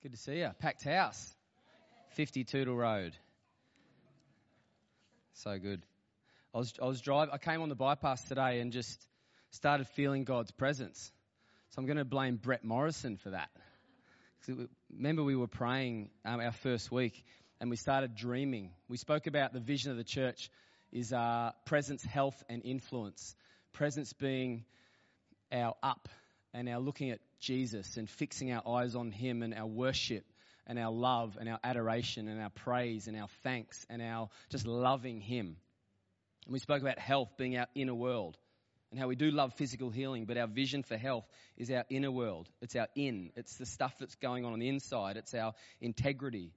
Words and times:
Good 0.00 0.12
to 0.12 0.16
see 0.16 0.38
you. 0.38 0.50
Packed 0.60 0.84
house. 0.84 1.34
50 2.10 2.44
Tootle 2.44 2.76
Road. 2.76 3.14
So 5.32 5.58
good. 5.58 5.82
I 6.54 6.58
was, 6.58 6.72
I 6.80 6.86
was 6.86 7.00
driving, 7.00 7.34
I 7.34 7.38
came 7.38 7.62
on 7.62 7.68
the 7.68 7.74
bypass 7.74 8.22
today 8.22 8.60
and 8.60 8.70
just 8.70 9.04
started 9.50 9.88
feeling 9.88 10.22
God's 10.22 10.52
presence. 10.52 11.10
So 11.70 11.80
I'm 11.80 11.86
going 11.86 11.96
to 11.96 12.04
blame 12.04 12.36
Brett 12.36 12.62
Morrison 12.62 13.16
for 13.16 13.30
that. 13.30 13.50
Remember, 14.96 15.24
we 15.24 15.34
were 15.34 15.48
praying 15.48 16.10
um, 16.24 16.38
our 16.38 16.52
first 16.52 16.92
week 16.92 17.24
and 17.60 17.68
we 17.68 17.76
started 17.76 18.14
dreaming. 18.14 18.70
We 18.88 18.98
spoke 18.98 19.26
about 19.26 19.52
the 19.52 19.60
vision 19.60 19.90
of 19.90 19.96
the 19.96 20.04
church 20.04 20.48
is 20.92 21.12
uh, 21.12 21.50
presence, 21.64 22.04
health, 22.04 22.40
and 22.48 22.64
influence. 22.64 23.34
Presence 23.72 24.12
being 24.12 24.64
our 25.52 25.74
up 25.82 26.08
and 26.54 26.68
our 26.68 26.78
looking 26.78 27.10
at 27.10 27.18
Jesus 27.40 27.96
and 27.96 28.08
fixing 28.08 28.52
our 28.52 28.62
eyes 28.66 28.94
on 28.94 29.10
Him 29.10 29.42
and 29.42 29.54
our 29.54 29.66
worship 29.66 30.24
and 30.66 30.78
our 30.78 30.92
love 30.92 31.36
and 31.40 31.48
our 31.48 31.58
adoration 31.64 32.28
and 32.28 32.40
our 32.40 32.50
praise 32.50 33.08
and 33.08 33.16
our 33.16 33.28
thanks 33.42 33.86
and 33.88 34.02
our 34.02 34.28
just 34.50 34.66
loving 34.66 35.20
Him. 35.20 35.56
And 36.46 36.52
we 36.52 36.58
spoke 36.58 36.82
about 36.82 36.98
health 36.98 37.30
being 37.36 37.56
our 37.56 37.66
inner 37.74 37.94
world 37.94 38.36
and 38.90 38.98
how 38.98 39.06
we 39.06 39.16
do 39.16 39.30
love 39.30 39.52
physical 39.54 39.90
healing, 39.90 40.24
but 40.24 40.38
our 40.38 40.46
vision 40.46 40.82
for 40.82 40.96
health 40.96 41.26
is 41.56 41.70
our 41.70 41.84
inner 41.90 42.10
world. 42.10 42.48
It's 42.62 42.74
our 42.74 42.88
in. 42.94 43.30
It's 43.36 43.56
the 43.56 43.66
stuff 43.66 43.94
that's 43.98 44.14
going 44.16 44.44
on 44.44 44.52
on 44.52 44.58
the 44.58 44.68
inside. 44.68 45.16
It's 45.16 45.34
our 45.34 45.52
integrity. 45.80 46.52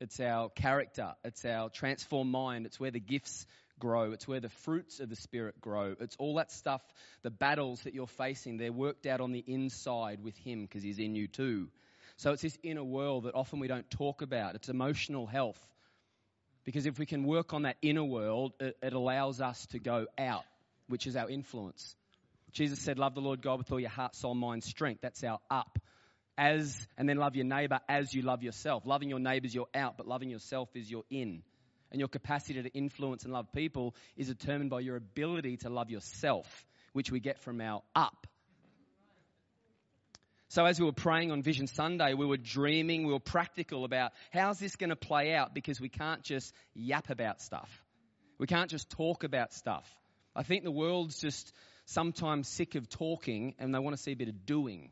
It's 0.00 0.20
our 0.20 0.48
character. 0.50 1.14
It's 1.24 1.44
our 1.44 1.70
transformed 1.70 2.30
mind. 2.30 2.66
It's 2.66 2.78
where 2.78 2.90
the 2.90 3.00
gifts 3.00 3.46
grow. 3.82 4.12
It's 4.12 4.28
where 4.28 4.38
the 4.38 4.48
fruits 4.48 5.00
of 5.00 5.08
the 5.08 5.16
Spirit 5.16 5.60
grow. 5.60 5.96
It's 5.98 6.14
all 6.20 6.36
that 6.36 6.52
stuff, 6.52 6.82
the 7.22 7.32
battles 7.32 7.82
that 7.82 7.94
you're 7.94 8.06
facing, 8.06 8.56
they're 8.56 8.70
worked 8.70 9.06
out 9.06 9.20
on 9.20 9.32
the 9.32 9.42
inside 9.44 10.22
with 10.22 10.36
Him 10.36 10.62
because 10.62 10.84
He's 10.84 11.00
in 11.00 11.16
you 11.16 11.26
too. 11.26 11.68
So 12.16 12.30
it's 12.30 12.42
this 12.42 12.56
inner 12.62 12.84
world 12.84 13.24
that 13.24 13.34
often 13.34 13.58
we 13.58 13.66
don't 13.66 13.90
talk 13.90 14.22
about. 14.22 14.54
It's 14.54 14.68
emotional 14.68 15.26
health. 15.26 15.58
Because 16.64 16.86
if 16.86 17.00
we 17.00 17.06
can 17.06 17.24
work 17.24 17.54
on 17.54 17.62
that 17.62 17.76
inner 17.82 18.04
world, 18.04 18.52
it, 18.60 18.76
it 18.80 18.92
allows 18.92 19.40
us 19.40 19.66
to 19.72 19.80
go 19.80 20.06
out, 20.16 20.44
which 20.86 21.08
is 21.08 21.16
our 21.16 21.28
influence. 21.28 21.96
Jesus 22.52 22.78
said, 22.78 23.00
Love 23.00 23.16
the 23.16 23.20
Lord 23.20 23.42
God 23.42 23.58
with 23.58 23.72
all 23.72 23.80
your 23.80 23.90
heart, 23.90 24.14
soul, 24.14 24.36
mind, 24.36 24.62
strength. 24.62 25.00
That's 25.00 25.24
our 25.24 25.40
up. 25.50 25.80
As, 26.38 26.86
and 26.96 27.08
then 27.08 27.16
love 27.16 27.34
your 27.34 27.46
neighbor 27.46 27.80
as 27.88 28.14
you 28.14 28.22
love 28.22 28.44
yourself. 28.44 28.86
Loving 28.86 29.08
your 29.08 29.18
neighbor 29.18 29.46
is 29.46 29.54
your 29.54 29.66
out, 29.74 29.96
but 29.96 30.06
loving 30.06 30.30
yourself 30.30 30.68
is 30.76 30.88
your 30.88 31.02
in 31.10 31.42
and 31.92 32.00
your 32.00 32.08
capacity 32.08 32.60
to 32.62 32.68
influence 32.70 33.24
and 33.24 33.32
love 33.32 33.52
people 33.52 33.94
is 34.16 34.26
determined 34.26 34.70
by 34.70 34.80
your 34.80 34.96
ability 34.96 35.58
to 35.58 35.68
love 35.68 35.90
yourself, 35.90 36.66
which 36.94 37.12
we 37.12 37.20
get 37.20 37.38
from 37.38 37.60
our 37.60 37.82
up. 37.94 38.26
So 40.48 40.64
as 40.64 40.80
we 40.80 40.86
were 40.86 40.92
praying 40.92 41.30
on 41.30 41.42
Vision 41.42 41.66
Sunday, 41.66 42.14
we 42.14 42.26
were 42.26 42.38
dreaming, 42.38 43.06
we 43.06 43.12
were 43.12 43.20
practical 43.20 43.84
about 43.84 44.12
how's 44.32 44.58
this 44.58 44.76
going 44.76 44.90
to 44.90 44.96
play 44.96 45.34
out 45.34 45.54
because 45.54 45.80
we 45.80 45.88
can't 45.88 46.22
just 46.22 46.52
yap 46.74 47.10
about 47.10 47.40
stuff. 47.40 47.70
We 48.38 48.46
can't 48.46 48.70
just 48.70 48.90
talk 48.90 49.22
about 49.22 49.52
stuff. 49.52 49.86
I 50.34 50.42
think 50.42 50.64
the 50.64 50.70
world's 50.70 51.20
just 51.20 51.52
sometimes 51.84 52.48
sick 52.48 52.74
of 52.74 52.88
talking 52.88 53.54
and 53.58 53.74
they 53.74 53.78
want 53.78 53.96
to 53.96 54.02
see 54.02 54.12
a 54.12 54.16
bit 54.16 54.28
of 54.28 54.46
doing. 54.46 54.90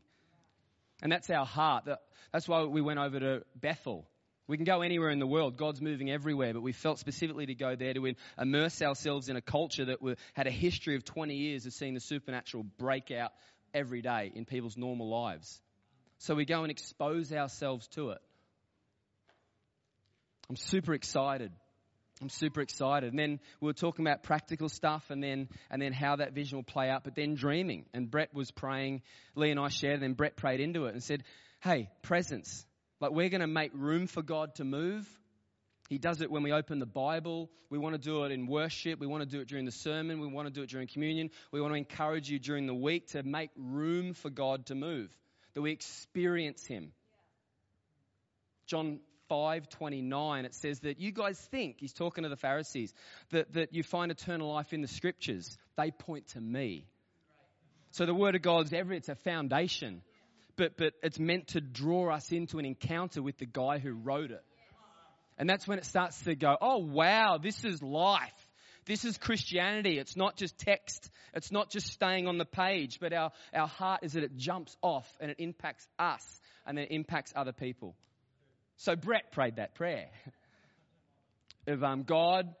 And 1.01 1.11
that's 1.11 1.29
our 1.31 1.45
heart. 1.45 1.87
That's 2.31 2.47
why 2.47 2.63
we 2.63 2.81
went 2.81 2.99
over 2.99 3.19
to 3.19 3.43
Bethel 3.55 4.05
we 4.51 4.57
can 4.57 4.65
go 4.65 4.81
anywhere 4.81 5.11
in 5.11 5.19
the 5.19 5.25
world. 5.25 5.55
God's 5.55 5.79
moving 5.79 6.11
everywhere, 6.11 6.53
but 6.53 6.61
we 6.61 6.73
felt 6.73 6.99
specifically 6.99 7.45
to 7.45 7.55
go 7.55 7.77
there 7.77 7.93
to 7.93 8.13
immerse 8.37 8.81
ourselves 8.81 9.29
in 9.29 9.37
a 9.37 9.41
culture 9.41 9.85
that 9.85 10.01
were, 10.01 10.17
had 10.33 10.45
a 10.45 10.51
history 10.51 10.97
of 10.97 11.05
20 11.05 11.35
years 11.35 11.65
of 11.65 11.71
seeing 11.71 11.93
the 11.93 12.01
supernatural 12.01 12.65
break 12.77 13.11
out 13.11 13.31
every 13.73 14.01
day 14.01 14.29
in 14.35 14.43
people's 14.43 14.75
normal 14.75 15.09
lives. 15.09 15.61
So 16.17 16.35
we 16.35 16.43
go 16.43 16.63
and 16.63 16.69
expose 16.69 17.31
ourselves 17.31 17.87
to 17.95 18.09
it. 18.09 18.17
I'm 20.49 20.57
super 20.57 20.93
excited. 20.93 21.53
I'm 22.21 22.27
super 22.27 22.59
excited. 22.59 23.11
And 23.11 23.17
then 23.17 23.39
we 23.61 23.67
were 23.67 23.73
talking 23.73 24.05
about 24.05 24.21
practical 24.21 24.67
stuff 24.67 25.05
and 25.09 25.23
then, 25.23 25.47
and 25.69 25.81
then 25.81 25.93
how 25.93 26.17
that 26.17 26.33
vision 26.33 26.57
will 26.57 26.63
play 26.63 26.89
out, 26.89 27.05
but 27.05 27.15
then 27.15 27.35
dreaming. 27.35 27.85
And 27.93 28.11
Brett 28.11 28.33
was 28.33 28.51
praying, 28.51 29.01
Lee 29.33 29.51
and 29.51 29.61
I 29.61 29.69
shared, 29.69 29.93
and 29.93 30.03
then 30.03 30.13
Brett 30.13 30.35
prayed 30.35 30.59
into 30.59 30.87
it 30.87 30.93
and 30.93 31.01
said, 31.01 31.23
Hey, 31.61 31.87
presence. 32.01 32.65
Like 33.01 33.11
we're 33.11 33.29
going 33.29 33.41
to 33.41 33.47
make 33.47 33.71
room 33.73 34.07
for 34.07 34.21
God 34.21 34.55
to 34.55 34.63
move. 34.63 35.07
He 35.89 35.97
does 35.97 36.21
it 36.21 36.31
when 36.31 36.43
we 36.43 36.53
open 36.53 36.79
the 36.79 36.85
Bible. 36.85 37.49
We 37.69 37.77
want 37.77 37.95
to 37.95 38.01
do 38.01 38.23
it 38.23 38.31
in 38.31 38.47
worship. 38.47 38.99
We 38.99 39.07
want 39.07 39.23
to 39.23 39.29
do 39.29 39.41
it 39.41 39.49
during 39.49 39.65
the 39.65 39.71
sermon. 39.71 40.21
We 40.21 40.27
want 40.27 40.47
to 40.47 40.53
do 40.53 40.61
it 40.61 40.69
during 40.69 40.87
communion. 40.87 41.31
We 41.51 41.59
want 41.59 41.73
to 41.73 41.77
encourage 41.77 42.29
you 42.29 42.39
during 42.39 42.67
the 42.67 42.73
week 42.73 43.07
to 43.09 43.23
make 43.23 43.49
room 43.57 44.13
for 44.13 44.29
God 44.29 44.67
to 44.67 44.75
move, 44.75 45.09
that 45.53 45.61
we 45.61 45.71
experience 45.71 46.65
Him. 46.65 46.93
John 48.67 48.99
5:29 49.29 50.45
it 50.45 50.53
says 50.53 50.79
that 50.81 50.99
you 50.99 51.11
guys 51.11 51.39
think 51.51 51.77
he's 51.79 51.93
talking 51.93 52.23
to 52.23 52.29
the 52.29 52.35
Pharisees 52.35 52.93
that, 53.29 53.53
that 53.53 53.73
you 53.73 53.81
find 53.81 54.11
eternal 54.11 54.51
life 54.51 54.73
in 54.73 54.81
the 54.81 54.89
scriptures 54.89 55.57
they 55.77 55.89
point 55.89 56.27
to 56.29 56.41
me 56.41 56.85
so 57.91 58.05
the 58.05 58.13
word 58.13 58.35
of 58.35 58.41
God's 58.41 58.73
every 58.73 58.97
it's 58.97 59.07
a 59.07 59.15
foundation 59.15 60.01
but, 60.61 60.77
but 60.77 60.93
it's 61.01 61.17
meant 61.17 61.47
to 61.47 61.59
draw 61.59 62.13
us 62.13 62.31
into 62.31 62.59
an 62.59 62.65
encounter 62.65 63.23
with 63.23 63.35
the 63.39 63.47
guy 63.47 63.79
who 63.79 63.93
wrote 63.93 64.29
it. 64.29 64.43
And 65.35 65.49
that's 65.49 65.67
when 65.67 65.79
it 65.79 65.85
starts 65.85 66.21
to 66.25 66.35
go, 66.35 66.55
oh 66.61 66.77
wow, 66.77 67.39
this 67.41 67.65
is 67.65 67.81
life. 67.81 68.29
This 68.85 69.03
is 69.03 69.17
Christianity. 69.17 69.97
It's 69.97 70.15
not 70.15 70.35
just 70.35 70.59
text. 70.59 71.09
It's 71.33 71.51
not 71.51 71.71
just 71.71 71.87
staying 71.87 72.27
on 72.27 72.37
the 72.37 72.45
page, 72.45 72.99
but 72.99 73.11
our, 73.11 73.31
our 73.55 73.67
heart 73.67 74.01
is 74.03 74.13
that 74.13 74.23
it 74.23 74.37
jumps 74.37 74.77
off 74.83 75.11
and 75.19 75.31
it 75.31 75.37
impacts 75.39 75.87
us 75.97 76.23
and 76.67 76.77
then 76.77 76.85
it 76.85 76.91
impacts 76.91 77.33
other 77.35 77.53
people. 77.53 77.95
So 78.77 78.95
Brett 78.95 79.31
prayed 79.31 79.55
that 79.55 79.73
prayer 79.73 80.09
of 81.65 81.83
um, 81.83 82.03
God, 82.03 82.53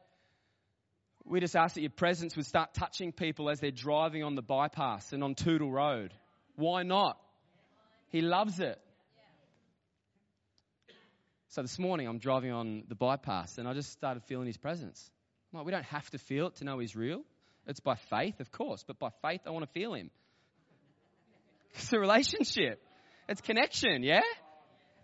we 1.23 1.39
just 1.39 1.55
ask 1.55 1.75
that 1.75 1.81
your 1.81 1.91
presence 1.91 2.35
would 2.35 2.47
start 2.47 2.73
touching 2.73 3.11
people 3.11 3.47
as 3.47 3.59
they're 3.59 3.69
driving 3.69 4.23
on 4.23 4.33
the 4.33 4.41
bypass 4.41 5.13
and 5.13 5.23
on 5.23 5.35
Tootle 5.35 5.71
Road. 5.71 6.15
Why 6.55 6.81
not? 6.81 7.19
He 8.11 8.21
loves 8.21 8.59
it. 8.59 8.77
So 11.49 11.61
this 11.61 11.79
morning 11.79 12.07
I'm 12.07 12.19
driving 12.19 12.51
on 12.51 12.83
the 12.87 12.95
bypass 12.95 13.57
and 13.57 13.67
I 13.67 13.73
just 13.73 13.91
started 13.91 14.23
feeling 14.23 14.47
his 14.47 14.57
presence. 14.57 15.09
Well, 15.51 15.63
we 15.63 15.71
don't 15.71 15.85
have 15.85 16.09
to 16.11 16.17
feel 16.17 16.47
it 16.47 16.55
to 16.55 16.65
know 16.65 16.79
he's 16.79 16.95
real. 16.95 17.21
It's 17.67 17.79
by 17.79 17.95
faith, 17.95 18.39
of 18.39 18.51
course, 18.51 18.83
but 18.85 18.99
by 18.99 19.09
faith 19.21 19.41
I 19.45 19.51
want 19.51 19.65
to 19.65 19.71
feel 19.71 19.93
him. 19.93 20.11
It's 21.73 21.93
a 21.93 21.99
relationship. 21.99 22.81
It's 23.29 23.39
connection, 23.39 24.03
yeah? 24.03 24.19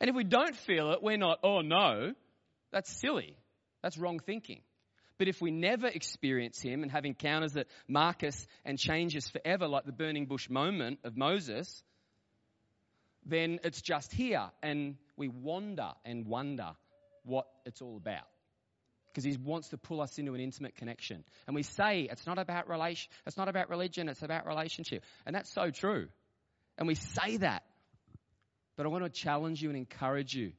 And 0.01 0.09
if 0.09 0.16
we 0.16 0.25
don't 0.25 0.53
feel 0.53 0.91
it, 0.91 1.01
we're 1.01 1.18
not, 1.18 1.39
oh 1.44 1.62
no, 1.62 2.12
that's 2.74 2.91
silly. 2.91 3.38
That's 3.81 3.97
wrong 3.97 4.19
thinking. 4.19 4.59
But 5.18 5.29
if 5.29 5.41
we 5.41 5.50
never 5.50 5.88
experience 5.88 6.62
him 6.62 6.84
and 6.84 6.91
have 6.91 7.06
encounters 7.06 7.53
that 7.53 7.68
mark 7.88 8.24
us 8.24 8.45
and 8.66 8.78
change 8.78 9.16
us 9.16 9.29
forever, 9.29 9.68
like 9.68 9.85
the 9.85 9.94
burning 9.94 10.25
bush 10.25 10.50
moment 10.50 11.00
of 11.06 11.16
Moses, 11.16 11.84
then 13.28 13.60
it's 13.64 13.82
just 13.82 14.12
here 14.12 14.50
and 14.64 14.96
we 15.16 15.28
wander 15.28 15.92
and 16.06 16.26
wonder 16.26 16.72
what 17.24 17.48
it's 17.66 17.82
all 17.82 17.98
about. 17.98 18.26
Because 19.08 19.24
he 19.24 19.36
wants 19.44 19.70
to 19.70 19.78
pull 19.78 20.02
us 20.02 20.18
into 20.20 20.36
an 20.36 20.40
intimate 20.40 20.76
connection. 20.76 21.24
And 21.48 21.56
we 21.56 21.64
say 21.64 22.08
it's 22.10 22.28
not 22.28 22.38
about 22.38 22.70
relation, 22.70 23.10
it's 23.26 23.38
not 23.38 23.48
about 23.48 23.70
religion, 23.70 24.10
it's 24.10 24.22
about 24.22 24.46
relationship. 24.46 25.04
And 25.26 25.36
that's 25.36 25.52
so 25.52 25.72
true. 25.72 26.08
And 26.78 26.88
we 26.88 26.96
say 26.96 27.38
that. 27.38 27.64
But 28.76 28.86
I 28.86 28.90
want 28.90 29.04
to 29.04 29.10
challenge 29.10 29.62
you 29.62 29.70
and 29.70 29.78
encourage 29.78 30.36
you 30.36 30.52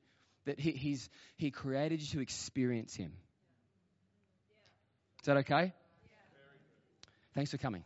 that 0.44 0.58
he, 0.58 0.72
he's, 0.72 1.08
he 1.36 1.50
created 1.50 2.00
you 2.00 2.06
to 2.08 2.20
experience 2.20 2.96
him. 2.96 3.12
Is 5.22 5.26
that 5.26 5.36
okay? 5.38 5.72
Thanks 7.34 7.52
for 7.52 7.58
coming. 7.58 7.84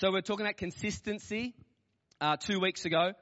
So 0.00 0.10
we're 0.10 0.22
talking 0.22 0.46
about 0.46 0.56
consistency 0.56 1.52
uh, 2.22 2.38
two 2.38 2.58
weeks 2.58 2.86
ago. 2.86 3.12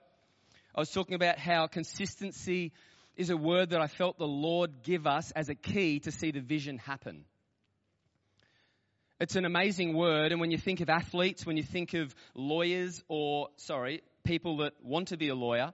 I 0.72 0.80
was 0.80 0.88
talking 0.88 1.16
about 1.16 1.36
how 1.36 1.66
consistency 1.66 2.70
is 3.16 3.30
a 3.30 3.36
word 3.36 3.70
that 3.70 3.80
I 3.80 3.88
felt 3.88 4.16
the 4.16 4.28
Lord 4.28 4.84
give 4.84 5.04
us 5.04 5.32
as 5.32 5.48
a 5.48 5.56
key 5.56 5.98
to 5.98 6.12
see 6.12 6.30
the 6.30 6.38
vision 6.38 6.78
happen. 6.78 7.24
It's 9.18 9.34
an 9.34 9.44
amazing 9.44 9.96
word, 9.96 10.30
and 10.30 10.40
when 10.40 10.52
you 10.52 10.56
think 10.56 10.80
of 10.80 10.88
athletes, 10.88 11.44
when 11.44 11.56
you 11.56 11.64
think 11.64 11.94
of 11.94 12.14
lawyers, 12.36 13.02
or, 13.08 13.48
sorry, 13.56 14.02
people 14.22 14.58
that 14.58 14.74
want 14.80 15.08
to 15.08 15.16
be 15.16 15.30
a 15.30 15.34
lawyer, 15.34 15.72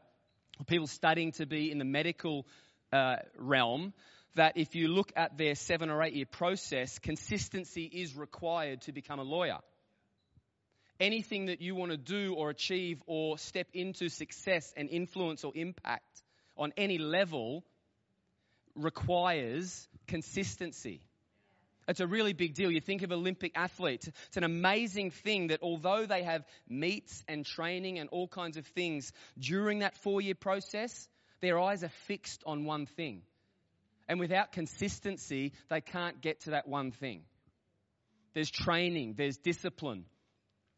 or 0.58 0.64
people 0.64 0.86
studying 0.86 1.32
to 1.32 1.44
be 1.44 1.70
in 1.70 1.76
the 1.76 1.84
medical 1.84 2.46
uh, 2.94 3.16
realm, 3.36 3.92
that 4.36 4.56
if 4.56 4.74
you 4.74 4.88
look 4.88 5.12
at 5.16 5.36
their 5.36 5.54
seven 5.54 5.90
or 5.90 6.02
eight 6.02 6.14
year 6.14 6.24
process, 6.24 6.98
consistency 6.98 7.84
is 7.84 8.16
required 8.16 8.80
to 8.80 8.92
become 8.92 9.18
a 9.18 9.22
lawyer 9.22 9.58
anything 11.00 11.46
that 11.46 11.60
you 11.60 11.74
want 11.74 11.90
to 11.90 11.96
do 11.96 12.34
or 12.34 12.50
achieve 12.50 13.02
or 13.06 13.38
step 13.38 13.66
into 13.72 14.08
success 14.08 14.72
and 14.76 14.88
influence 14.88 15.44
or 15.44 15.52
impact 15.54 16.22
on 16.56 16.72
any 16.76 16.98
level 16.98 17.64
requires 18.76 19.88
consistency. 20.06 21.00
It's 21.86 22.00
a 22.00 22.06
really 22.06 22.32
big 22.32 22.54
deal. 22.54 22.70
You 22.70 22.80
think 22.80 23.02
of 23.02 23.12
Olympic 23.12 23.52
athletes. 23.54 24.08
It's 24.28 24.36
an 24.36 24.44
amazing 24.44 25.10
thing 25.10 25.48
that 25.48 25.62
although 25.62 26.06
they 26.06 26.22
have 26.22 26.44
meets 26.68 27.22
and 27.28 27.44
training 27.44 27.98
and 27.98 28.08
all 28.10 28.26
kinds 28.26 28.56
of 28.56 28.66
things 28.68 29.12
during 29.38 29.80
that 29.80 29.96
four 29.98 30.20
year 30.20 30.34
process, 30.34 31.08
their 31.40 31.58
eyes 31.58 31.84
are 31.84 31.90
fixed 32.06 32.42
on 32.46 32.64
one 32.64 32.86
thing. 32.86 33.22
And 34.08 34.18
without 34.18 34.52
consistency, 34.52 35.52
they 35.68 35.80
can't 35.80 36.20
get 36.20 36.40
to 36.42 36.50
that 36.50 36.66
one 36.66 36.90
thing. 36.90 37.22
There's 38.34 38.50
training, 38.50 39.14
there's 39.16 39.36
discipline. 39.36 40.06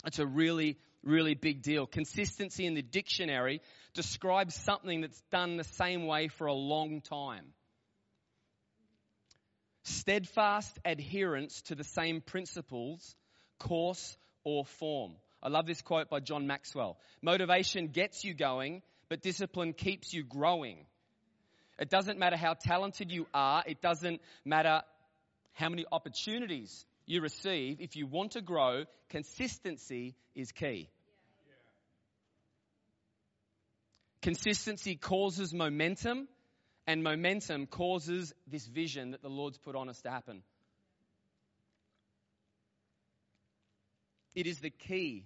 It's 0.06 0.20
a 0.20 0.26
really, 0.26 0.78
really 1.02 1.34
big 1.34 1.62
deal. 1.62 1.86
Consistency 1.86 2.64
in 2.64 2.74
the 2.74 2.82
dictionary 2.82 3.60
describes 3.94 4.54
something 4.54 5.00
that's 5.00 5.20
done 5.32 5.56
the 5.56 5.64
same 5.64 6.06
way 6.06 6.28
for 6.28 6.46
a 6.46 6.54
long 6.54 7.00
time. 7.00 7.46
Steadfast 9.82 10.78
adherence 10.84 11.62
to 11.62 11.74
the 11.74 11.84
same 11.84 12.20
principles, 12.20 13.16
course, 13.58 14.16
or 14.44 14.64
form. 14.64 15.12
I 15.42 15.48
love 15.48 15.66
this 15.66 15.82
quote 15.82 16.08
by 16.08 16.20
John 16.20 16.46
Maxwell. 16.46 16.98
Motivation 17.22 17.88
gets 17.88 18.24
you 18.24 18.34
going, 18.34 18.82
but 19.08 19.22
discipline 19.22 19.72
keeps 19.72 20.12
you 20.12 20.24
growing. 20.24 20.86
It 21.78 21.90
doesn't 21.90 22.18
matter 22.18 22.36
how 22.36 22.54
talented 22.54 23.10
you 23.10 23.26
are. 23.34 23.62
It 23.66 23.80
doesn't 23.80 24.20
matter 24.44 24.82
how 25.52 25.68
many 25.68 25.84
opportunities 25.90 26.84
you 27.06 27.20
receive. 27.20 27.80
If 27.80 27.96
you 27.96 28.06
want 28.06 28.32
to 28.32 28.40
grow, 28.40 28.84
consistency 29.08 30.14
is 30.34 30.52
key. 30.52 30.88
Consistency 34.22 34.96
causes 34.96 35.54
momentum, 35.54 36.26
and 36.86 37.02
momentum 37.02 37.66
causes 37.66 38.32
this 38.46 38.66
vision 38.66 39.12
that 39.12 39.22
the 39.22 39.28
Lord's 39.28 39.58
put 39.58 39.76
on 39.76 39.88
us 39.88 40.00
to 40.02 40.10
happen. 40.10 40.42
It 44.34 44.46
is 44.46 44.58
the 44.58 44.70
key 44.70 45.24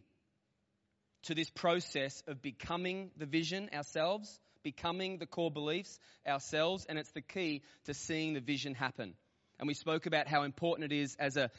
to 1.25 1.35
this 1.35 1.51
process 1.51 2.23
of 2.27 2.43
becoming 2.43 3.11
the 3.17 3.27
vision 3.27 3.71
ourselves 3.75 4.39
becoming 4.63 5.19
the 5.19 5.27
core 5.27 5.51
beliefs 5.51 5.99
ourselves, 6.27 6.87
and 6.89 6.99
it's 6.99 7.11
the 7.13 7.21
key 7.21 7.63
to 7.85 7.95
seeing 7.95 8.35
the 8.35 8.41
vision 8.41 8.75
happen. 8.75 9.15
And 9.61 9.69
we 9.69 9.75
spoke 9.75 10.07
about 10.07 10.27
how 10.27 10.43
important 10.43 10.91
it 10.91 10.97
is 10.97 11.15
as 11.21 11.37
a, 11.37 11.51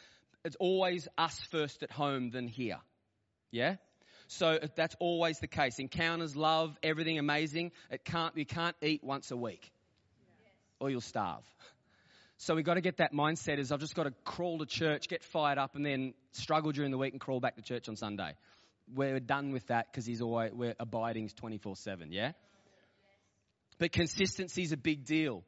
it's 0.43 0.57
always 0.59 1.07
us 1.17 1.39
first 1.51 1.83
at 1.83 1.91
home 1.91 2.31
than 2.31 2.47
here. 2.47 2.79
Yeah? 3.51 3.75
So 4.27 4.57
that's 4.75 4.95
always 4.99 5.39
the 5.39 5.47
case. 5.47 5.77
Encounters, 5.77 6.35
love, 6.35 6.75
everything 6.81 7.19
amazing. 7.19 7.71
It 7.91 8.03
can't, 8.03 8.35
you 8.35 8.45
can't 8.45 8.75
eat 8.81 9.03
once 9.03 9.29
a 9.29 9.37
week 9.37 9.71
or 10.79 10.89
you'll 10.89 10.99
starve. 10.99 11.43
So 12.37 12.55
we've 12.55 12.65
got 12.65 12.73
to 12.73 12.81
get 12.81 12.97
that 12.97 13.13
mindset 13.13 13.59
is 13.59 13.71
I've 13.71 13.79
just 13.79 13.93
got 13.93 14.05
to 14.05 14.13
crawl 14.25 14.57
to 14.57 14.65
church, 14.65 15.07
get 15.07 15.23
fired 15.23 15.59
up, 15.59 15.75
and 15.75 15.85
then 15.85 16.15
struggle 16.31 16.71
during 16.71 16.89
the 16.89 16.97
week 16.97 17.13
and 17.13 17.21
crawl 17.21 17.39
back 17.39 17.57
to 17.57 17.61
church 17.61 17.87
on 17.87 17.95
Sunday. 17.95 18.33
We're 18.95 19.19
done 19.19 19.51
with 19.51 19.67
that 19.67 19.91
because 19.91 20.07
he's 20.07 20.21
always, 20.21 20.51
we're 20.53 20.75
abiding 20.79 21.29
24 21.29 21.75
7, 21.75 22.11
yeah? 22.11 22.31
But 23.77 23.91
consistency 23.91 24.63
is 24.63 24.71
a 24.71 24.77
big 24.77 25.05
deal. 25.05 25.43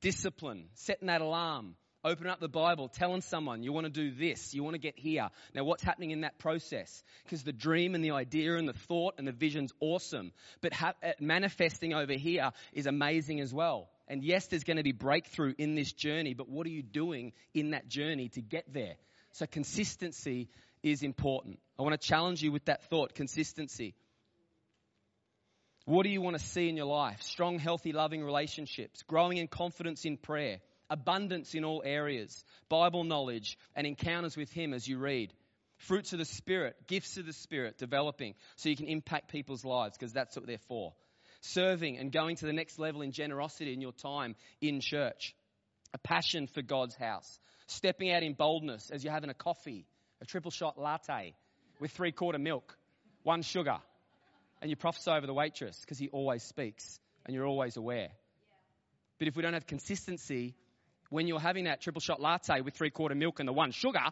Discipline, 0.00 0.68
setting 0.74 1.08
that 1.08 1.20
alarm, 1.20 1.74
opening 2.06 2.32
up 2.32 2.40
the 2.40 2.48
Bible, 2.48 2.88
telling 2.88 3.20
someone 3.20 3.62
you 3.62 3.72
want 3.72 3.84
to 3.86 3.92
do 3.92 4.12
this, 4.12 4.54
you 4.54 4.62
want 4.62 4.74
to 4.74 4.80
get 4.80 4.96
here. 4.96 5.28
Now, 5.54 5.64
what's 5.64 5.82
happening 5.82 6.12
in 6.12 6.20
that 6.20 6.38
process? 6.38 7.02
Because 7.24 7.42
the 7.42 7.52
dream 7.52 7.94
and 7.94 8.04
the 8.04 8.12
idea 8.12 8.56
and 8.56 8.68
the 8.68 8.72
thought 8.72 9.14
and 9.18 9.26
the 9.26 9.32
vision's 9.32 9.72
awesome, 9.80 10.32
but 10.60 10.72
ha- 10.72 10.94
uh, 11.02 11.12
manifesting 11.20 11.92
over 11.92 12.12
here 12.12 12.52
is 12.72 12.86
amazing 12.86 13.40
as 13.40 13.52
well. 13.52 13.88
And 14.06 14.22
yes, 14.22 14.46
there's 14.46 14.62
going 14.62 14.76
to 14.76 14.84
be 14.84 14.92
breakthrough 14.92 15.54
in 15.58 15.74
this 15.74 15.92
journey, 15.92 16.34
but 16.34 16.48
what 16.48 16.66
are 16.66 16.70
you 16.70 16.82
doing 16.82 17.32
in 17.52 17.70
that 17.70 17.88
journey 17.88 18.28
to 18.30 18.40
get 18.40 18.72
there? 18.72 18.94
So, 19.32 19.46
consistency 19.46 20.48
is 20.82 21.02
important. 21.02 21.58
I 21.78 21.82
want 21.82 22.00
to 22.00 22.08
challenge 22.08 22.40
you 22.42 22.52
with 22.52 22.66
that 22.66 22.88
thought 22.88 23.14
consistency. 23.14 23.94
What 25.84 26.04
do 26.04 26.10
you 26.10 26.20
want 26.20 26.36
to 26.36 26.42
see 26.42 26.68
in 26.68 26.76
your 26.76 26.86
life? 26.86 27.22
Strong, 27.22 27.58
healthy, 27.58 27.92
loving 27.92 28.24
relationships, 28.24 29.02
growing 29.02 29.38
in 29.38 29.46
confidence 29.46 30.04
in 30.04 30.16
prayer, 30.16 30.58
abundance 30.90 31.54
in 31.54 31.64
all 31.64 31.82
areas, 31.84 32.44
Bible 32.68 33.04
knowledge, 33.04 33.58
and 33.74 33.86
encounters 33.86 34.36
with 34.36 34.50
Him 34.52 34.72
as 34.72 34.86
you 34.86 34.98
read. 34.98 35.32
Fruits 35.78 36.12
of 36.12 36.18
the 36.18 36.24
Spirit, 36.24 36.76
gifts 36.86 37.18
of 37.18 37.26
the 37.26 37.32
Spirit 37.32 37.78
developing 37.78 38.34
so 38.56 38.68
you 38.68 38.76
can 38.76 38.86
impact 38.86 39.30
people's 39.30 39.64
lives 39.64 39.96
because 39.98 40.12
that's 40.12 40.36
what 40.36 40.46
they're 40.46 40.58
for. 40.68 40.94
Serving 41.42 41.98
and 41.98 42.10
going 42.10 42.36
to 42.36 42.46
the 42.46 42.52
next 42.52 42.78
level 42.78 43.02
in 43.02 43.12
generosity 43.12 43.72
in 43.72 43.80
your 43.80 43.92
time 43.92 44.34
in 44.60 44.80
church. 44.80 45.34
A 45.92 45.98
passion 45.98 46.46
for 46.46 46.62
God's 46.62 46.94
house. 46.94 47.38
Stepping 47.66 48.10
out 48.10 48.22
in 48.22 48.32
boldness 48.32 48.90
as 48.90 49.04
you're 49.04 49.12
having 49.12 49.30
a 49.30 49.34
coffee, 49.34 49.86
a 50.22 50.24
triple 50.24 50.50
shot 50.50 50.78
latte 50.78 51.34
with 51.78 51.90
three 51.90 52.12
quarter 52.12 52.38
milk, 52.38 52.76
one 53.22 53.42
sugar 53.42 53.78
and 54.60 54.70
you 54.70 54.76
prophesy 54.76 55.10
over 55.10 55.26
the 55.26 55.34
waitress 55.34 55.78
because 55.80 55.98
he 55.98 56.08
always 56.08 56.42
speaks 56.42 56.98
and 57.24 57.34
you're 57.34 57.46
always 57.46 57.76
aware. 57.76 58.08
But 59.18 59.28
if 59.28 59.36
we 59.36 59.42
don't 59.42 59.54
have 59.54 59.66
consistency, 59.66 60.54
when 61.10 61.26
you're 61.26 61.40
having 61.40 61.64
that 61.64 61.80
triple 61.80 62.00
shot 62.00 62.20
latte 62.20 62.60
with 62.60 62.74
three 62.74 62.90
quarter 62.90 63.14
milk 63.14 63.40
and 63.40 63.48
the 63.48 63.52
one 63.52 63.70
sugar, 63.70 64.04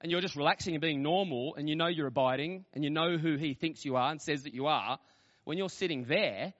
and 0.00 0.10
you're 0.10 0.20
just 0.20 0.36
relaxing 0.36 0.74
and 0.74 0.82
being 0.82 1.02
normal, 1.02 1.54
and 1.54 1.68
you 1.68 1.76
know 1.76 1.86
you're 1.86 2.06
abiding, 2.06 2.64
and 2.74 2.84
you 2.84 2.90
know 2.90 3.16
who 3.16 3.36
he 3.36 3.54
thinks 3.54 3.84
you 3.84 3.96
are 3.96 4.10
and 4.10 4.20
says 4.20 4.42
that 4.42 4.54
you 4.54 4.66
are, 4.66 4.98
when 5.44 5.58
you're 5.58 5.68
sitting 5.68 6.04
there, 6.04 6.52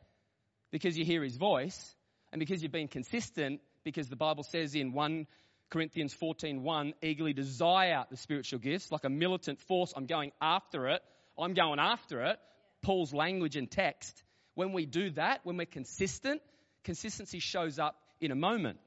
because 0.70 0.96
you 0.96 1.04
hear 1.04 1.22
his 1.22 1.36
voice, 1.36 1.94
and 2.32 2.40
because 2.40 2.62
you've 2.62 2.72
been 2.72 2.88
consistent, 2.88 3.60
because 3.84 4.08
the 4.08 4.16
Bible 4.16 4.44
says 4.44 4.74
in 4.74 4.92
1 4.92 5.26
Corinthians 5.70 6.14
14:1, 6.14 6.92
eagerly 7.02 7.32
desire 7.32 8.04
the 8.10 8.16
spiritual 8.16 8.58
gifts, 8.58 8.90
like 8.90 9.04
a 9.04 9.10
militant 9.10 9.60
force, 9.60 9.92
I'm 9.96 10.06
going 10.06 10.32
after 10.40 10.88
it, 10.88 11.02
I'm 11.38 11.54
going 11.54 11.78
after 11.78 12.22
it, 12.24 12.38
Paul's 12.82 13.12
language 13.12 13.56
and 13.56 13.70
text, 13.70 14.22
when 14.54 14.72
we 14.72 14.86
do 14.86 15.10
that, 15.10 15.40
when 15.44 15.56
we're 15.56 15.66
consistent, 15.66 16.40
consistency 16.84 17.40
shows 17.40 17.78
up 17.78 17.96
in 18.20 18.30
a 18.30 18.36
moment. 18.36 18.78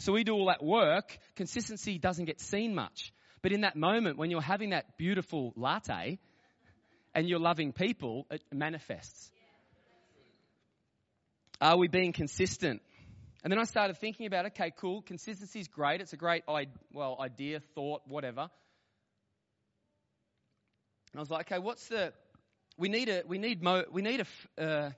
So 0.00 0.14
we 0.14 0.24
do 0.24 0.32
all 0.32 0.46
that 0.46 0.64
work, 0.64 1.18
consistency 1.36 1.98
doesn't 1.98 2.24
get 2.24 2.40
seen 2.40 2.74
much. 2.74 3.12
But 3.42 3.52
in 3.52 3.60
that 3.60 3.76
moment, 3.76 4.16
when 4.16 4.30
you're 4.30 4.40
having 4.40 4.70
that 4.70 4.96
beautiful 4.96 5.52
latte 5.56 6.18
and 7.14 7.28
you're 7.28 7.38
loving 7.38 7.72
people, 7.72 8.26
it 8.30 8.42
manifests. 8.50 9.30
Are 11.60 11.76
we 11.76 11.86
being 11.88 12.14
consistent? 12.14 12.80
And 13.44 13.52
then 13.52 13.58
I 13.58 13.64
started 13.64 13.98
thinking 13.98 14.24
about, 14.24 14.46
okay, 14.46 14.72
cool, 14.74 15.02
consistency 15.02 15.60
is 15.60 15.68
great. 15.68 16.00
It's 16.00 16.14
a 16.14 16.16
great, 16.16 16.44
well, 16.94 17.18
idea, 17.20 17.60
thought, 17.74 18.00
whatever. 18.06 18.48
And 21.12 21.18
I 21.18 21.20
was 21.20 21.30
like, 21.30 21.52
okay, 21.52 21.58
what's 21.58 21.88
the, 21.88 22.14
we 22.78 22.88
need 22.88 23.10
a, 23.10 23.22
we 23.26 23.36
need, 23.36 23.62
mo, 23.62 23.84
we 23.92 24.00
need 24.00 24.24
a, 24.58 24.62
uh, 24.62 24.90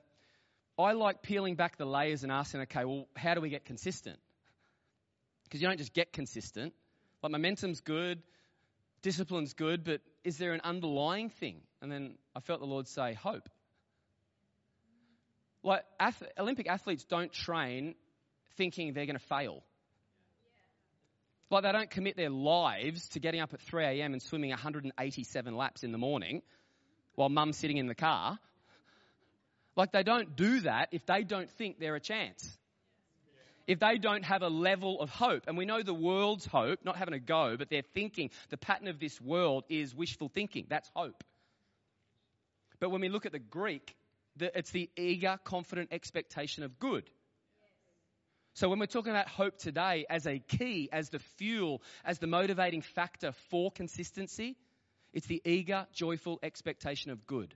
I 0.78 0.92
like 0.92 1.22
peeling 1.22 1.56
back 1.56 1.76
the 1.76 1.86
layers 1.86 2.22
and 2.22 2.30
asking, 2.30 2.60
okay, 2.62 2.84
well, 2.84 3.08
how 3.16 3.34
do 3.34 3.40
we 3.40 3.48
get 3.48 3.64
consistent? 3.64 4.20
Because 5.52 5.60
you 5.60 5.68
don't 5.68 5.76
just 5.76 5.92
get 5.92 6.14
consistent. 6.14 6.72
Like 7.22 7.30
momentum's 7.30 7.82
good, 7.82 8.22
discipline's 9.02 9.52
good, 9.52 9.84
but 9.84 10.00
is 10.24 10.38
there 10.38 10.54
an 10.54 10.62
underlying 10.64 11.28
thing? 11.28 11.60
And 11.82 11.92
then 11.92 12.14
I 12.34 12.40
felt 12.40 12.60
the 12.60 12.66
Lord 12.66 12.88
say, 12.88 13.12
hope. 13.12 13.50
Like 15.62 15.84
ath- 16.00 16.22
Olympic 16.38 16.70
athletes 16.70 17.04
don't 17.04 17.30
train 17.30 17.96
thinking 18.56 18.94
they're 18.94 19.04
going 19.04 19.18
to 19.18 19.26
fail. 19.26 19.62
Like 21.50 21.64
they 21.64 21.72
don't 21.72 21.90
commit 21.90 22.16
their 22.16 22.30
lives 22.30 23.10
to 23.10 23.20
getting 23.20 23.42
up 23.42 23.52
at 23.52 23.60
3 23.60 23.84
a.m. 23.84 24.14
and 24.14 24.22
swimming 24.22 24.48
187 24.48 25.54
laps 25.54 25.82
in 25.82 25.92
the 25.92 25.98
morning 25.98 26.40
while 27.14 27.28
mum's 27.28 27.58
sitting 27.58 27.76
in 27.76 27.88
the 27.88 27.94
car. 27.94 28.38
Like 29.76 29.92
they 29.92 30.02
don't 30.02 30.34
do 30.34 30.60
that 30.60 30.88
if 30.92 31.04
they 31.04 31.24
don't 31.24 31.50
think 31.50 31.78
they're 31.78 31.94
a 31.94 32.00
chance. 32.00 32.56
If 33.66 33.78
they 33.78 33.98
don't 33.98 34.24
have 34.24 34.42
a 34.42 34.48
level 34.48 35.00
of 35.00 35.10
hope. 35.10 35.44
And 35.46 35.56
we 35.56 35.64
know 35.64 35.82
the 35.82 35.94
world's 35.94 36.46
hope, 36.46 36.80
not 36.84 36.96
having 36.96 37.14
a 37.14 37.20
go, 37.20 37.56
but 37.56 37.70
they're 37.70 37.82
thinking, 37.94 38.30
the 38.50 38.56
pattern 38.56 38.88
of 38.88 38.98
this 38.98 39.20
world 39.20 39.64
is 39.68 39.94
wishful 39.94 40.28
thinking. 40.28 40.66
That's 40.68 40.90
hope. 40.94 41.22
But 42.80 42.90
when 42.90 43.00
we 43.00 43.08
look 43.08 43.26
at 43.26 43.32
the 43.32 43.38
Greek, 43.38 43.96
it's 44.38 44.70
the 44.70 44.90
eager, 44.96 45.38
confident 45.44 45.90
expectation 45.92 46.64
of 46.64 46.78
good. 46.78 47.08
So 48.54 48.68
when 48.68 48.78
we're 48.78 48.86
talking 48.86 49.12
about 49.12 49.28
hope 49.28 49.58
today 49.58 50.04
as 50.10 50.26
a 50.26 50.38
key, 50.38 50.88
as 50.92 51.08
the 51.08 51.20
fuel, 51.38 51.80
as 52.04 52.18
the 52.18 52.26
motivating 52.26 52.82
factor 52.82 53.32
for 53.50 53.70
consistency, 53.70 54.56
it's 55.12 55.26
the 55.26 55.40
eager, 55.44 55.86
joyful 55.94 56.38
expectation 56.42 57.10
of 57.10 57.26
good. 57.26 57.54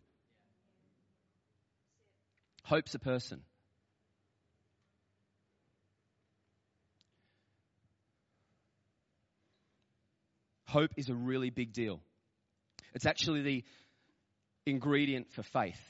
Hope's 2.62 2.94
a 2.94 2.98
person. 2.98 3.42
Hope 10.76 10.90
is 10.98 11.08
a 11.08 11.14
really 11.14 11.48
big 11.48 11.72
deal. 11.72 12.00
It's 12.92 13.06
actually 13.06 13.40
the 13.40 13.64
ingredient 14.66 15.32
for 15.32 15.42
faith. 15.42 15.80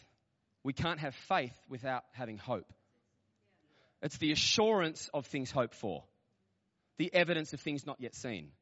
We 0.63 0.75
can't 0.75 1.01
have 1.01 1.13
faith 1.29 1.59
without 1.69 2.05
having 2.13 2.39
hope. 2.39 2.73
It's 4.01 4.17
the 4.19 4.31
assurance 4.31 5.11
of 5.13 5.27
things 5.27 5.51
hoped 5.51 5.75
for. 5.75 6.05
the 6.99 7.13
evidence 7.13 7.53
of 7.53 7.59
things 7.59 7.85
not 7.85 7.97
yet 8.01 8.15
seen. 8.15 8.53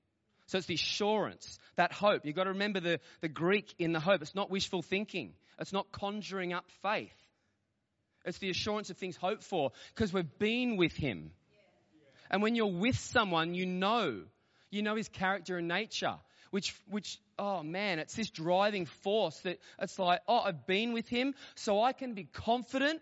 So 0.46 0.56
it's 0.56 0.66
the 0.66 0.74
assurance, 0.74 1.58
that 1.76 1.92
hope. 1.92 2.24
You've 2.24 2.36
got 2.36 2.44
to 2.44 2.52
remember 2.52 2.80
the, 2.80 3.00
the 3.20 3.28
Greek 3.28 3.74
in 3.78 3.92
the 3.92 4.00
hope. 4.00 4.22
It's 4.22 4.34
not 4.34 4.50
wishful 4.50 4.80
thinking, 4.80 5.34
it's 5.60 5.74
not 5.74 5.92
conjuring 5.92 6.54
up 6.54 6.64
faith. 6.80 7.12
It's 8.24 8.38
the 8.38 8.48
assurance 8.48 8.88
of 8.88 8.96
things 8.96 9.14
hoped 9.14 9.42
for 9.42 9.72
because 9.94 10.10
we've 10.10 10.38
been 10.38 10.78
with 10.78 10.96
Him. 10.96 11.32
And 12.30 12.40
when 12.40 12.54
you're 12.54 12.72
with 12.72 12.96
someone, 12.96 13.54
you 13.54 13.66
know, 13.66 14.22
you 14.74 14.82
know 14.82 14.96
His 14.96 15.08
character 15.08 15.56
and 15.56 15.68
nature, 15.68 16.16
which, 16.50 16.74
which, 16.88 17.18
oh 17.38 17.62
man, 17.62 17.98
it's 17.98 18.14
this 18.14 18.30
driving 18.30 18.86
force 18.86 19.38
that 19.40 19.58
it's 19.80 19.98
like, 19.98 20.20
oh, 20.28 20.40
I've 20.40 20.66
been 20.66 20.92
with 20.92 21.08
Him, 21.08 21.34
so 21.54 21.82
I 21.82 21.92
can 21.92 22.14
be 22.14 22.24
confident 22.24 23.00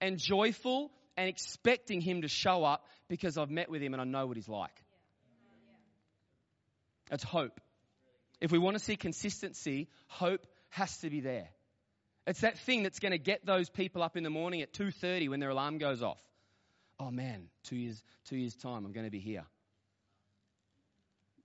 and 0.00 0.18
joyful 0.18 0.90
and 1.16 1.28
expecting 1.28 2.00
Him 2.00 2.22
to 2.22 2.28
show 2.28 2.64
up 2.64 2.84
because 3.08 3.38
I've 3.38 3.50
met 3.50 3.70
with 3.70 3.82
Him 3.82 3.94
and 3.94 4.00
I 4.00 4.04
know 4.04 4.26
what 4.26 4.36
He's 4.36 4.48
like. 4.48 4.82
It's 7.10 7.24
hope. 7.24 7.60
If 8.40 8.50
we 8.50 8.58
want 8.58 8.76
to 8.76 8.82
see 8.82 8.96
consistency, 8.96 9.88
hope 10.08 10.46
has 10.70 10.98
to 10.98 11.10
be 11.10 11.20
there. 11.20 11.48
It's 12.26 12.40
that 12.40 12.58
thing 12.60 12.82
that's 12.82 12.98
going 12.98 13.12
to 13.12 13.18
get 13.18 13.44
those 13.44 13.68
people 13.68 14.02
up 14.02 14.16
in 14.16 14.24
the 14.24 14.30
morning 14.30 14.62
at 14.62 14.72
2:30 14.72 15.28
when 15.28 15.40
their 15.40 15.50
alarm 15.50 15.78
goes 15.78 16.02
off. 16.02 16.20
Oh 16.98 17.10
man, 17.10 17.48
2 17.64 17.76
years 17.76 18.02
2 18.26 18.36
years 18.36 18.54
time 18.54 18.84
I'm 18.84 18.92
going 18.92 19.06
to 19.06 19.10
be 19.10 19.20
here. 19.20 19.44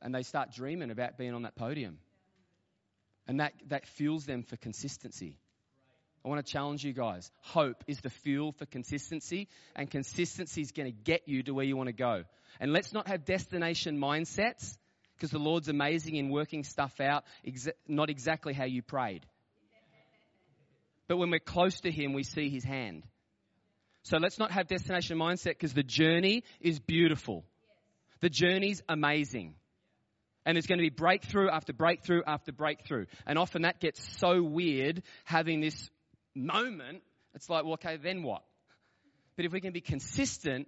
And 0.02 0.14
they 0.14 0.24
start 0.24 0.52
dreaming 0.54 0.92
about 0.92 1.18
being 1.18 1.34
on 1.34 1.44
that 1.44 1.56
podium. 1.56 2.00
And 3.28 3.40
that 3.40 3.54
that 3.68 3.86
fuels 3.88 4.26
them 4.26 4.44
for 4.44 4.56
consistency. 4.58 5.38
I 6.24 6.28
want 6.28 6.46
to 6.46 6.52
challenge 6.52 6.84
you 6.84 6.94
guys. 6.94 7.32
Hope 7.42 7.84
is 7.88 8.00
the 8.02 8.10
fuel 8.10 8.52
for 8.52 8.66
consistency, 8.66 9.48
and 9.76 9.90
consistency 9.90 10.62
is 10.62 10.72
going 10.72 10.92
to 10.92 10.98
get 11.04 11.28
you 11.28 11.44
to 11.44 11.54
where 11.54 11.66
you 11.66 11.78
want 11.78 11.88
to 11.88 11.94
go. 11.94 12.24
And 12.60 12.74
let's 12.74 12.92
not 12.92 13.08
have 13.08 13.24
destination 13.24 13.98
mindsets 13.98 14.78
because 15.16 15.32
the 15.32 15.40
Lord's 15.40 15.70
amazing 15.70 16.16
in 16.16 16.30
working 16.30 16.64
stuff 16.64 17.00
out, 17.00 17.24
exa- 17.46 17.74
not 17.88 18.10
exactly 18.10 18.54
how 18.54 18.66
you 18.66 18.82
prayed. 18.82 19.26
But 21.08 21.18
when 21.18 21.30
we're 21.30 21.40
close 21.40 21.80
to 21.82 21.92
Him, 21.92 22.14
we 22.14 22.24
see 22.24 22.50
His 22.50 22.64
hand. 22.64 23.04
So 24.04 24.18
let's 24.18 24.40
not 24.40 24.52
have 24.52 24.68
destination 24.68 25.18
mindset 25.18 25.52
because 25.52 25.74
the 25.74 25.84
journey 25.84 26.44
is 26.62 26.80
beautiful. 26.80 27.44
The 28.22 28.30
journey's 28.30 28.82
amazing. 28.90 29.56
And 30.46 30.56
there's 30.56 30.66
going 30.66 30.80
to 30.80 30.84
be 30.84 30.90
breakthrough 30.90 31.50
after 31.50 31.74
breakthrough 31.74 32.22
after 32.26 32.52
breakthrough. 32.52 33.06
And 33.28 33.38
often 33.38 33.64
that 33.64 33.80
gets 33.80 34.02
so 34.20 34.42
weird 34.42 35.04
having 35.26 35.62
this 35.62 35.90
moment. 36.34 37.04
It's 37.36 37.50
like, 37.50 37.64
well, 37.64 37.74
okay, 37.74 37.98
then 37.98 38.24
what? 38.24 38.44
But 39.36 39.46
if 39.46 39.52
we 39.52 39.62
can 39.62 39.74
be 39.74 39.82
consistent, 39.82 40.68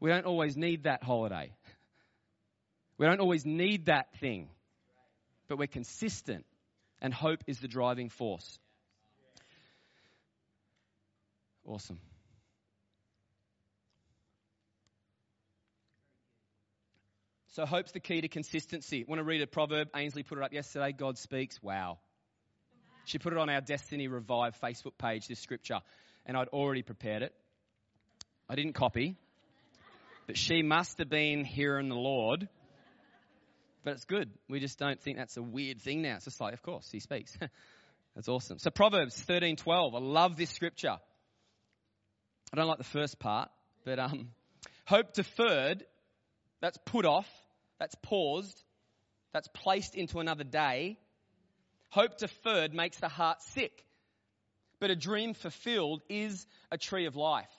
we 0.00 0.10
don't 0.10 0.26
always 0.26 0.56
need 0.56 0.84
that 0.84 1.02
holiday. 1.02 1.52
We 2.98 3.06
don't 3.06 3.20
always 3.20 3.44
need 3.44 3.86
that 3.86 4.14
thing. 4.20 4.48
But 5.48 5.58
we're 5.58 5.66
consistent. 5.66 6.44
And 7.02 7.12
hope 7.12 7.40
is 7.46 7.58
the 7.60 7.68
driving 7.68 8.08
force. 8.08 8.58
Awesome. 11.64 11.98
So 17.60 17.66
hope's 17.66 17.92
the 17.92 18.00
key 18.00 18.22
to 18.22 18.28
consistency. 18.28 19.04
Want 19.06 19.18
to 19.18 19.22
read 19.22 19.42
a 19.42 19.46
proverb? 19.46 19.88
Ainsley 19.94 20.22
put 20.22 20.38
it 20.38 20.44
up 20.44 20.54
yesterday. 20.54 20.92
God 20.92 21.18
speaks. 21.18 21.62
Wow. 21.62 21.98
She 23.04 23.18
put 23.18 23.34
it 23.34 23.38
on 23.38 23.50
our 23.50 23.60
Destiny 23.60 24.08
Revive 24.08 24.58
Facebook 24.62 24.96
page, 24.96 25.28
this 25.28 25.40
scripture, 25.40 25.80
and 26.24 26.38
I'd 26.38 26.48
already 26.48 26.80
prepared 26.80 27.20
it. 27.20 27.34
I 28.48 28.54
didn't 28.54 28.72
copy, 28.72 29.14
but 30.26 30.38
she 30.38 30.62
must 30.62 30.96
have 31.00 31.10
been 31.10 31.44
hearing 31.44 31.90
the 31.90 31.96
Lord. 31.96 32.48
But 33.84 33.92
it's 33.92 34.06
good. 34.06 34.30
We 34.48 34.58
just 34.58 34.78
don't 34.78 34.98
think 34.98 35.18
that's 35.18 35.36
a 35.36 35.42
weird 35.42 35.82
thing 35.82 36.00
now. 36.00 36.14
It's 36.14 36.24
just 36.24 36.40
like, 36.40 36.54
of 36.54 36.62
course, 36.62 36.88
he 36.90 36.98
speaks. 36.98 37.36
that's 38.14 38.28
awesome. 38.28 38.58
So 38.58 38.70
Proverbs 38.70 39.22
13:12. 39.28 39.94
I 39.94 39.98
love 39.98 40.38
this 40.38 40.48
scripture. 40.48 40.96
I 42.54 42.56
don't 42.56 42.68
like 42.68 42.78
the 42.78 42.84
first 42.84 43.18
part, 43.18 43.50
but 43.84 43.98
um, 43.98 44.30
hope 44.86 45.12
deferred, 45.12 45.84
that's 46.62 46.78
put 46.86 47.04
off, 47.04 47.28
that's 47.80 47.96
paused, 48.02 48.62
that's 49.32 49.48
placed 49.48 49.96
into 49.96 50.20
another 50.20 50.44
day. 50.44 50.98
Hope 51.88 52.18
deferred 52.18 52.72
makes 52.72 52.98
the 52.98 53.08
heart 53.08 53.42
sick, 53.42 53.84
but 54.78 54.90
a 54.90 54.96
dream 54.96 55.34
fulfilled 55.34 56.02
is 56.08 56.46
a 56.70 56.78
tree 56.78 57.06
of 57.06 57.16
life. 57.16 57.50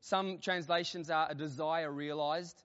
Some 0.00 0.38
translations 0.38 1.10
are 1.10 1.28
a 1.30 1.34
desire 1.34 1.90
realized. 1.90 2.60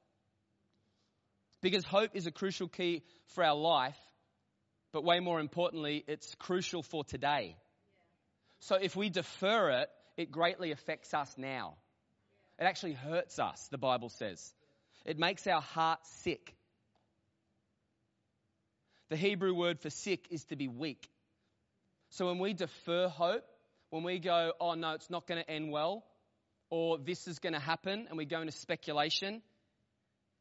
Because 1.62 1.84
hope 1.84 2.12
is 2.13 2.25
a 2.25 2.31
crucial 2.31 2.69
key 2.69 3.03
for 3.27 3.43
our 3.43 3.55
life, 3.55 3.98
but 4.93 5.03
way 5.03 5.19
more 5.19 5.41
importantly, 5.41 6.05
it's 6.08 6.34
crucial 6.36 6.81
for 6.81 7.03
today. 7.03 7.58
So 8.60 8.75
if 8.75 8.96
we 8.96 9.10
defer 9.10 9.81
it, 9.81 9.89
it 10.15 10.31
greatly 10.31 10.72
affects 10.72 11.13
us 11.13 11.34
now. 11.38 11.75
It 12.58 12.63
actually 12.63 12.93
hurts 12.93 13.39
us, 13.39 13.67
the 13.72 13.77
Bible 13.77 14.10
says. 14.10 14.53
It 15.06 15.18
makes 15.18 15.48
our 15.48 15.62
heart 15.62 16.00
sick. 16.24 16.56
The 19.10 19.15
Hebrew 19.15 19.53
word 19.53 19.79
for 19.79 19.89
sick 19.89 20.27
is 20.29 20.46
to 20.46 20.56
be 20.56 20.68
weak. 20.68 21.10
So 22.10 22.27
when 22.27 22.39
we 22.39 22.53
defer 22.53 23.08
hope, 23.08 23.44
when 23.89 24.03
we 24.03 24.20
go, 24.20 24.53
oh 24.60 24.75
no, 24.75 24.94
it's 24.94 25.10
not 25.10 25.27
going 25.27 25.41
to 25.41 25.50
end 25.50 25.72
well, 25.72 26.03
or 26.70 26.98
this 26.98 27.27
is 27.27 27.39
going 27.39 27.53
to 27.53 27.60
happen, 27.60 28.06
and 28.10 28.18
we 28.18 28.25
go 28.25 28.41
into 28.41 28.51
speculation, 28.51 29.41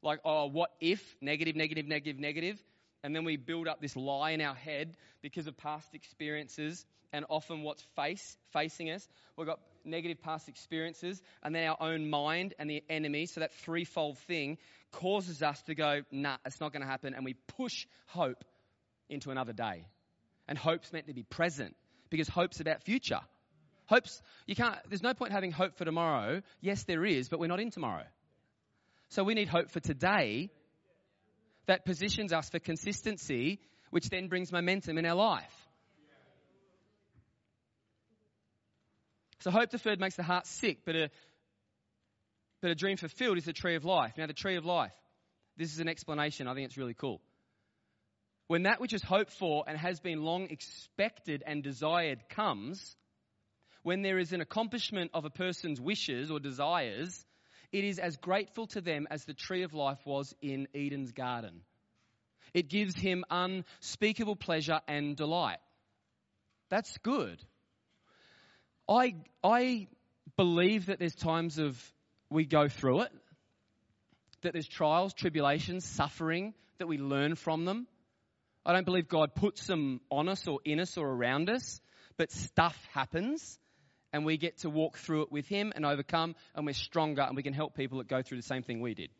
like, 0.03 0.21
oh, 0.25 0.47
what 0.47 0.71
if? 0.81 1.03
Negative, 1.21 1.57
negative, 1.57 1.87
negative, 1.87 2.21
negative. 2.21 2.62
And 3.02 3.14
then 3.14 3.25
we 3.25 3.37
build 3.37 3.69
up 3.69 3.81
this 3.81 3.97
lie 3.97 4.31
in 4.31 4.40
our 4.40 4.55
head 4.55 4.97
because 5.23 5.47
of 5.47 5.57
past 5.57 5.95
experiences 5.95 6.85
and 7.12 7.25
often 7.28 7.62
what's 7.62 7.83
face, 7.97 8.37
facing 8.52 8.90
us. 8.90 9.07
We've 9.37 9.47
got 9.47 9.61
negative 9.85 10.21
past 10.21 10.49
experiences 10.49 11.23
and 11.43 11.55
then 11.55 11.69
our 11.69 11.76
own 11.81 12.11
mind 12.11 12.55
and 12.59 12.69
the 12.69 12.83
enemy. 12.90 13.26
So 13.26 13.40
that 13.40 13.55
threefold 13.55 14.19
thing 14.21 14.59
causes 14.93 15.43
us 15.43 15.62
to 15.62 15.75
go, 15.75 16.02
nah, 16.11 16.37
it's 16.45 16.61
not 16.61 16.73
going 16.73 16.83
to 16.83 16.88
happen. 16.88 17.14
And 17.14 17.25
we 17.25 17.35
push 17.57 17.87
hope 18.07 18.45
into 19.09 19.31
another 19.31 19.52
day. 19.52 19.87
And 20.49 20.59
hope's 20.59 20.93
meant 20.93 21.07
to 21.07 21.14
be 21.14 21.23
present 21.23 21.76
because 22.11 22.28
hope's 22.28 22.61
about 22.61 22.83
future. 22.83 23.21
Hope's, 23.87 24.21
you 24.47 24.55
can't, 24.55 24.76
there's 24.88 25.02
no 25.02 25.14
point 25.14 25.33
having 25.33 25.50
hope 25.50 25.76
for 25.76 25.85
tomorrow. 25.85 26.43
Yes, 26.61 26.85
there 26.85 27.05
is, 27.05 27.28
but 27.28 27.38
we're 27.38 27.47
not 27.47 27.61
in 27.61 27.71
tomorrow. 27.71 28.05
So 29.11 29.25
we 29.25 29.35
need 29.35 29.49
hope 29.49 29.71
for 29.71 29.81
today 29.81 30.50
that 31.69 31.85
positions 31.85 32.33
us 32.33 32.49
for 32.51 32.59
consistency, 32.59 33.61
which 33.91 34.09
then 34.09 34.27
brings 34.29 34.51
momentum 34.51 34.99
in 34.99 35.07
our 35.07 35.15
life. 35.15 35.69
So 39.41 39.51
hope 39.51 39.71
deferred 39.71 40.01
makes 40.01 40.17
the 40.17 40.25
heart 40.25 40.47
sick, 40.47 40.79
but 40.85 40.97
a, 40.97 41.11
but 42.61 42.71
a 42.71 42.75
dream 42.75 42.97
fulfilled 42.97 43.39
is 43.39 43.45
the 43.45 43.53
tree 43.53 43.77
of 43.77 43.85
life. 43.85 44.15
Now, 44.19 44.27
the 44.27 44.33
tree 44.33 44.57
of 44.57 44.65
life, 44.65 44.93
this 45.57 45.73
is 45.73 45.79
an 45.79 45.89
explanation. 45.89 46.49
I 46.49 46.55
think 46.55 46.67
it's 46.67 46.77
really 46.77 46.95
cool. 46.95 47.21
When 48.49 48.63
that 48.63 48.81
which 48.81 48.95
is 48.95 49.03
hoped 49.03 49.33
for 49.33 49.65
and 49.69 49.79
has 49.79 50.01
been 50.01 50.23
long 50.23 50.49
expected 50.49 51.45
and 51.47 51.63
desired 51.63 52.31
comes, 52.31 52.97
when 53.83 54.01
there 54.01 54.19
is 54.19 54.33
an 54.33 54.41
accomplishment 54.41 55.11
of 55.13 55.27
a 55.27 55.31
person's 55.31 55.81
wishes 55.81 56.31
or 56.31 56.41
desires, 56.41 57.25
it 57.73 57.85
is 57.85 57.99
as 57.99 58.17
grateful 58.17 58.67
to 58.69 58.81
them 58.81 59.07
as 59.11 59.25
the 59.25 59.35
tree 59.35 59.63
of 59.63 59.75
life 59.75 60.01
was 60.05 60.35
in 60.41 60.69
Eden's 60.75 61.13
garden. 61.13 61.61
It 62.55 62.69
gives 62.69 62.95
him 62.97 63.25
unspeakable 63.31 64.37
pleasure 64.37 64.81
and 64.89 65.17
delight. 65.17 65.59
That's 66.71 66.97
good. 66.99 67.43
I, 68.89 69.17
I 69.45 69.89
believe 70.37 70.87
that 70.87 70.99
there's 70.99 71.15
times 71.15 71.59
of 71.59 71.79
we 72.31 72.47
go 72.47 72.69
through 72.69 73.03
it, 73.03 73.13
that 74.43 74.53
there's 74.53 74.69
trials, 74.69 75.13
tribulations, 75.13 75.85
suffering, 75.85 76.55
that 76.79 76.87
we 76.87 76.99
learn 76.99 77.35
from 77.35 77.65
them. 77.65 77.87
I 78.65 78.73
don't 78.73 78.85
believe 78.85 79.09
God 79.09 79.35
puts 79.35 79.67
them 79.67 80.01
on 80.11 80.29
us 80.29 80.47
or 80.47 80.61
in 80.65 80.81
us 80.81 80.97
or 80.97 81.07
around 81.07 81.51
us, 81.51 81.81
but 82.17 82.31
stuff 82.31 82.77
happens 82.93 83.59
and 84.12 84.25
we 84.25 84.37
get 84.37 84.59
to 84.59 84.71
walk 84.71 84.97
through 84.99 85.23
it 85.23 85.33
with 85.33 85.47
Him 85.47 85.73
and 85.75 85.85
overcome, 85.85 86.35
and 86.55 86.67
we're 86.67 86.73
stronger, 86.73 87.23
and 87.23 87.37
we 87.37 87.43
can 87.43 87.53
help 87.53 87.75
people 87.75 87.99
that 87.99 88.09
go 88.09 88.23
through 88.23 88.38
the 88.38 88.43
same 88.43 88.62
thing 88.62 88.81
we 88.81 88.95
did. 88.95 89.11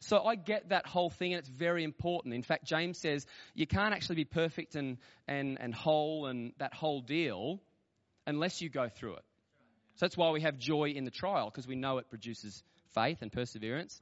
So 0.00 0.22
I 0.22 0.36
get 0.36 0.68
that 0.68 0.86
whole 0.86 1.10
thing, 1.10 1.32
and 1.32 1.40
it's 1.40 1.48
very 1.48 1.82
important. 1.82 2.34
In 2.34 2.42
fact, 2.42 2.64
James 2.64 2.98
says 2.98 3.26
you 3.54 3.66
can't 3.66 3.94
actually 3.94 4.16
be 4.16 4.24
perfect 4.24 4.76
and, 4.76 4.98
and, 5.26 5.58
and 5.60 5.74
whole 5.74 6.26
and 6.26 6.52
that 6.58 6.72
whole 6.72 7.00
deal 7.00 7.60
unless 8.26 8.60
you 8.60 8.68
go 8.68 8.88
through 8.88 9.14
it. 9.14 9.24
So 9.96 10.06
that's 10.06 10.16
why 10.16 10.30
we 10.30 10.42
have 10.42 10.58
joy 10.58 10.90
in 10.90 11.04
the 11.04 11.10
trial, 11.10 11.50
because 11.50 11.66
we 11.66 11.74
know 11.74 11.98
it 11.98 12.08
produces 12.08 12.62
faith 12.94 13.18
and 13.22 13.32
perseverance. 13.32 14.00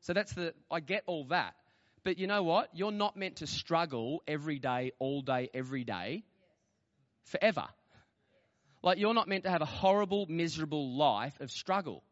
So 0.00 0.12
that's 0.12 0.32
the, 0.32 0.54
I 0.70 0.80
get 0.80 1.04
all 1.06 1.26
that. 1.26 1.54
But 2.02 2.18
you 2.18 2.26
know 2.26 2.42
what? 2.42 2.70
You're 2.74 2.90
not 2.90 3.16
meant 3.16 3.36
to 3.36 3.46
struggle 3.46 4.22
every 4.26 4.58
day, 4.58 4.90
all 4.98 5.22
day, 5.22 5.48
every 5.54 5.84
day, 5.84 6.24
forever. 7.26 7.66
Like, 8.82 8.98
you're 8.98 9.14
not 9.14 9.28
meant 9.28 9.44
to 9.44 9.50
have 9.50 9.62
a 9.62 9.66
horrible, 9.66 10.26
miserable 10.28 10.96
life 10.96 11.40
of 11.40 11.50
struggle. 11.50 12.02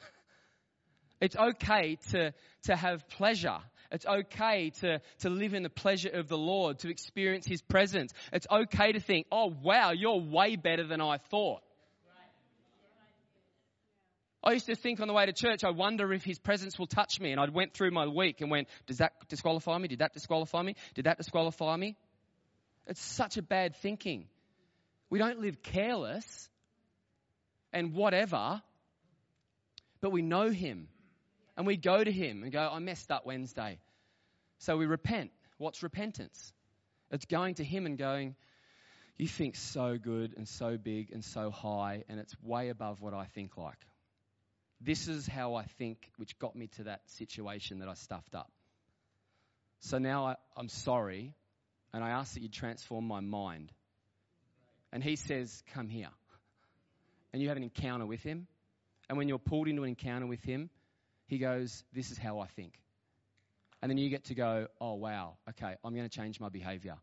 It's 1.20 1.36
okay 1.36 1.98
to, 2.10 2.34
to 2.64 2.76
have 2.76 3.08
pleasure. 3.10 3.58
It's 3.92 4.04
okay 4.04 4.70
to, 4.80 5.00
to 5.20 5.30
live 5.30 5.54
in 5.54 5.62
the 5.62 5.70
pleasure 5.70 6.08
of 6.08 6.26
the 6.26 6.36
Lord, 6.36 6.80
to 6.80 6.90
experience 6.90 7.46
His 7.46 7.62
presence. 7.62 8.12
It's 8.32 8.46
okay 8.50 8.92
to 8.92 9.00
think, 9.00 9.26
oh 9.30 9.54
wow, 9.62 9.92
you're 9.92 10.20
way 10.20 10.56
better 10.56 10.84
than 10.84 11.00
I 11.00 11.18
thought. 11.30 11.62
I 14.44 14.52
used 14.52 14.66
to 14.66 14.74
think 14.74 15.00
on 15.00 15.06
the 15.06 15.14
way 15.14 15.24
to 15.26 15.32
church, 15.32 15.62
I 15.62 15.70
wonder 15.70 16.12
if 16.12 16.24
his 16.24 16.38
presence 16.38 16.76
will 16.76 16.88
touch 16.88 17.20
me. 17.20 17.30
And 17.30 17.40
I 17.40 17.48
went 17.48 17.74
through 17.74 17.92
my 17.92 18.08
week 18.08 18.40
and 18.40 18.50
went, 18.50 18.68
does 18.86 18.98
that 18.98 19.12
disqualify 19.28 19.78
me? 19.78 19.86
Did 19.86 20.00
that 20.00 20.14
disqualify 20.14 20.62
me? 20.62 20.74
Did 20.94 21.04
that 21.04 21.16
disqualify 21.16 21.76
me? 21.76 21.96
It's 22.88 23.00
such 23.00 23.36
a 23.36 23.42
bad 23.42 23.76
thinking. 23.76 24.26
We 25.12 25.18
don't 25.18 25.40
live 25.40 25.62
careless 25.62 26.48
and 27.70 27.92
whatever, 27.92 28.62
but 30.00 30.08
we 30.08 30.22
know 30.22 30.48
him. 30.48 30.88
And 31.54 31.66
we 31.66 31.76
go 31.76 32.02
to 32.02 32.10
him 32.10 32.42
and 32.42 32.50
go, 32.50 32.66
I 32.72 32.78
messed 32.78 33.10
up 33.10 33.26
Wednesday. 33.26 33.78
So 34.60 34.78
we 34.78 34.86
repent. 34.86 35.30
What's 35.58 35.82
repentance? 35.82 36.54
It's 37.10 37.26
going 37.26 37.56
to 37.56 37.62
him 37.62 37.84
and 37.84 37.98
going, 37.98 38.36
You 39.18 39.28
think 39.28 39.56
so 39.56 39.98
good 39.98 40.32
and 40.34 40.48
so 40.48 40.78
big 40.78 41.10
and 41.12 41.22
so 41.22 41.50
high, 41.50 42.04
and 42.08 42.18
it's 42.18 42.34
way 42.42 42.70
above 42.70 43.02
what 43.02 43.12
I 43.12 43.26
think 43.26 43.58
like. 43.58 43.84
This 44.80 45.08
is 45.08 45.26
how 45.26 45.56
I 45.56 45.64
think, 45.76 46.10
which 46.16 46.38
got 46.38 46.56
me 46.56 46.68
to 46.78 46.84
that 46.84 47.02
situation 47.10 47.80
that 47.80 47.88
I 47.88 47.94
stuffed 47.94 48.34
up. 48.34 48.50
So 49.80 49.98
now 49.98 50.28
I, 50.28 50.36
I'm 50.56 50.70
sorry, 50.70 51.34
and 51.92 52.02
I 52.02 52.12
ask 52.12 52.32
that 52.32 52.40
you 52.40 52.48
transform 52.48 53.06
my 53.06 53.20
mind. 53.20 53.72
And 54.92 55.02
he 55.02 55.16
says, 55.16 55.62
Come 55.74 55.88
here. 55.88 56.10
And 57.32 57.40
you 57.40 57.48
have 57.48 57.56
an 57.56 57.62
encounter 57.62 58.06
with 58.06 58.22
him. 58.22 58.46
And 59.08 59.18
when 59.18 59.28
you're 59.28 59.38
pulled 59.38 59.68
into 59.68 59.82
an 59.82 59.88
encounter 59.88 60.26
with 60.26 60.42
him, 60.42 60.70
he 61.26 61.38
goes, 61.38 61.84
This 61.92 62.10
is 62.10 62.18
how 62.18 62.40
I 62.40 62.46
think. 62.46 62.74
And 63.80 63.90
then 63.90 63.98
you 63.98 64.10
get 64.10 64.24
to 64.24 64.34
go, 64.34 64.66
Oh, 64.80 64.94
wow, 64.94 65.36
okay, 65.50 65.74
I'm 65.84 65.94
going 65.94 66.08
to 66.08 66.16
change 66.16 66.40
my 66.40 66.48
behavior. 66.48 66.96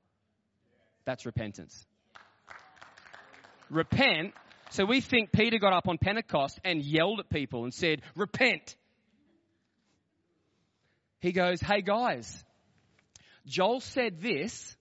That's 1.05 1.25
repentance. 1.25 1.85
Repent 3.69 4.33
so 4.71 4.85
we 4.85 5.01
think 5.01 5.31
Peter 5.31 5.57
got 5.57 5.73
up 5.73 5.87
on 5.87 5.97
Pentecost 5.97 6.59
and 6.63 6.83
yelled 6.83 7.19
at 7.19 7.29
people 7.29 7.63
and 7.63 7.73
said, 7.73 8.01
Repent. 8.15 8.75
He 11.19 11.31
goes, 11.31 11.59
Hey 11.59 11.81
guys, 11.81 12.43
Joel 13.47 13.81
said 13.81 14.21
this, 14.21 14.75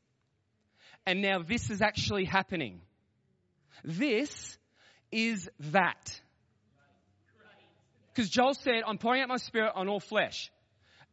and 1.07 1.23
now 1.23 1.43
this 1.43 1.71
is 1.71 1.81
actually 1.81 2.27
happening. 2.27 2.83
This 3.85 4.59
is 5.11 5.49
that. 5.61 6.21
Because 8.15 8.31
Joel 8.31 8.55
said, 8.55 8.83
I'm 8.87 8.99
pouring 8.99 9.23
out 9.23 9.29
my 9.29 9.37
spirit 9.37 9.73
on 9.75 9.89
all 9.89 10.01
flesh. 10.01 10.51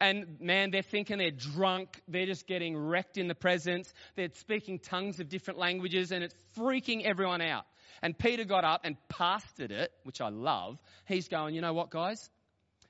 And 0.02 0.42
man, 0.42 0.72
they're 0.72 0.82
thinking 0.82 1.20
they're 1.20 1.32
drunk. 1.32 2.02
They're 2.08 2.26
just 2.26 2.48
getting 2.48 2.76
wrecked 2.76 3.18
in 3.18 3.28
the 3.28 3.36
presence. 3.36 3.94
They're 4.16 4.30
speaking 4.34 4.80
tongues 4.80 5.20
of 5.20 5.30
different 5.30 5.60
languages 5.60 6.12
and 6.12 6.24
it's 6.24 6.36
freaking 6.58 7.04
everyone 7.04 7.42
out. 7.42 7.66
And 8.02 8.18
Peter 8.18 8.44
got 8.44 8.66
up 8.66 8.82
and 8.84 8.98
pastored 9.10 9.72
it, 9.72 9.92
which 10.04 10.20
I 10.20 10.30
love. 10.30 10.78
He's 11.08 11.28
going, 11.28 11.56
you 11.56 11.62
know 11.62 11.74
what, 11.74 11.90
guys? 11.90 12.30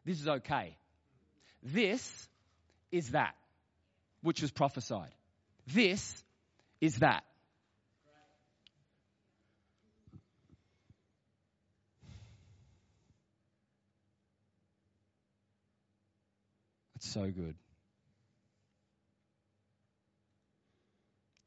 This 0.04 0.20
is 0.20 0.28
okay. 0.28 0.78
This 1.62 2.28
is 2.92 3.12
that, 3.12 3.36
which 4.22 4.42
was 4.42 4.52
prophesied. 4.52 5.14
This 5.68 6.24
is 6.82 6.98
that. 6.98 7.24
So 17.12 17.30
good. 17.32 17.56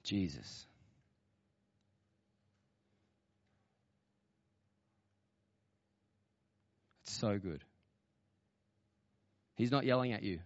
Jesus. 0.04 0.66
It's 7.02 7.12
so 7.12 7.38
good. 7.38 7.62
He's 9.56 9.70
not 9.70 9.84
yelling 9.84 10.12
at 10.12 10.22
you. 10.22 10.38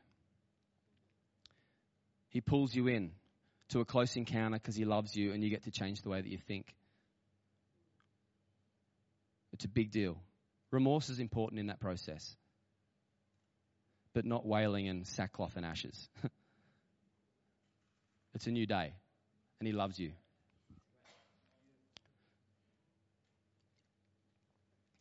He 2.30 2.40
pulls 2.40 2.74
you 2.74 2.88
in 2.88 3.12
to 3.68 3.80
a 3.80 3.84
close 3.84 4.16
encounter 4.16 4.58
because 4.58 4.74
he 4.74 4.84
loves 4.84 5.14
you 5.14 5.32
and 5.32 5.44
you 5.44 5.50
get 5.50 5.64
to 5.64 5.70
change 5.70 6.02
the 6.02 6.08
way 6.08 6.20
that 6.20 6.28
you 6.28 6.38
think. 6.38 6.74
It's 9.52 9.64
a 9.64 9.68
big 9.68 9.90
deal. 9.90 10.16
Remorse 10.70 11.10
is 11.10 11.18
important 11.18 11.60
in 11.60 11.66
that 11.66 11.78
process, 11.78 12.36
but 14.14 14.24
not 14.24 14.46
wailing 14.46 14.88
and 14.88 15.06
sackcloth 15.06 15.56
and 15.56 15.64
ashes. 15.64 16.08
it's 18.34 18.46
a 18.46 18.50
new 18.50 18.66
day, 18.66 18.94
and 19.60 19.66
he 19.66 19.72
loves 19.72 19.98
you. 19.98 20.12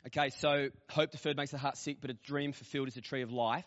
Okay, 0.07 0.29
so 0.29 0.69
hope 0.89 1.11
deferred 1.11 1.37
makes 1.37 1.51
the 1.51 1.59
heart 1.59 1.77
sick, 1.77 1.97
but 2.01 2.09
a 2.09 2.13
dream 2.13 2.53
fulfilled 2.53 2.87
is 2.87 2.97
a 2.97 3.01
tree 3.01 3.21
of 3.21 3.31
life. 3.31 3.65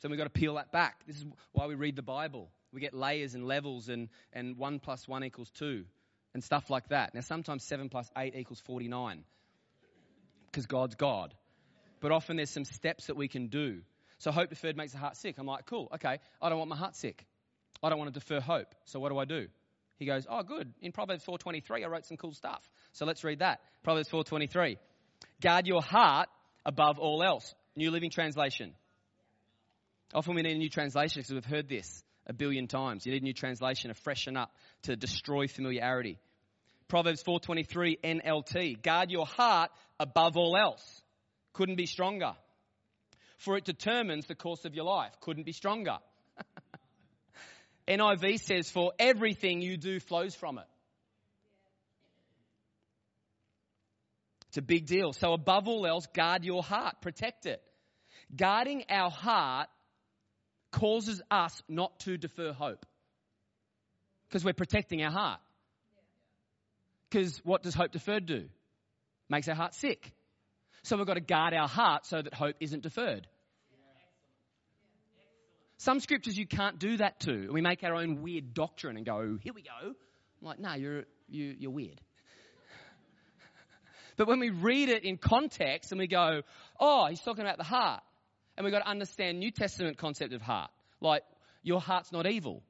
So 0.00 0.08
we've 0.08 0.18
got 0.18 0.24
to 0.24 0.30
peel 0.30 0.56
that 0.56 0.70
back. 0.70 0.96
This 1.06 1.16
is 1.16 1.24
why 1.52 1.66
we 1.66 1.74
read 1.74 1.96
the 1.96 2.02
Bible. 2.02 2.50
We 2.72 2.80
get 2.80 2.92
layers 2.92 3.34
and 3.34 3.46
levels, 3.46 3.88
and, 3.88 4.08
and 4.32 4.58
1 4.58 4.80
plus 4.80 5.08
1 5.08 5.24
equals 5.24 5.50
2, 5.58 5.84
and 6.34 6.44
stuff 6.44 6.68
like 6.68 6.88
that. 6.88 7.14
Now, 7.14 7.20
sometimes 7.20 7.64
7 7.64 7.88
plus 7.88 8.10
8 8.16 8.34
equals 8.36 8.60
49, 8.66 9.24
because 10.46 10.66
God's 10.66 10.96
God. 10.96 11.32
But 12.00 12.12
often 12.12 12.36
there's 12.36 12.50
some 12.50 12.64
steps 12.64 13.06
that 13.06 13.16
we 13.16 13.28
can 13.28 13.46
do. 13.46 13.80
So 14.22 14.30
hope 14.30 14.50
deferred 14.50 14.76
makes 14.76 14.92
the 14.92 14.98
heart 14.98 15.16
sick. 15.16 15.34
I'm 15.38 15.46
like, 15.46 15.66
cool, 15.66 15.88
okay, 15.96 16.20
I 16.40 16.48
don't 16.48 16.58
want 16.58 16.70
my 16.70 16.76
heart 16.76 16.94
sick. 16.94 17.26
I 17.82 17.88
don't 17.88 17.98
want 17.98 18.14
to 18.14 18.20
defer 18.20 18.38
hope. 18.38 18.72
So 18.84 19.00
what 19.00 19.10
do 19.10 19.18
I 19.18 19.24
do? 19.24 19.48
He 19.96 20.06
goes, 20.06 20.28
oh, 20.30 20.44
good. 20.44 20.72
In 20.80 20.92
Proverbs 20.92 21.24
4.23, 21.24 21.82
I 21.82 21.88
wrote 21.88 22.06
some 22.06 22.16
cool 22.16 22.32
stuff. 22.32 22.62
So 22.92 23.04
let's 23.04 23.24
read 23.24 23.40
that. 23.40 23.58
Proverbs 23.82 24.08
4.23. 24.10 24.76
Guard 25.40 25.66
your 25.66 25.82
heart 25.82 26.28
above 26.64 27.00
all 27.00 27.24
else. 27.24 27.52
New 27.74 27.90
Living 27.90 28.10
Translation. 28.10 28.74
Often 30.14 30.36
we 30.36 30.42
need 30.42 30.54
a 30.54 30.58
new 30.58 30.70
translation 30.70 31.20
because 31.20 31.32
we've 31.32 31.44
heard 31.44 31.68
this 31.68 32.04
a 32.28 32.32
billion 32.32 32.68
times. 32.68 33.04
You 33.04 33.10
need 33.10 33.22
a 33.22 33.24
new 33.24 33.34
translation 33.34 33.88
to 33.88 33.94
freshen 34.02 34.36
up, 34.36 34.54
to 34.82 34.94
destroy 34.94 35.48
familiarity. 35.48 36.20
Proverbs 36.86 37.24
4:23 37.24 37.98
NLT. 38.04 38.82
Guard 38.82 39.10
your 39.10 39.26
heart 39.26 39.72
above 39.98 40.36
all 40.36 40.56
else. 40.56 41.02
Couldn't 41.54 41.76
be 41.76 41.86
stronger. 41.86 42.34
For 43.42 43.56
it 43.56 43.64
determines 43.64 44.26
the 44.26 44.36
course 44.36 44.64
of 44.64 44.76
your 44.76 44.84
life. 44.84 45.10
Couldn't 45.20 45.44
be 45.44 45.52
stronger. 45.52 45.98
NIV 47.88 48.38
says, 48.38 48.70
For 48.70 48.92
everything 49.00 49.60
you 49.60 49.76
do 49.76 49.98
flows 49.98 50.36
from 50.36 50.58
it. 50.58 50.64
It's 54.46 54.58
a 54.58 54.62
big 54.62 54.86
deal. 54.86 55.12
So, 55.12 55.32
above 55.32 55.66
all 55.66 55.84
else, 55.88 56.06
guard 56.14 56.44
your 56.44 56.62
heart, 56.62 57.00
protect 57.00 57.46
it. 57.46 57.60
Guarding 58.36 58.84
our 58.88 59.10
heart 59.10 59.68
causes 60.70 61.20
us 61.28 61.60
not 61.68 61.98
to 62.00 62.16
defer 62.16 62.52
hope 62.52 62.86
because 64.28 64.44
we're 64.44 64.52
protecting 64.52 65.02
our 65.02 65.10
heart. 65.10 65.40
Because 67.10 67.40
what 67.44 67.64
does 67.64 67.74
hope 67.74 67.90
deferred 67.90 68.26
do? 68.26 68.44
Makes 69.28 69.48
our 69.48 69.56
heart 69.56 69.74
sick. 69.74 70.12
So 70.82 70.96
we've 70.96 71.06
got 71.06 71.14
to 71.14 71.20
guard 71.20 71.54
our 71.54 71.68
heart 71.68 72.06
so 72.06 72.20
that 72.20 72.34
hope 72.34 72.56
isn't 72.60 72.82
deferred. 72.82 73.26
Some 75.78 76.00
scriptures 76.00 76.36
you 76.36 76.46
can't 76.46 76.78
do 76.78 76.98
that 76.98 77.20
to. 77.20 77.48
We 77.50 77.60
make 77.60 77.82
our 77.82 77.94
own 77.94 78.22
weird 78.22 78.54
doctrine 78.54 78.96
and 78.96 79.04
go, 79.04 79.38
here 79.40 79.52
we 79.52 79.62
go. 79.62 79.88
I'm 79.88 80.46
like, 80.46 80.60
no, 80.60 80.74
you're, 80.74 81.04
you, 81.28 81.56
you're 81.58 81.70
weird. 81.70 82.00
But 84.16 84.28
when 84.28 84.40
we 84.40 84.50
read 84.50 84.90
it 84.90 85.04
in 85.04 85.16
context 85.16 85.90
and 85.90 85.98
we 85.98 86.06
go, 86.06 86.42
oh, 86.78 87.06
he's 87.08 87.20
talking 87.20 87.44
about 87.44 87.58
the 87.58 87.64
heart. 87.64 88.02
And 88.56 88.64
we've 88.64 88.72
got 88.72 88.80
to 88.80 88.88
understand 88.88 89.38
New 89.38 89.50
Testament 89.50 89.96
concept 89.98 90.32
of 90.34 90.42
heart. 90.42 90.70
Like, 91.00 91.22
your 91.62 91.80
heart's 91.80 92.12
not 92.12 92.26
evil. 92.26 92.62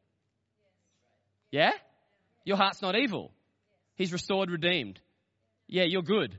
Yeah? 1.51 1.73
Your 2.45 2.57
heart's 2.57 2.81
not 2.81 2.97
evil. 2.97 3.33
He's 3.97 4.13
restored, 4.13 4.51
redeemed. 4.51 5.01
Yeah, 5.67 5.85
you're 5.85 6.03
good. 6.03 6.39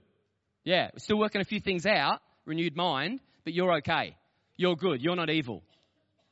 Yeah, 0.63 0.89
we're 0.93 0.99
still 0.99 1.19
working 1.19 1.41
a 1.41 1.45
few 1.45 1.60
things 1.60 1.86
out, 1.86 2.21
renewed 2.45 2.76
mind, 2.76 3.19
but 3.43 3.54
you're 3.54 3.78
okay. 3.78 4.15
You're 4.56 4.76
good. 4.76 5.02
You're 5.02 5.15
not 5.15 5.30
evil. 5.30 5.63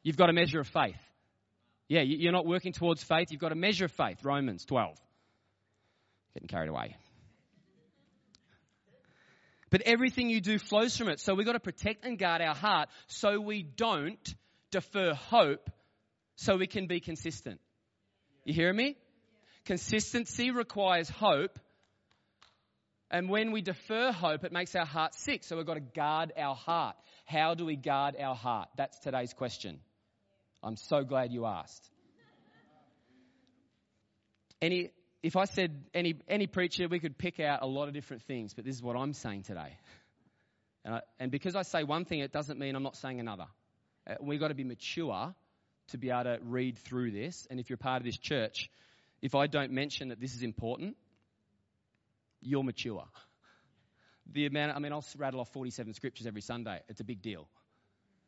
You've 0.04 0.17
got 0.17 0.30
a 0.30 0.34
measure 0.34 0.60
of 0.60 0.67
faith. 0.67 1.00
Yeah, 1.88 2.02
you're 2.02 2.32
not 2.32 2.46
working 2.46 2.72
towards 2.72 3.04
faith. 3.04 3.28
You've 3.32 3.41
got 3.41 3.52
a 3.52 3.56
measure 3.56 3.86
of 3.86 3.91
faith. 3.91 4.24
Romans 4.24 4.63
12. 4.65 4.96
Getting 6.34 6.48
carried 6.48 6.70
away. 6.70 6.96
But 9.70 9.82
everything 9.82 10.30
you 10.30 10.41
do 10.41 10.60
flows 10.60 10.96
from 10.96 11.10
it. 11.10 11.20
So 11.20 11.34
we've 11.34 11.46
got 11.46 11.54
to 11.54 11.60
protect 11.60 12.06
and 12.06 12.17
guard 12.17 12.41
our 12.41 12.56
heart 12.56 12.89
so 13.08 13.39
we 13.39 13.63
don't 13.63 14.36
defer 14.70 15.13
hope 15.13 15.70
so 16.36 16.56
we 16.56 16.67
can 16.67 16.88
be 16.88 17.00
consistent. 17.00 17.60
You 18.46 18.54
hear 18.54 18.72
me? 18.72 18.98
Consistency 19.65 20.52
requires 20.52 21.10
hope, 21.10 21.60
And 23.13 23.30
when 23.30 23.52
we 23.52 23.62
defer 23.62 24.13
hope, 24.13 24.45
it 24.45 24.54
makes 24.54 24.74
our 24.74 24.86
heart 24.86 25.13
sick. 25.15 25.43
So 25.43 25.58
we've 25.58 25.65
got 25.65 25.74
to 25.74 25.82
guard 25.82 26.32
our 26.38 26.56
heart. 26.56 26.95
How 27.26 27.56
do 27.56 27.65
we 27.65 27.76
guard 27.76 28.15
our 28.17 28.36
heart? 28.36 28.69
That's 28.78 28.97
today's 29.00 29.34
question. 29.34 29.82
I'm 30.63 30.78
so 30.78 31.04
glad 31.04 31.34
you 31.34 31.45
asked. 31.45 31.89
Any, 34.62 34.91
if 35.21 35.36
I 35.36 35.43
said 35.43 35.84
any, 35.93 36.15
any 36.30 36.47
preacher, 36.47 36.88
we 36.88 37.00
could 37.00 37.17
pick 37.17 37.41
out 37.41 37.62
a 37.63 37.67
lot 37.67 37.89
of 37.89 37.93
different 37.93 38.24
things, 38.24 38.54
but 38.54 38.63
this 38.63 38.76
is 38.76 38.82
what 38.82 38.95
I'm 38.95 39.13
saying 39.13 39.43
today. 39.43 39.76
And, 40.86 40.95
I, 40.95 41.02
and 41.19 41.32
because 41.32 41.56
I 41.56 41.63
say 41.63 41.84
one 41.84 42.06
thing, 42.06 42.19
it 42.19 42.32
doesn't 42.32 42.60
mean 42.60 42.76
I'm 42.76 42.84
not 42.84 42.95
saying 42.95 43.19
another. 43.19 43.47
Uh, 44.10 44.15
we've 44.21 44.39
got 44.39 44.50
to 44.50 44.56
be 44.56 44.63
mature 44.63 45.36
to 45.89 45.97
be 45.97 46.12
able 46.12 46.24
to 46.24 46.39
read 46.43 46.78
through 46.78 47.12
this. 47.12 47.45
And 47.50 47.60
if 47.60 47.69
you're 47.69 47.78
part 47.78 48.02
of 48.02 48.06
this 48.06 48.17
church, 48.17 48.69
if 49.21 49.36
I 49.36 49.47
don't 49.47 49.71
mention 49.71 50.10
that 50.10 50.21
this 50.21 50.34
is 50.34 50.43
important, 50.43 50.95
you're 52.41 52.63
mature. 52.63 53.06
The 54.32 54.45
amount, 54.45 54.75
I 54.75 54.80
mean, 54.80 54.91
I'll 54.93 55.06
rattle 55.17 55.41
off 55.41 55.49
47 55.51 55.93
scriptures 55.93 56.27
every 56.27 56.41
Sunday. 56.41 56.80
It's 56.88 57.01
a 57.01 57.04
big 57.04 57.21
deal. 57.21 57.47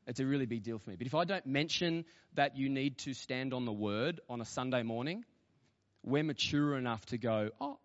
It's 0.06 0.20
a 0.20 0.26
really 0.26 0.46
big 0.46 0.64
deal 0.64 0.80
for 0.80 0.90
me. 0.90 0.96
But 0.98 1.08
if 1.08 1.16
I 1.16 1.24
don't 1.24 1.46
mention 1.46 2.06
that 2.34 2.58
you 2.58 2.70
need 2.70 2.98
to 3.00 3.14
stand 3.14 3.54
on 3.54 3.66
the 3.66 3.72
word 3.72 4.20
on 4.30 4.42
a 4.42 4.46
Sunday 4.46 4.84
morning, 4.84 5.24
we're 6.04 6.24
mature 6.24 6.78
enough 6.78 7.06
to 7.08 7.18
go, 7.18 7.50
oh, 7.62 7.78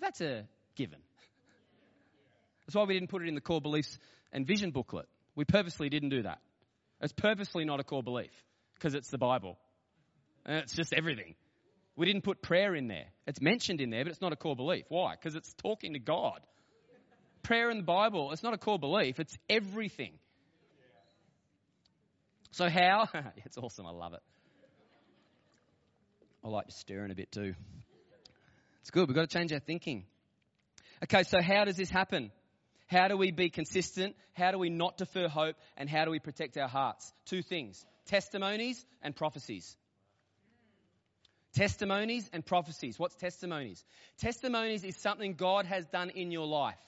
that's 0.00 0.20
a 0.20 0.46
given. 0.76 0.98
That's 2.66 2.74
why 2.74 2.84
we 2.84 2.94
didn't 2.94 3.08
put 3.08 3.22
it 3.22 3.28
in 3.28 3.34
the 3.34 3.40
core 3.40 3.60
beliefs 3.60 3.98
and 4.32 4.46
vision 4.46 4.70
booklet. 4.70 5.06
We 5.34 5.44
purposely 5.44 5.88
didn't 5.88 6.10
do 6.10 6.22
that. 6.22 6.38
It's 7.00 7.12
purposely 7.12 7.64
not 7.64 7.80
a 7.80 7.84
core 7.84 8.02
belief 8.02 8.30
because 8.74 8.94
it's 8.94 9.08
the 9.08 9.18
Bible. 9.18 9.58
And 10.44 10.58
it's 10.58 10.74
just 10.74 10.92
everything. 10.92 11.34
We 11.96 12.06
didn't 12.06 12.22
put 12.22 12.42
prayer 12.42 12.74
in 12.74 12.88
there. 12.88 13.06
It's 13.26 13.40
mentioned 13.40 13.80
in 13.80 13.90
there, 13.90 14.04
but 14.04 14.10
it's 14.10 14.20
not 14.20 14.32
a 14.32 14.36
core 14.36 14.56
belief. 14.56 14.84
Why? 14.88 15.14
Because 15.14 15.34
it's 15.34 15.52
talking 15.54 15.92
to 15.92 15.98
God. 15.98 16.40
Prayer 17.42 17.70
in 17.70 17.76
the 17.76 17.84
Bible, 17.84 18.32
it's 18.32 18.42
not 18.42 18.54
a 18.54 18.58
core 18.58 18.78
belief, 18.78 19.20
it's 19.20 19.36
everything. 19.48 20.12
So, 22.52 22.68
how? 22.68 23.08
it's 23.44 23.58
awesome. 23.58 23.86
I 23.86 23.90
love 23.90 24.14
it. 24.14 24.22
I 26.44 26.48
like 26.48 26.66
to 26.66 26.72
stir 26.72 27.04
in 27.04 27.10
a 27.10 27.14
bit 27.14 27.32
too. 27.32 27.54
It's 28.80 28.90
good. 28.90 29.08
We've 29.08 29.14
got 29.16 29.28
to 29.28 29.38
change 29.38 29.52
our 29.52 29.60
thinking. 29.60 30.04
Okay, 31.02 31.22
so 31.22 31.40
how 31.40 31.64
does 31.64 31.76
this 31.76 31.90
happen? 31.90 32.30
How 32.86 33.08
do 33.08 33.16
we 33.16 33.30
be 33.30 33.50
consistent? 33.50 34.14
How 34.34 34.50
do 34.50 34.58
we 34.58 34.68
not 34.68 34.98
defer 34.98 35.26
hope? 35.26 35.56
And 35.76 35.88
how 35.88 36.04
do 36.04 36.10
we 36.10 36.18
protect 36.18 36.56
our 36.58 36.68
hearts? 36.68 37.12
Two 37.26 37.42
things 37.42 37.84
testimonies 38.06 38.84
and 39.02 39.16
prophecies. 39.16 39.76
Testimonies 41.54 42.28
and 42.32 42.44
prophecies. 42.44 42.98
What's 42.98 43.14
testimonies? 43.14 43.84
Testimonies 44.18 44.82
is 44.82 44.96
something 44.96 45.34
God 45.34 45.66
has 45.66 45.86
done 45.86 46.10
in 46.10 46.32
your 46.32 46.46
life 46.46 46.78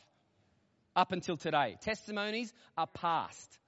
up 0.97 1.13
until 1.13 1.37
today. 1.37 1.77
Testimonies 1.83 2.53
are 2.77 2.89
past. 2.89 3.59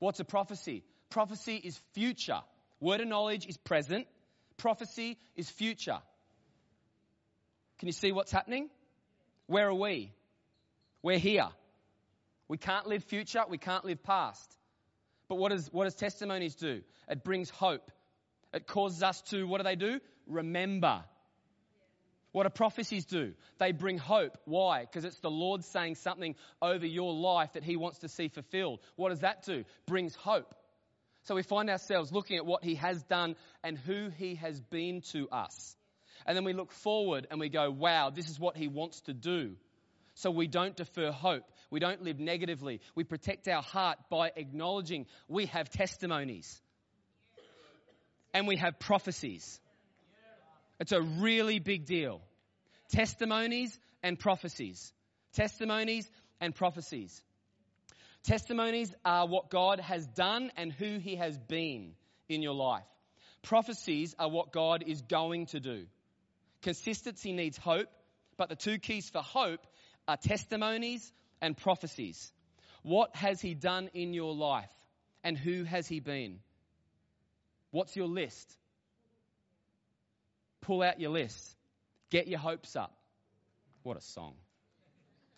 What's 0.00 0.18
a 0.18 0.24
prophecy? 0.24 0.82
Prophecy 1.08 1.56
is 1.56 1.78
future. 1.92 2.40
Word 2.80 3.00
of 3.00 3.06
knowledge 3.06 3.46
is 3.46 3.56
present. 3.56 4.08
Prophecy 4.56 5.18
is 5.36 5.48
future. 5.48 5.98
Can 7.78 7.86
you 7.86 7.92
see 7.92 8.10
what's 8.10 8.32
happening? 8.32 8.68
Where 9.46 9.68
are 9.68 9.74
we? 9.74 10.12
We're 11.02 11.18
here. 11.18 11.48
We 12.48 12.58
can't 12.58 12.86
live 12.86 13.04
future, 13.04 13.42
we 13.48 13.58
can't 13.58 13.84
live 13.84 14.02
past. 14.02 14.52
But 15.28 15.36
what, 15.36 15.52
is, 15.52 15.68
what 15.72 15.84
does 15.84 15.94
testimonies 15.94 16.56
do? 16.56 16.82
It 17.08 17.22
brings 17.24 17.50
hope. 17.50 17.90
It 18.54 18.68
causes 18.68 19.02
us 19.02 19.20
to, 19.30 19.46
what 19.46 19.58
do 19.58 19.64
they 19.64 19.74
do? 19.74 20.00
Remember. 20.28 21.02
What 22.30 22.44
do 22.44 22.50
prophecies 22.50 23.04
do? 23.04 23.34
They 23.58 23.72
bring 23.72 23.98
hope. 23.98 24.38
Why? 24.44 24.82
Because 24.82 25.04
it's 25.04 25.18
the 25.18 25.30
Lord 25.30 25.64
saying 25.64 25.96
something 25.96 26.36
over 26.62 26.86
your 26.86 27.12
life 27.12 27.52
that 27.54 27.64
He 27.64 27.76
wants 27.76 27.98
to 27.98 28.08
see 28.08 28.28
fulfilled. 28.28 28.80
What 28.96 29.10
does 29.10 29.20
that 29.20 29.44
do? 29.44 29.64
Brings 29.86 30.14
hope. 30.14 30.54
So 31.24 31.34
we 31.34 31.42
find 31.42 31.68
ourselves 31.68 32.12
looking 32.12 32.36
at 32.36 32.46
what 32.46 32.62
He 32.62 32.76
has 32.76 33.02
done 33.04 33.34
and 33.64 33.76
who 33.76 34.08
He 34.08 34.36
has 34.36 34.60
been 34.60 35.02
to 35.12 35.28
us. 35.30 35.76
And 36.26 36.36
then 36.36 36.44
we 36.44 36.52
look 36.52 36.70
forward 36.70 37.26
and 37.30 37.40
we 37.40 37.48
go, 37.48 37.70
wow, 37.70 38.10
this 38.10 38.28
is 38.28 38.38
what 38.38 38.56
He 38.56 38.68
wants 38.68 39.00
to 39.02 39.14
do. 39.14 39.56
So 40.14 40.30
we 40.30 40.46
don't 40.46 40.76
defer 40.76 41.10
hope. 41.10 41.44
We 41.70 41.80
don't 41.80 42.02
live 42.02 42.20
negatively. 42.20 42.80
We 42.94 43.02
protect 43.02 43.48
our 43.48 43.62
heart 43.62 43.98
by 44.10 44.30
acknowledging 44.36 45.06
we 45.28 45.46
have 45.46 45.70
testimonies 45.70 46.60
and 48.34 48.48
we 48.48 48.56
have 48.56 48.78
prophecies. 48.78 49.60
It's 50.80 50.92
a 50.92 51.00
really 51.00 51.60
big 51.60 51.86
deal. 51.86 52.20
Testimonies 52.90 53.78
and 54.02 54.18
prophecies. 54.18 54.92
Testimonies 55.32 56.10
and 56.40 56.54
prophecies. 56.54 57.22
Testimonies 58.24 58.92
are 59.04 59.26
what 59.26 59.50
God 59.50 59.80
has 59.80 60.06
done 60.08 60.50
and 60.56 60.72
who 60.72 60.98
He 60.98 61.16
has 61.16 61.38
been 61.38 61.92
in 62.28 62.42
your 62.42 62.54
life. 62.54 62.84
Prophecies 63.42 64.14
are 64.18 64.28
what 64.28 64.52
God 64.52 64.82
is 64.86 65.02
going 65.02 65.46
to 65.46 65.60
do. 65.60 65.86
Consistency 66.62 67.32
needs 67.32 67.56
hope, 67.56 67.88
but 68.36 68.48
the 68.48 68.56
two 68.56 68.78
keys 68.78 69.08
for 69.10 69.20
hope 69.20 69.60
are 70.08 70.16
testimonies 70.16 71.12
and 71.40 71.56
prophecies. 71.56 72.32
What 72.82 73.14
has 73.14 73.40
He 73.40 73.54
done 73.54 73.90
in 73.94 74.12
your 74.12 74.34
life? 74.34 74.70
And 75.22 75.38
who 75.38 75.64
has 75.64 75.86
He 75.86 76.00
been? 76.00 76.40
What's 77.74 77.96
your 77.96 78.06
list? 78.06 78.56
Pull 80.60 80.80
out 80.80 81.00
your 81.00 81.10
list. 81.10 81.56
Get 82.08 82.28
your 82.28 82.38
hopes 82.38 82.76
up. 82.76 82.96
What 83.82 83.96
a 83.96 84.00
song. 84.00 84.34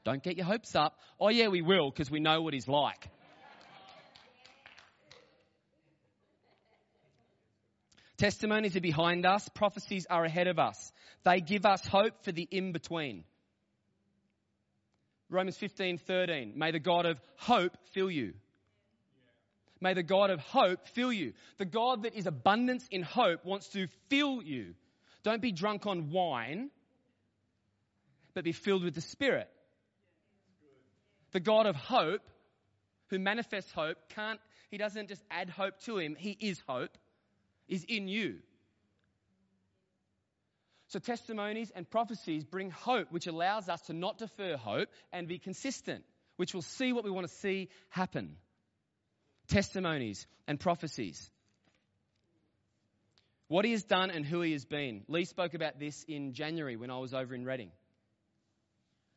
Don't 0.04 0.22
get 0.22 0.36
your 0.36 0.44
hopes 0.44 0.76
up. 0.76 0.98
Oh, 1.18 1.30
yeah, 1.30 1.48
we 1.48 1.62
will 1.62 1.90
because 1.90 2.10
we 2.10 2.20
know 2.20 2.42
what 2.42 2.52
He's 2.52 2.68
like. 2.68 3.08
Testimonies 8.18 8.76
are 8.76 8.80
behind 8.80 9.24
us, 9.24 9.48
prophecies 9.54 10.06
are 10.10 10.26
ahead 10.26 10.46
of 10.46 10.58
us. 10.58 10.92
They 11.24 11.40
give 11.40 11.64
us 11.64 11.86
hope 11.86 12.22
for 12.22 12.32
the 12.32 12.46
in 12.50 12.72
between. 12.72 13.24
Romans 15.30 15.56
15, 15.56 15.96
13. 15.96 16.52
May 16.54 16.70
the 16.70 16.80
God 16.80 17.06
of 17.06 17.18
hope 17.38 17.78
fill 17.94 18.10
you. 18.10 18.34
May 19.80 19.94
the 19.94 20.02
God 20.02 20.30
of 20.30 20.40
hope 20.40 20.86
fill 20.88 21.12
you. 21.12 21.34
The 21.58 21.64
God 21.64 22.04
that 22.04 22.14
is 22.14 22.26
abundance 22.26 22.86
in 22.90 23.02
hope 23.02 23.44
wants 23.44 23.68
to 23.68 23.88
fill 24.08 24.42
you. 24.42 24.74
Don't 25.22 25.42
be 25.42 25.52
drunk 25.52 25.86
on 25.86 26.10
wine, 26.10 26.70
but 28.34 28.44
be 28.44 28.52
filled 28.52 28.84
with 28.84 28.94
the 28.94 29.00
Spirit. 29.00 29.50
The 31.32 31.40
God 31.40 31.66
of 31.66 31.76
hope, 31.76 32.22
who 33.08 33.18
manifests 33.18 33.72
hope, 33.72 33.98
can't, 34.14 34.40
he 34.70 34.78
doesn't 34.78 35.08
just 35.08 35.22
add 35.30 35.50
hope 35.50 35.78
to 35.80 35.98
him, 35.98 36.16
he 36.18 36.30
is 36.30 36.62
hope, 36.66 36.96
is 37.68 37.84
in 37.84 38.08
you. 38.08 38.36
So, 40.88 41.00
testimonies 41.00 41.72
and 41.74 41.88
prophecies 41.90 42.44
bring 42.44 42.70
hope, 42.70 43.10
which 43.10 43.26
allows 43.26 43.68
us 43.68 43.82
to 43.82 43.92
not 43.92 44.18
defer 44.18 44.56
hope 44.56 44.88
and 45.12 45.26
be 45.26 45.38
consistent, 45.38 46.04
which 46.36 46.54
will 46.54 46.62
see 46.62 46.92
what 46.92 47.04
we 47.04 47.10
want 47.10 47.26
to 47.26 47.34
see 47.34 47.68
happen. 47.90 48.36
Testimonies 49.48 50.26
and 50.46 50.58
prophecies. 50.58 51.30
What 53.48 53.64
he 53.64 53.72
has 53.72 53.84
done 53.84 54.10
and 54.10 54.26
who 54.26 54.40
he 54.40 54.52
has 54.52 54.64
been. 54.64 55.02
Lee 55.08 55.24
spoke 55.24 55.54
about 55.54 55.78
this 55.78 56.04
in 56.08 56.32
January 56.32 56.76
when 56.76 56.90
I 56.90 56.98
was 56.98 57.14
over 57.14 57.34
in 57.34 57.44
Redding. 57.44 57.70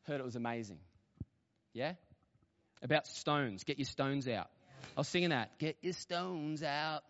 Heard 0.04 0.20
it 0.20 0.24
was 0.24 0.36
amazing. 0.36 0.78
Yeah? 1.72 1.94
About 2.82 3.06
stones. 3.06 3.64
Get 3.64 3.78
your 3.78 3.86
stones 3.86 4.28
out. 4.28 4.48
I 4.96 5.00
was 5.00 5.08
singing 5.08 5.30
that. 5.30 5.58
Get 5.58 5.76
your 5.82 5.92
stones 5.92 6.62
out. 6.62 7.02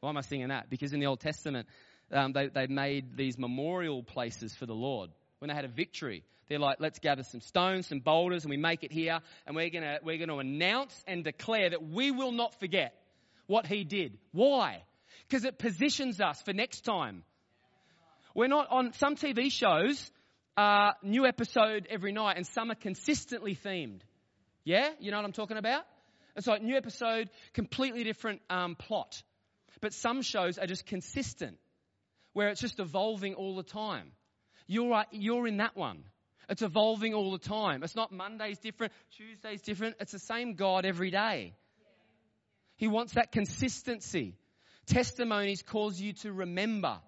Why 0.00 0.10
am 0.10 0.16
I 0.16 0.22
singing 0.22 0.48
that? 0.48 0.70
Because 0.70 0.92
in 0.92 1.00
the 1.00 1.06
Old 1.06 1.20
Testament, 1.20 1.68
um, 2.10 2.32
they, 2.32 2.48
they 2.48 2.66
made 2.66 3.16
these 3.16 3.38
memorial 3.38 4.02
places 4.02 4.54
for 4.54 4.66
the 4.66 4.74
Lord. 4.74 5.10
When 5.38 5.48
they 5.48 5.54
had 5.54 5.64
a 5.64 5.68
victory, 5.68 6.24
they're 6.52 6.58
like, 6.58 6.80
let's 6.80 6.98
gather 6.98 7.22
some 7.22 7.40
stones, 7.40 7.86
some 7.86 8.00
boulders, 8.00 8.44
and 8.44 8.50
we 8.50 8.58
make 8.58 8.84
it 8.84 8.92
here, 8.92 9.20
and 9.46 9.56
we're 9.56 9.70
gonna, 9.70 10.00
we're 10.04 10.18
gonna 10.18 10.36
announce 10.36 10.94
and 11.06 11.24
declare 11.24 11.70
that 11.70 11.82
we 11.82 12.10
will 12.10 12.30
not 12.30 12.60
forget 12.60 12.94
what 13.46 13.66
He 13.66 13.84
did. 13.84 14.18
Why? 14.32 14.82
Because 15.26 15.46
it 15.46 15.58
positions 15.58 16.20
us 16.20 16.42
for 16.42 16.52
next 16.52 16.82
time. 16.82 17.24
We're 18.34 18.48
not 18.48 18.66
on 18.70 18.92
some 18.92 19.16
TV 19.16 19.50
shows, 19.50 20.10
uh, 20.58 20.92
new 21.02 21.24
episode 21.24 21.86
every 21.88 22.12
night, 22.12 22.36
and 22.36 22.46
some 22.46 22.70
are 22.70 22.74
consistently 22.74 23.56
themed. 23.56 24.00
Yeah? 24.62 24.90
You 25.00 25.10
know 25.10 25.16
what 25.16 25.24
I'm 25.24 25.32
talking 25.32 25.56
about? 25.56 25.84
It's 26.36 26.46
like 26.46 26.62
new 26.62 26.76
episode, 26.76 27.30
completely 27.54 28.04
different 28.04 28.42
um, 28.50 28.74
plot. 28.74 29.22
But 29.80 29.94
some 29.94 30.20
shows 30.20 30.58
are 30.58 30.66
just 30.66 30.84
consistent 30.84 31.56
where 32.34 32.48
it's 32.48 32.60
just 32.60 32.78
evolving 32.78 33.34
all 33.34 33.56
the 33.56 33.62
time. 33.62 34.12
You're, 34.66 35.04
you're 35.12 35.46
in 35.46 35.56
that 35.58 35.76
one. 35.76 36.04
It's 36.48 36.62
evolving 36.62 37.14
all 37.14 37.32
the 37.32 37.38
time. 37.38 37.82
It's 37.82 37.96
not 37.96 38.12
Monday's 38.12 38.58
different, 38.58 38.92
Tuesday's 39.16 39.62
different. 39.62 39.96
It's 40.00 40.12
the 40.12 40.18
same 40.18 40.54
God 40.54 40.84
every 40.84 41.10
day. 41.10 41.54
He 42.76 42.88
wants 42.88 43.14
that 43.14 43.32
consistency. 43.32 44.36
Testimonies 44.86 45.62
cause 45.62 46.00
you 46.00 46.14
to 46.14 46.32
remember. 46.32 46.98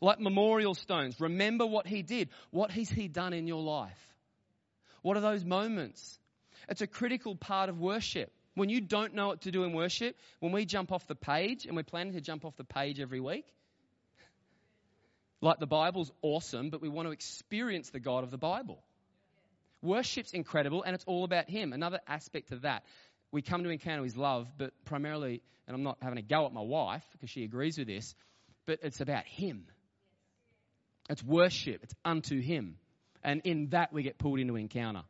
like 0.00 0.20
memorial 0.20 0.74
stones. 0.74 1.20
Remember 1.20 1.66
what 1.66 1.86
He 1.86 2.02
did. 2.02 2.28
What 2.50 2.70
has 2.70 2.88
He 2.88 3.08
done 3.08 3.32
in 3.32 3.46
your 3.46 3.62
life? 3.62 3.98
What 5.02 5.16
are 5.16 5.20
those 5.20 5.44
moments? 5.44 6.18
It's 6.68 6.80
a 6.80 6.86
critical 6.86 7.34
part 7.34 7.68
of 7.68 7.78
worship. 7.78 8.32
When 8.54 8.68
you 8.68 8.80
don't 8.80 9.14
know 9.14 9.28
what 9.28 9.42
to 9.42 9.50
do 9.52 9.64
in 9.64 9.72
worship, 9.72 10.16
when 10.40 10.52
we 10.52 10.64
jump 10.64 10.90
off 10.92 11.06
the 11.06 11.14
page, 11.14 11.64
and 11.66 11.76
we're 11.76 11.84
planning 11.84 12.14
to 12.14 12.20
jump 12.20 12.44
off 12.44 12.56
the 12.56 12.64
page 12.64 12.98
every 13.00 13.20
week, 13.20 13.44
like 15.40 15.58
the 15.58 15.66
Bible's 15.66 16.10
awesome, 16.22 16.70
but 16.70 16.82
we 16.82 16.88
want 16.88 17.06
to 17.06 17.12
experience 17.12 17.90
the 17.90 18.00
God 18.00 18.24
of 18.24 18.30
the 18.30 18.38
Bible. 18.38 18.82
Worship's 19.82 20.32
incredible, 20.32 20.82
and 20.82 20.94
it's 20.94 21.04
all 21.04 21.24
about 21.24 21.48
Him. 21.48 21.72
Another 21.72 22.00
aspect 22.08 22.50
of 22.50 22.62
that, 22.62 22.82
we 23.30 23.42
come 23.42 23.62
to 23.62 23.70
encounter 23.70 24.02
His 24.02 24.16
love, 24.16 24.48
but 24.56 24.72
primarily, 24.84 25.42
and 25.66 25.76
I'm 25.76 25.82
not 25.82 25.98
having 26.02 26.18
a 26.18 26.22
go 26.22 26.46
at 26.46 26.52
my 26.52 26.62
wife 26.62 27.04
because 27.12 27.30
she 27.30 27.44
agrees 27.44 27.78
with 27.78 27.86
this, 27.86 28.14
but 28.66 28.80
it's 28.82 29.00
about 29.00 29.24
Him. 29.26 29.66
It's 31.08 31.22
worship, 31.22 31.80
it's 31.84 31.94
unto 32.04 32.40
Him. 32.40 32.76
And 33.22 33.42
in 33.44 33.68
that, 33.70 33.92
we 33.92 34.02
get 34.02 34.18
pulled 34.18 34.40
into 34.40 34.56
encounter. 34.56 35.02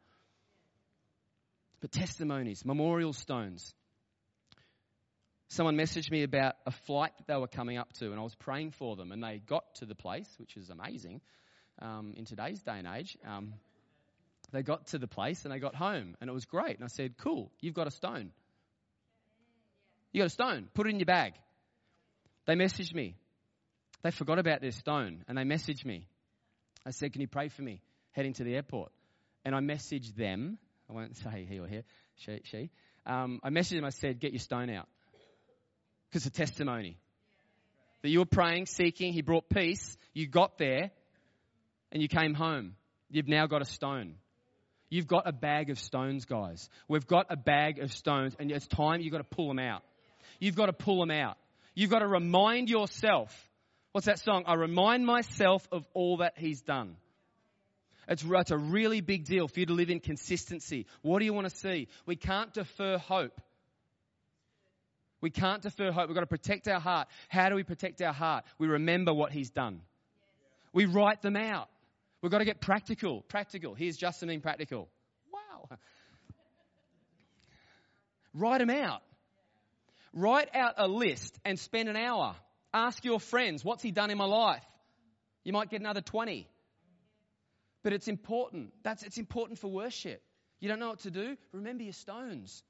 But 1.80 1.92
testimonies, 1.92 2.64
memorial 2.64 3.12
stones. 3.12 3.74
Someone 5.48 5.76
messaged 5.76 6.10
me 6.10 6.22
about 6.22 6.56
a 6.66 6.70
flight 6.70 7.12
that 7.18 7.26
they 7.26 7.36
were 7.36 7.48
coming 7.48 7.78
up 7.78 7.92
to, 7.94 8.10
and 8.10 8.20
I 8.20 8.22
was 8.22 8.34
praying 8.34 8.72
for 8.72 8.96
them, 8.96 9.12
and 9.12 9.22
they 9.22 9.40
got 9.44 9.64
to 9.76 9.86
the 9.86 9.94
place, 9.94 10.28
which 10.38 10.56
is 10.56 10.68
amazing 10.68 11.22
um, 11.80 12.14
in 12.16 12.26
today's 12.26 12.62
day 12.62 12.78
and 12.78 12.86
age. 12.86 13.16
Um, 13.26 13.54
they 14.52 14.62
got 14.62 14.86
to 14.88 14.98
the 14.98 15.06
place 15.06 15.44
and 15.44 15.52
they 15.52 15.58
got 15.58 15.74
home, 15.74 16.16
and 16.20 16.28
it 16.28 16.32
was 16.32 16.44
great. 16.44 16.76
And 16.76 16.84
I 16.84 16.88
said, 16.88 17.16
Cool, 17.18 17.50
you've 17.60 17.74
got 17.74 17.86
a 17.86 17.90
stone. 17.90 18.30
You 20.12 20.22
got 20.22 20.26
a 20.26 20.30
stone, 20.30 20.68
put 20.74 20.86
it 20.86 20.90
in 20.90 20.98
your 20.98 21.06
bag. 21.06 21.34
They 22.46 22.54
messaged 22.54 22.94
me. 22.94 23.16
They 24.02 24.10
forgot 24.10 24.38
about 24.38 24.60
their 24.60 24.72
stone, 24.72 25.24
and 25.28 25.36
they 25.36 25.42
messaged 25.42 25.84
me. 25.84 26.06
I 26.86 26.90
said, 26.90 27.12
Can 27.12 27.20
you 27.20 27.28
pray 27.28 27.48
for 27.48 27.62
me 27.62 27.82
heading 28.12 28.34
to 28.34 28.44
the 28.44 28.54
airport? 28.54 28.92
And 29.44 29.54
I 29.54 29.60
messaged 29.60 30.14
them. 30.14 30.58
I 30.90 30.92
won't 30.92 31.16
say 31.22 31.46
he 31.48 31.58
or 31.58 31.68
her, 31.68 31.84
she. 32.16 32.40
she. 32.44 32.70
Um, 33.06 33.40
I 33.42 33.50
messaged 33.50 33.76
them, 33.76 33.84
I 33.84 33.90
said, 33.90 34.20
Get 34.20 34.32
your 34.32 34.40
stone 34.40 34.70
out. 34.70 34.88
Because 36.10 36.26
a 36.26 36.30
testimony. 36.30 36.96
That 38.02 38.10
you 38.10 38.20
were 38.20 38.26
praying, 38.26 38.66
seeking, 38.66 39.12
he 39.12 39.22
brought 39.22 39.48
peace, 39.48 39.96
you 40.14 40.26
got 40.26 40.58
there, 40.58 40.90
and 41.90 42.00
you 42.00 42.08
came 42.08 42.34
home. 42.34 42.76
You've 43.10 43.28
now 43.28 43.46
got 43.46 43.62
a 43.62 43.64
stone. 43.64 44.14
You've 44.90 45.06
got 45.06 45.26
a 45.26 45.32
bag 45.32 45.70
of 45.70 45.78
stones, 45.78 46.24
guys. 46.24 46.68
We've 46.86 47.06
got 47.06 47.26
a 47.30 47.36
bag 47.36 47.78
of 47.80 47.92
stones, 47.92 48.34
and 48.38 48.50
it's 48.50 48.66
time 48.66 49.00
you've 49.00 49.12
got 49.12 49.18
to 49.18 49.36
pull 49.36 49.48
them 49.48 49.58
out. 49.58 49.82
You've 50.38 50.56
got 50.56 50.66
to 50.66 50.72
pull 50.72 51.00
them 51.00 51.10
out. 51.10 51.36
You've 51.74 51.90
got 51.90 51.98
to 51.98 52.08
remind 52.08 52.70
yourself. 52.70 53.34
What's 53.92 54.06
that 54.06 54.20
song? 54.20 54.44
I 54.46 54.54
remind 54.54 55.04
myself 55.04 55.66
of 55.72 55.84
all 55.92 56.18
that 56.18 56.34
He's 56.36 56.62
done. 56.62 56.96
It's, 58.08 58.24
it's 58.26 58.50
a 58.50 58.56
really 58.56 59.02
big 59.02 59.24
deal 59.24 59.48
for 59.48 59.60
you 59.60 59.66
to 59.66 59.74
live 59.74 59.90
in 59.90 60.00
consistency. 60.00 60.86
What 61.02 61.18
do 61.18 61.26
you 61.26 61.34
want 61.34 61.48
to 61.50 61.56
see? 61.56 61.88
We 62.06 62.16
can't 62.16 62.52
defer 62.54 62.96
hope. 62.96 63.38
We 65.20 65.30
can't 65.30 65.62
defer 65.62 65.90
hope. 65.90 66.08
We've 66.08 66.14
got 66.14 66.20
to 66.20 66.26
protect 66.26 66.68
our 66.68 66.80
heart. 66.80 67.08
How 67.28 67.48
do 67.48 67.56
we 67.56 67.64
protect 67.64 68.00
our 68.02 68.12
heart? 68.12 68.44
We 68.58 68.68
remember 68.68 69.12
what 69.12 69.32
He's 69.32 69.50
done. 69.50 69.80
We 70.72 70.86
write 70.86 71.22
them 71.22 71.36
out. 71.36 71.68
We've 72.22 72.30
got 72.30 72.38
to 72.38 72.44
get 72.44 72.60
practical. 72.60 73.22
Practical. 73.22 73.74
Here's 73.74 73.96
Justin 73.96 74.28
being 74.28 74.40
practical. 74.40 74.88
Wow. 75.32 75.78
Write 78.34 78.58
them 78.58 78.70
out. 78.70 79.02
Write 80.12 80.54
out 80.54 80.74
a 80.78 80.88
list 80.88 81.38
and 81.44 81.58
spend 81.58 81.88
an 81.88 81.96
hour. 81.96 82.34
Ask 82.72 83.04
your 83.04 83.20
friends, 83.20 83.64
what's 83.64 83.82
he 83.82 83.90
done 83.90 84.10
in 84.10 84.18
my 84.18 84.24
life? 84.24 84.64
You 85.44 85.52
might 85.52 85.70
get 85.70 85.80
another 85.80 86.00
20. 86.00 86.48
But 87.82 87.92
it's 87.92 88.08
important. 88.08 88.72
That's, 88.82 89.02
it's 89.02 89.18
important 89.18 89.58
for 89.58 89.68
worship. 89.68 90.22
You 90.60 90.68
don't 90.68 90.80
know 90.80 90.88
what 90.88 91.00
to 91.00 91.10
do? 91.10 91.36
Remember 91.52 91.84
your 91.84 91.92
stones. 91.92 92.62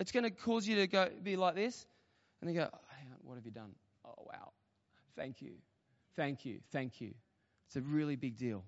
It's 0.00 0.12
going 0.12 0.24
to 0.24 0.30
cause 0.30 0.66
you 0.66 0.76
to 0.76 0.86
go 0.86 1.08
be 1.22 1.36
like 1.36 1.54
this. 1.54 1.86
And 2.40 2.48
then 2.48 2.56
go, 2.56 2.68
oh, 2.72 2.78
what 3.22 3.34
have 3.34 3.44
you 3.44 3.52
done? 3.52 3.70
Oh, 4.04 4.14
wow. 4.26 4.50
Thank 5.14 5.42
you. 5.42 5.52
Thank 6.16 6.46
you. 6.46 6.60
Thank 6.72 7.00
you. 7.00 7.12
It's 7.66 7.76
a 7.76 7.82
really 7.82 8.16
big 8.16 8.36
deal. 8.36 8.64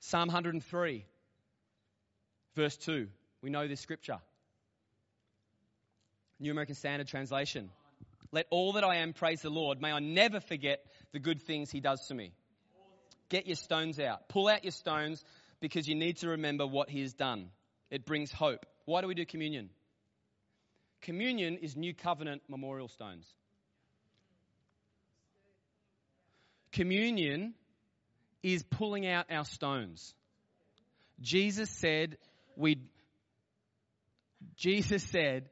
Psalm 0.00 0.28
103, 0.28 1.04
verse 2.54 2.76
2. 2.78 3.08
We 3.42 3.50
know 3.50 3.68
this 3.68 3.80
scripture. 3.80 4.18
New 6.40 6.52
American 6.52 6.76
Standard 6.76 7.08
Translation. 7.08 7.68
Let 8.30 8.46
all 8.50 8.72
that 8.74 8.84
I 8.84 8.96
am 8.96 9.12
praise 9.12 9.42
the 9.42 9.50
Lord. 9.50 9.82
May 9.82 9.92
I 9.92 9.98
never 9.98 10.40
forget 10.40 10.80
the 11.12 11.18
good 11.18 11.42
things 11.42 11.70
he 11.70 11.80
does 11.80 12.06
to 12.06 12.14
me. 12.14 12.32
Get 13.28 13.46
your 13.46 13.56
stones 13.56 14.00
out. 14.00 14.28
Pull 14.28 14.48
out 14.48 14.64
your 14.64 14.72
stones 14.72 15.22
because 15.60 15.88
you 15.88 15.94
need 15.94 16.18
to 16.18 16.28
remember 16.28 16.66
what 16.66 16.88
he 16.88 17.00
has 17.02 17.12
done. 17.12 17.50
It 17.90 18.04
brings 18.04 18.30
hope. 18.30 18.66
Why 18.84 19.00
do 19.00 19.08
we 19.08 19.14
do 19.14 19.24
communion? 19.24 19.70
Communion 21.02 21.58
is 21.58 21.76
new 21.76 21.94
covenant 21.94 22.42
memorial 22.48 22.88
stones. 22.88 23.26
Communion 26.72 27.54
is 28.42 28.62
pulling 28.62 29.06
out 29.06 29.26
our 29.30 29.44
stones. 29.44 30.14
Jesus 31.20 31.70
said, 31.70 32.18
we, 32.56 32.78
Jesus 34.56 35.02
said, 35.02 35.48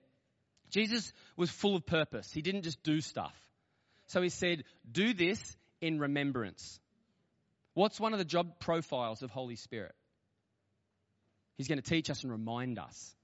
Jesus 0.70 1.12
was 1.36 1.50
full 1.50 1.76
of 1.76 1.86
purpose. 1.86 2.30
He 2.32 2.42
didn't 2.42 2.62
just 2.62 2.82
do 2.82 3.00
stuff. 3.00 3.34
So 4.08 4.22
he 4.22 4.28
said, 4.28 4.64
do 4.90 5.14
this 5.14 5.56
in 5.80 5.98
remembrance. 5.98 6.78
What's 7.76 8.00
one 8.00 8.14
of 8.14 8.18
the 8.18 8.24
job 8.24 8.58
profiles 8.58 9.22
of 9.22 9.30
Holy 9.30 9.54
Spirit? 9.54 9.94
He's 11.58 11.68
going 11.68 11.78
to 11.78 11.86
teach 11.86 12.08
us 12.08 12.22
and 12.22 12.32
remind 12.32 12.78
us. 12.78 13.14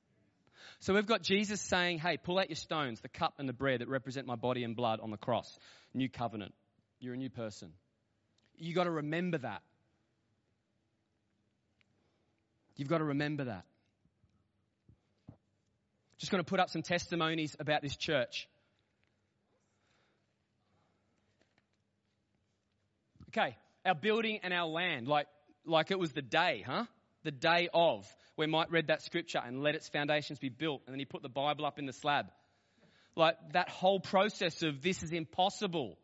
So 0.80 0.92
we've 0.92 1.06
got 1.06 1.22
Jesus 1.22 1.58
saying, 1.58 2.00
hey, 2.00 2.18
pull 2.18 2.38
out 2.38 2.50
your 2.50 2.56
stones, 2.56 3.00
the 3.00 3.08
cup 3.08 3.32
and 3.38 3.48
the 3.48 3.54
bread 3.54 3.80
that 3.80 3.88
represent 3.88 4.26
my 4.26 4.36
body 4.36 4.62
and 4.62 4.76
blood 4.76 5.00
on 5.00 5.10
the 5.10 5.16
cross. 5.16 5.58
New 5.94 6.10
covenant. 6.10 6.52
You're 7.00 7.14
a 7.14 7.16
new 7.16 7.30
person. 7.30 7.72
You've 8.58 8.74
got 8.74 8.84
to 8.84 8.90
remember 8.90 9.38
that. 9.38 9.62
You've 12.76 12.88
got 12.88 12.98
to 12.98 13.04
remember 13.04 13.44
that. 13.44 13.64
Just 16.18 16.30
going 16.30 16.44
to 16.44 16.48
put 16.48 16.60
up 16.60 16.68
some 16.68 16.82
testimonies 16.82 17.56
about 17.58 17.80
this 17.80 17.96
church. 17.96 18.50
Okay, 23.30 23.56
our 23.84 23.94
building 23.94 24.40
and 24.42 24.52
our 24.52 24.66
land, 24.66 25.08
like, 25.08 25.26
like 25.64 25.90
it 25.90 25.98
was 25.98 26.12
the 26.12 26.22
day, 26.22 26.64
huh? 26.66 26.84
The 27.24 27.30
day 27.30 27.68
of, 27.72 28.06
where 28.36 28.48
Mike 28.48 28.68
read 28.70 28.88
that 28.88 29.02
scripture 29.02 29.40
and 29.44 29.62
let 29.62 29.74
its 29.74 29.88
foundations 29.88 30.38
be 30.38 30.48
built, 30.48 30.82
and 30.86 30.94
then 30.94 30.98
he 30.98 31.04
put 31.04 31.22
the 31.22 31.28
Bible 31.28 31.64
up 31.66 31.78
in 31.78 31.86
the 31.86 31.92
slab. 31.92 32.26
Like 33.14 33.36
that 33.52 33.68
whole 33.68 34.00
process 34.00 34.62
of 34.62 34.82
this 34.82 35.02
is 35.02 35.12
impossible. 35.12 35.98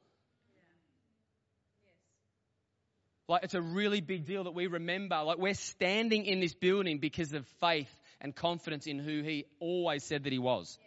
Like 3.28 3.44
it's 3.44 3.54
a 3.54 3.62
really 3.62 4.00
big 4.00 4.26
deal 4.26 4.44
that 4.44 4.54
we 4.54 4.66
remember. 4.66 5.22
Like 5.22 5.38
we're 5.38 5.54
standing 5.54 6.26
in 6.26 6.40
this 6.40 6.54
building 6.54 6.98
because 6.98 7.32
of 7.32 7.46
faith 7.60 7.90
and 8.20 8.34
confidence 8.34 8.86
in 8.86 8.98
who 8.98 9.22
he 9.22 9.46
always 9.60 10.04
said 10.04 10.24
that 10.24 10.32
he 10.32 10.38
was. 10.38 10.78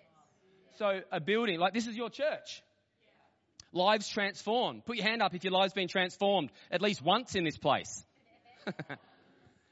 So 0.78 1.02
a 1.12 1.20
building, 1.20 1.60
like 1.60 1.74
this 1.74 1.88
is 1.88 1.96
your 1.96 2.10
church. 2.10 2.64
Lives 3.74 4.08
transformed. 4.08 4.86
Put 4.86 4.98
your 4.98 5.06
hand 5.06 5.22
up 5.22 5.34
if 5.34 5.44
your 5.44 5.54
life's 5.54 5.74
been 5.74 5.88
transformed 5.88 6.52
at 6.72 6.82
least 6.82 7.02
once 7.02 7.36
in 7.36 7.44
this 7.44 7.58
place. 7.58 8.06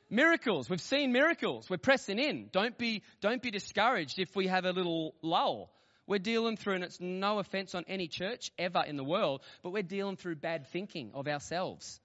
miracles. 0.10 0.70
We've 0.70 0.82
seen 0.82 1.12
miracles. 1.12 1.70
We're 1.70 1.78
pressing 1.78 2.20
in. 2.20 2.50
Don't 2.52 2.78
be, 2.78 3.04
don't 3.22 3.42
be 3.42 3.52
discouraged 3.52 4.20
if 4.20 4.36
we 4.36 4.48
have 4.48 4.66
a 4.66 4.72
little 4.72 5.16
lull. 5.22 5.70
We're 6.08 6.20
dealing 6.20 6.58
through, 6.58 6.76
and 6.76 6.84
it's 6.84 7.00
no 7.00 7.38
offense 7.38 7.76
on 7.76 7.86
any 7.88 8.08
church 8.08 8.52
ever 8.58 8.84
in 8.86 8.98
the 8.98 9.04
world, 9.04 9.42
but 9.62 9.72
we're 9.72 9.84
dealing 9.84 10.16
through 10.16 10.38
bad 10.38 10.68
thinking 10.72 11.12
of 11.14 11.28
ourselves. 11.28 12.00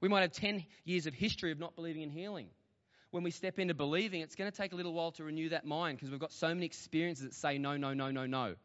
We 0.00 0.08
might 0.08 0.22
have 0.22 0.32
10 0.32 0.64
years 0.84 1.06
of 1.06 1.14
history 1.14 1.52
of 1.52 1.58
not 1.58 1.76
believing 1.76 2.02
in 2.02 2.10
healing. 2.10 2.48
When 3.12 3.22
we 3.22 3.30
step 3.30 3.58
into 3.58 3.72
believing, 3.72 4.20
it's 4.20 4.34
going 4.34 4.50
to 4.50 4.56
take 4.56 4.72
a 4.72 4.76
little 4.76 4.92
while 4.92 5.12
to 5.12 5.24
renew 5.24 5.50
that 5.50 5.64
mind 5.64 5.96
because 5.96 6.10
we've 6.10 6.20
got 6.20 6.32
so 6.32 6.48
many 6.48 6.66
experiences 6.66 7.24
that 7.24 7.34
say 7.34 7.56
no, 7.56 7.76
no, 7.76 7.94
no, 7.94 8.10
no, 8.10 8.26
no. 8.26 8.56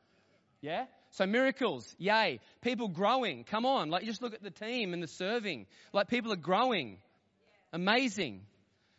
Yeah? 0.61 0.85
So 1.11 1.25
miracles, 1.25 1.93
yay. 1.97 2.39
People 2.61 2.87
growing, 2.87 3.43
come 3.43 3.65
on. 3.65 3.89
Like, 3.89 4.03
just 4.03 4.21
look 4.21 4.33
at 4.33 4.43
the 4.43 4.51
team 4.51 4.93
and 4.93 5.03
the 5.03 5.07
serving. 5.07 5.67
Like, 5.93 6.07
people 6.07 6.31
are 6.31 6.37
growing. 6.37 6.97
Amazing. 7.73 8.41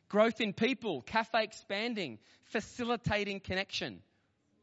Growth 0.09 0.41
in 0.41 0.53
people, 0.53 1.01
cafe 1.03 1.43
expanding, 1.43 2.19
facilitating 2.45 3.41
connection, 3.41 4.01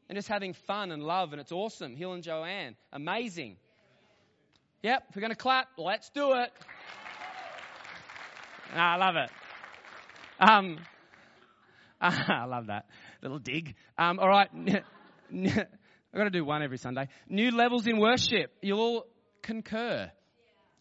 and 0.08 0.16
just 0.16 0.28
having 0.28 0.52
fun 0.52 0.92
and 0.92 1.02
love, 1.02 1.32
and 1.32 1.40
it's 1.40 1.50
awesome. 1.50 1.96
Hill 1.96 2.12
and 2.12 2.22
Joanne, 2.22 2.76
amazing. 2.92 3.56
Yep, 4.82 5.02
we're 5.14 5.20
going 5.20 5.32
to 5.32 5.36
clap, 5.36 5.66
let's 5.76 6.08
do 6.10 6.34
it. 6.34 6.52
I 8.72 8.96
love 8.96 9.16
it. 9.16 9.30
Um, 10.38 10.78
I 12.00 12.44
love 12.44 12.68
that 12.68 12.86
little 13.20 13.40
dig. 13.40 13.74
Um, 13.98 14.20
all 14.20 14.28
right. 14.28 14.50
I've 16.12 16.18
got 16.18 16.24
to 16.24 16.30
do 16.30 16.44
one 16.44 16.62
every 16.62 16.78
Sunday. 16.78 17.08
New 17.28 17.52
levels 17.52 17.86
in 17.86 18.00
worship. 18.00 18.52
You'll 18.62 18.80
all 18.80 19.06
concur. 19.42 20.10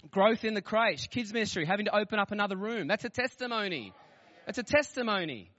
Growth 0.10 0.44
in 0.44 0.54
the 0.54 0.62
crèche, 0.62 1.10
kids 1.10 1.32
ministry, 1.34 1.66
having 1.66 1.86
to 1.86 1.96
open 1.96 2.20
up 2.20 2.32
another 2.32 2.56
room. 2.56 2.88
That's 2.88 3.06
a 3.06 3.10
testimony. 3.10 3.94
It's 4.48 4.58
a 4.58 4.64
testimony. 4.64 5.52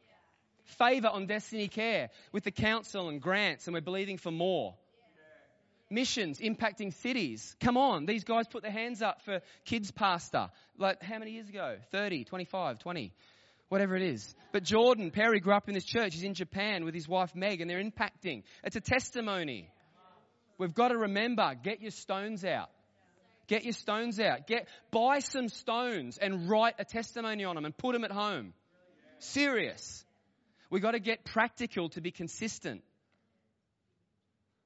Favor 0.79 1.09
on 1.09 1.27
Destiny 1.27 1.69
Care 1.69 2.11
with 2.33 2.45
the 2.45 2.51
council 2.51 3.09
and 3.09 3.21
grants, 3.21 3.67
and 3.67 3.75
we're 3.75 3.81
believing 3.81 4.17
for 4.17 4.31
more. 4.31 4.75
Missions 5.91 6.41
impacting 6.41 6.95
cities. 6.95 7.55
Come 7.61 7.77
on, 7.77 8.07
these 8.07 8.25
guys 8.25 8.47
put 8.49 8.63
their 8.63 8.71
hands 8.71 9.03
up 9.03 9.23
for 9.23 9.41
kids 9.65 9.91
pastor. 9.91 10.49
Like 10.79 11.03
how 11.03 11.19
many 11.19 11.33
years 11.33 11.49
ago? 11.49 11.77
30, 11.91 12.25
25, 12.25 12.79
20, 12.79 13.13
whatever 13.71 13.97
it 13.97 14.03
is. 14.03 14.35
But 14.53 14.65
Jordan, 14.65 15.11
Perry 15.11 15.41
grew 15.41 15.55
up 15.55 15.69
in 15.69 15.75
this 15.75 15.85
church. 15.85 16.13
He's 16.13 16.25
in 16.25 16.35
Japan 16.35 16.85
with 16.85 16.93
his 16.93 17.09
wife 17.09 17.35
Meg, 17.35 17.63
and 17.63 17.71
they're 17.71 17.83
impacting. 17.83 18.43
It's 18.63 18.77
a 18.77 18.81
testimony. 18.81 19.71
We've 20.59 20.75
got 20.75 20.89
to 20.89 20.99
remember 20.99 21.55
get 21.55 21.81
your 21.81 21.93
stones 21.93 22.45
out. 22.45 22.69
Get 23.47 23.65
your 23.65 23.73
stones 23.73 24.21
out. 24.21 24.47
Get, 24.47 24.69
buy 24.91 25.21
some 25.21 25.49
stones 25.49 26.19
and 26.19 26.49
write 26.49 26.75
a 26.79 26.85
testimony 26.85 27.45
on 27.45 27.55
them 27.55 27.65
and 27.65 27.77
put 27.77 27.95
them 27.95 28.05
at 28.05 28.13
home. 28.13 28.53
Serious. 29.19 30.05
We've 30.69 30.83
got 30.83 30.93
to 30.93 31.01
get 31.01 31.25
practical 31.25 31.89
to 31.91 32.01
be 32.01 32.11
consistent. 32.11 32.83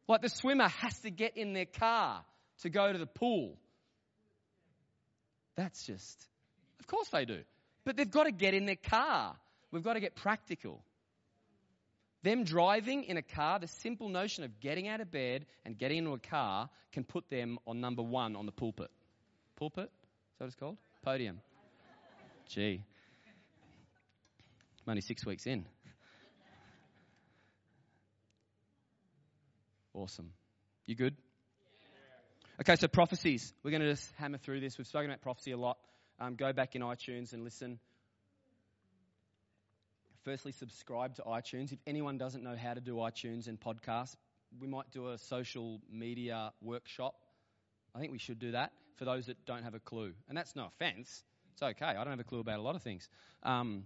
Like 0.08 0.20
the 0.20 0.28
swimmer 0.28 0.68
has 0.68 0.98
to 1.00 1.10
get 1.10 1.36
in 1.36 1.52
their 1.52 1.66
car 1.66 2.24
to 2.60 2.70
go 2.70 2.92
to 2.92 2.98
the 2.98 3.06
pool. 3.06 3.56
That's 5.56 5.86
just, 5.86 6.26
of 6.80 6.86
course 6.86 7.08
they 7.08 7.24
do. 7.24 7.40
But 7.84 7.96
they've 7.96 8.10
got 8.10 8.24
to 8.24 8.32
get 8.32 8.54
in 8.54 8.66
their 8.66 8.76
car. 8.76 9.36
We've 9.70 9.82
got 9.82 9.94
to 9.94 10.00
get 10.00 10.14
practical. 10.14 10.82
Them 12.22 12.44
driving 12.44 13.04
in 13.04 13.18
a 13.18 13.22
car, 13.22 13.58
the 13.58 13.68
simple 13.68 14.08
notion 14.08 14.44
of 14.44 14.60
getting 14.60 14.88
out 14.88 15.00
of 15.00 15.10
bed 15.10 15.44
and 15.66 15.76
getting 15.76 15.98
into 15.98 16.12
a 16.12 16.18
car 16.18 16.70
can 16.92 17.04
put 17.04 17.28
them 17.28 17.58
on 17.66 17.80
number 17.80 18.02
one 18.02 18.34
on 18.34 18.46
the 18.46 18.52
pulpit. 18.52 18.90
Pulpit? 19.56 19.84
Is 19.84 20.38
that 20.38 20.44
what 20.44 20.46
it's 20.46 20.56
called? 20.56 20.78
Podium. 21.02 21.40
Gee. 22.48 22.82
I'm 24.86 24.90
only 24.90 25.02
six 25.02 25.26
weeks 25.26 25.46
in. 25.46 25.66
Awesome. 29.92 30.32
You 30.86 30.94
good? 30.94 31.14
Okay, 32.60 32.76
so 32.76 32.88
prophecies. 32.88 33.52
We're 33.62 33.70
going 33.70 33.82
to 33.82 33.90
just 33.90 34.10
hammer 34.16 34.38
through 34.38 34.60
this. 34.60 34.78
We've 34.78 34.86
spoken 34.86 35.10
about 35.10 35.22
prophecy 35.22 35.52
a 35.52 35.56
lot. 35.56 35.78
Um, 36.20 36.36
go 36.36 36.52
back 36.52 36.76
in 36.76 36.82
iTunes 36.82 37.32
and 37.32 37.42
listen. 37.42 37.78
Firstly, 40.24 40.52
subscribe 40.52 41.16
to 41.16 41.22
iTunes. 41.22 41.72
If 41.72 41.78
anyone 41.86 42.16
doesn't 42.16 42.42
know 42.42 42.56
how 42.56 42.74
to 42.74 42.80
do 42.80 42.94
iTunes 42.96 43.46
and 43.48 43.60
podcasts, 43.60 44.16
we 44.60 44.66
might 44.66 44.90
do 44.90 45.10
a 45.10 45.18
social 45.18 45.80
media 45.90 46.52
workshop. 46.62 47.14
I 47.94 47.98
think 47.98 48.12
we 48.12 48.18
should 48.18 48.38
do 48.38 48.52
that 48.52 48.72
for 48.96 49.04
those 49.04 49.26
that 49.26 49.44
don't 49.44 49.62
have 49.64 49.74
a 49.74 49.80
clue. 49.80 50.12
And 50.28 50.38
that's 50.38 50.56
no 50.56 50.66
offense. 50.66 51.24
It's 51.52 51.62
okay. 51.62 51.84
I 51.86 51.94
don't 51.94 52.08
have 52.08 52.20
a 52.20 52.24
clue 52.24 52.40
about 52.40 52.58
a 52.58 52.62
lot 52.62 52.74
of 52.74 52.82
things. 52.82 53.08
Um, 53.42 53.84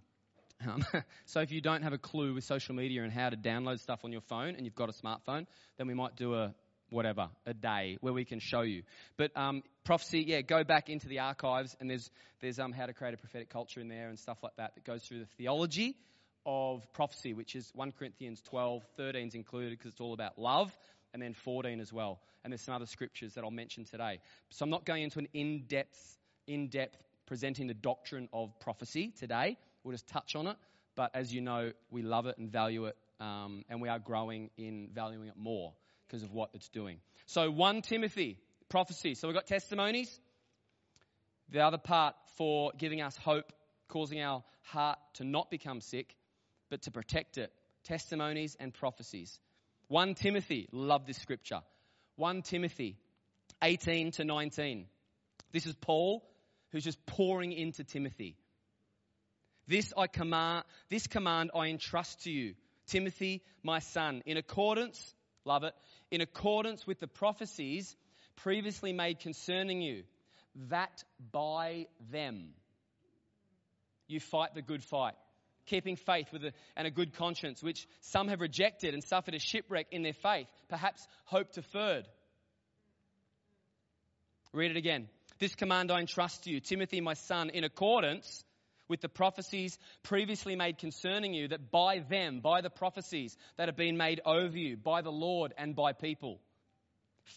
um, 0.66 0.84
so 1.26 1.40
if 1.40 1.50
you 1.50 1.60
don't 1.60 1.82
have 1.82 1.92
a 1.92 1.98
clue 1.98 2.34
with 2.34 2.44
social 2.44 2.74
media 2.74 3.02
and 3.02 3.12
how 3.12 3.30
to 3.30 3.36
download 3.36 3.80
stuff 3.80 4.04
on 4.04 4.12
your 4.12 4.20
phone 4.22 4.54
and 4.54 4.64
you've 4.64 4.74
got 4.74 4.88
a 4.88 4.92
smartphone, 4.92 5.46
then 5.76 5.86
we 5.86 5.94
might 5.94 6.16
do 6.16 6.34
a 6.34 6.54
whatever, 6.90 7.28
a 7.46 7.54
day 7.54 7.98
where 8.00 8.12
we 8.12 8.24
can 8.24 8.40
show 8.40 8.62
you. 8.62 8.82
But 9.16 9.36
um, 9.36 9.62
prophecy, 9.84 10.24
yeah, 10.26 10.40
go 10.40 10.64
back 10.64 10.88
into 10.88 11.08
the 11.08 11.20
archives 11.20 11.76
and 11.80 11.90
there's, 11.90 12.10
there's 12.40 12.58
um, 12.58 12.72
how 12.72 12.86
to 12.86 12.92
create 12.92 13.14
a 13.14 13.16
prophetic 13.16 13.50
culture 13.50 13.80
in 13.80 13.88
there 13.88 14.08
and 14.08 14.18
stuff 14.18 14.38
like 14.42 14.56
that 14.56 14.74
that 14.74 14.84
goes 14.84 15.02
through 15.02 15.20
the 15.20 15.28
theology 15.36 15.96
of 16.46 16.90
prophecy, 16.92 17.34
which 17.34 17.54
is 17.54 17.70
1 17.74 17.92
Corinthians 17.92 18.40
12, 18.48 18.82
13 18.96 19.28
is 19.28 19.34
included 19.34 19.78
because 19.78 19.92
it's 19.92 20.00
all 20.00 20.14
about 20.14 20.38
love, 20.38 20.74
and 21.12 21.22
then 21.22 21.34
14 21.34 21.80
as 21.80 21.92
well. 21.92 22.20
And 22.42 22.52
there's 22.52 22.62
some 22.62 22.74
other 22.74 22.86
scriptures 22.86 23.34
that 23.34 23.44
I'll 23.44 23.50
mention 23.50 23.84
today. 23.84 24.20
So 24.50 24.64
I'm 24.64 24.70
not 24.70 24.86
going 24.86 25.02
into 25.02 25.18
an 25.18 25.28
in-depth, 25.34 26.18
in-depth 26.46 26.96
presenting 27.26 27.66
the 27.66 27.74
doctrine 27.74 28.28
of 28.32 28.58
prophecy 28.60 29.12
today. 29.18 29.58
We'll 29.84 29.92
just 29.92 30.08
touch 30.08 30.34
on 30.36 30.46
it. 30.46 30.56
But 30.96 31.10
as 31.14 31.32
you 31.32 31.42
know, 31.42 31.72
we 31.90 32.02
love 32.02 32.26
it 32.26 32.38
and 32.38 32.50
value 32.50 32.86
it, 32.86 32.96
um, 33.20 33.64
and 33.68 33.82
we 33.82 33.88
are 33.88 33.98
growing 33.98 34.50
in 34.56 34.88
valuing 34.94 35.28
it 35.28 35.36
more 35.36 35.72
because 36.08 36.22
of 36.22 36.32
what 36.32 36.50
it's 36.54 36.68
doing. 36.68 36.98
So 37.26 37.50
1 37.50 37.82
Timothy, 37.82 38.38
prophecy. 38.68 39.14
So 39.14 39.28
we've 39.28 39.34
got 39.34 39.46
testimonies. 39.46 40.18
The 41.50 41.60
other 41.60 41.78
part 41.78 42.14
for 42.36 42.72
giving 42.76 43.00
us 43.00 43.16
hope, 43.16 43.52
causing 43.88 44.20
our 44.20 44.42
heart 44.62 44.98
to 45.14 45.24
not 45.24 45.50
become 45.50 45.80
sick, 45.80 46.16
but 46.70 46.82
to 46.82 46.90
protect 46.90 47.38
it. 47.38 47.52
Testimonies 47.84 48.56
and 48.58 48.72
prophecies. 48.72 49.38
1 49.88 50.14
Timothy, 50.14 50.68
love 50.72 51.06
this 51.06 51.18
scripture. 51.18 51.60
1 52.16 52.42
Timothy 52.42 52.98
18 53.62 54.12
to 54.12 54.24
19. 54.24 54.86
This 55.52 55.66
is 55.66 55.74
Paul 55.74 56.22
who's 56.70 56.84
just 56.84 57.04
pouring 57.06 57.52
into 57.52 57.84
Timothy. 57.84 58.36
This 59.66 59.92
I 59.96 60.06
command, 60.06 60.64
this 60.88 61.06
command 61.06 61.50
I 61.54 61.66
entrust 61.66 62.24
to 62.24 62.30
you, 62.30 62.54
Timothy, 62.86 63.42
my 63.62 63.80
son, 63.80 64.22
in 64.24 64.36
accordance, 64.36 65.14
love 65.48 65.64
it, 65.64 65.74
in 66.12 66.20
accordance 66.20 66.86
with 66.86 67.00
the 67.00 67.08
prophecies 67.08 67.96
previously 68.36 68.92
made 68.92 69.18
concerning 69.18 69.82
you, 69.82 70.04
that 70.68 71.02
by 71.32 71.86
them 72.12 72.50
you 74.06 74.20
fight 74.20 74.54
the 74.54 74.62
good 74.62 74.84
fight, 74.84 75.14
keeping 75.66 75.96
faith 75.96 76.32
with 76.32 76.44
a, 76.44 76.52
and 76.76 76.86
a 76.86 76.90
good 76.90 77.14
conscience, 77.14 77.62
which 77.62 77.88
some 78.00 78.28
have 78.28 78.40
rejected 78.40 78.94
and 78.94 79.02
suffered 79.02 79.34
a 79.34 79.38
shipwreck 79.40 79.88
in 79.90 80.02
their 80.02 80.12
faith, 80.12 80.46
perhaps 80.68 81.06
hope 81.24 81.52
deferred. 81.52 82.06
Read 84.52 84.70
it 84.70 84.76
again. 84.76 85.08
This 85.38 85.54
command 85.54 85.90
I 85.90 86.00
entrust 86.00 86.44
to 86.44 86.50
you, 86.50 86.60
Timothy, 86.60 87.00
my 87.00 87.14
son, 87.14 87.50
in 87.50 87.64
accordance 87.64 88.44
with 88.88 89.00
the 89.00 89.08
prophecies 89.08 89.78
previously 90.02 90.56
made 90.56 90.78
concerning 90.78 91.34
you, 91.34 91.48
that 91.48 91.70
by 91.70 92.00
them, 92.00 92.40
by 92.40 92.60
the 92.60 92.70
prophecies 92.70 93.36
that 93.56 93.68
have 93.68 93.76
been 93.76 93.96
made 93.96 94.20
over 94.24 94.56
you, 94.56 94.76
by 94.76 95.02
the 95.02 95.12
Lord 95.12 95.52
and 95.56 95.76
by 95.76 95.92
people, 95.92 96.40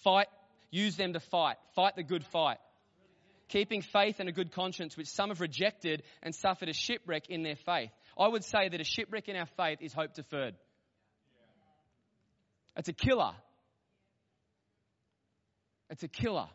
fight, 0.04 0.28
use 0.70 0.96
them 0.96 1.14
to 1.14 1.20
fight, 1.20 1.58
fight 1.76 1.96
the 1.96 2.04
good 2.04 2.26
fight. 2.26 2.58
Keeping 3.50 3.82
faith 3.82 4.22
and 4.22 4.30
a 4.30 4.32
good 4.32 4.54
conscience, 4.54 4.96
which 4.96 5.10
some 5.10 5.28
have 5.28 5.42
rejected 5.42 6.04
and 6.24 6.34
suffered 6.34 6.70
a 6.70 6.74
shipwreck 6.74 7.30
in 7.30 7.44
their 7.44 7.58
faith. 7.58 7.92
I 8.18 8.28
would 8.28 8.46
say 8.46 8.70
that 8.70 8.80
a 8.80 8.86
shipwreck 8.86 9.28
in 9.28 9.36
our 9.36 9.48
faith 9.58 9.80
is 9.82 9.92
hope 9.94 10.14
deferred. 10.14 10.56
It's 12.78 12.88
a 12.88 12.94
killer. 12.94 13.34
It's 15.90 16.04
a 16.04 16.08
killer. 16.08 16.48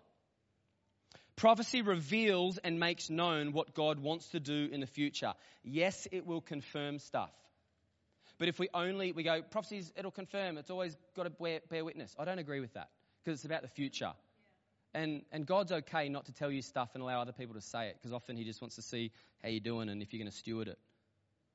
Prophecy 1.36 1.82
reveals 1.82 2.56
and 2.56 2.80
makes 2.80 3.10
known 3.10 3.52
what 3.52 3.74
God 3.74 4.00
wants 4.00 4.28
to 4.30 4.40
do 4.40 4.70
in 4.72 4.80
the 4.80 4.86
future. 4.86 5.34
Yes, 5.62 6.08
it 6.10 6.26
will 6.26 6.40
confirm 6.40 6.98
stuff. 6.98 7.30
But 8.38 8.48
if 8.48 8.58
we 8.58 8.68
only, 8.72 9.12
we 9.12 9.22
go, 9.22 9.42
prophecies, 9.42 9.92
it'll 9.96 10.10
confirm, 10.10 10.56
it's 10.56 10.70
always 10.70 10.96
got 11.14 11.24
to 11.24 11.30
bear, 11.30 11.60
bear 11.68 11.84
witness. 11.84 12.14
I 12.18 12.24
don't 12.24 12.38
agree 12.38 12.60
with 12.60 12.72
that 12.74 12.88
because 13.22 13.38
it's 13.38 13.44
about 13.44 13.62
the 13.62 13.68
future. 13.68 14.12
And, 14.94 15.22
and 15.30 15.46
God's 15.46 15.72
okay 15.72 16.08
not 16.08 16.24
to 16.26 16.32
tell 16.32 16.50
you 16.50 16.62
stuff 16.62 16.90
and 16.94 17.02
allow 17.02 17.20
other 17.20 17.32
people 17.32 17.54
to 17.54 17.60
say 17.60 17.88
it 17.88 17.96
because 18.00 18.14
often 18.14 18.36
He 18.36 18.44
just 18.44 18.62
wants 18.62 18.76
to 18.76 18.82
see 18.82 19.12
how 19.42 19.50
you're 19.50 19.60
doing 19.60 19.90
and 19.90 20.00
if 20.00 20.12
you're 20.12 20.20
going 20.20 20.30
to 20.30 20.36
steward 20.36 20.68
it 20.68 20.78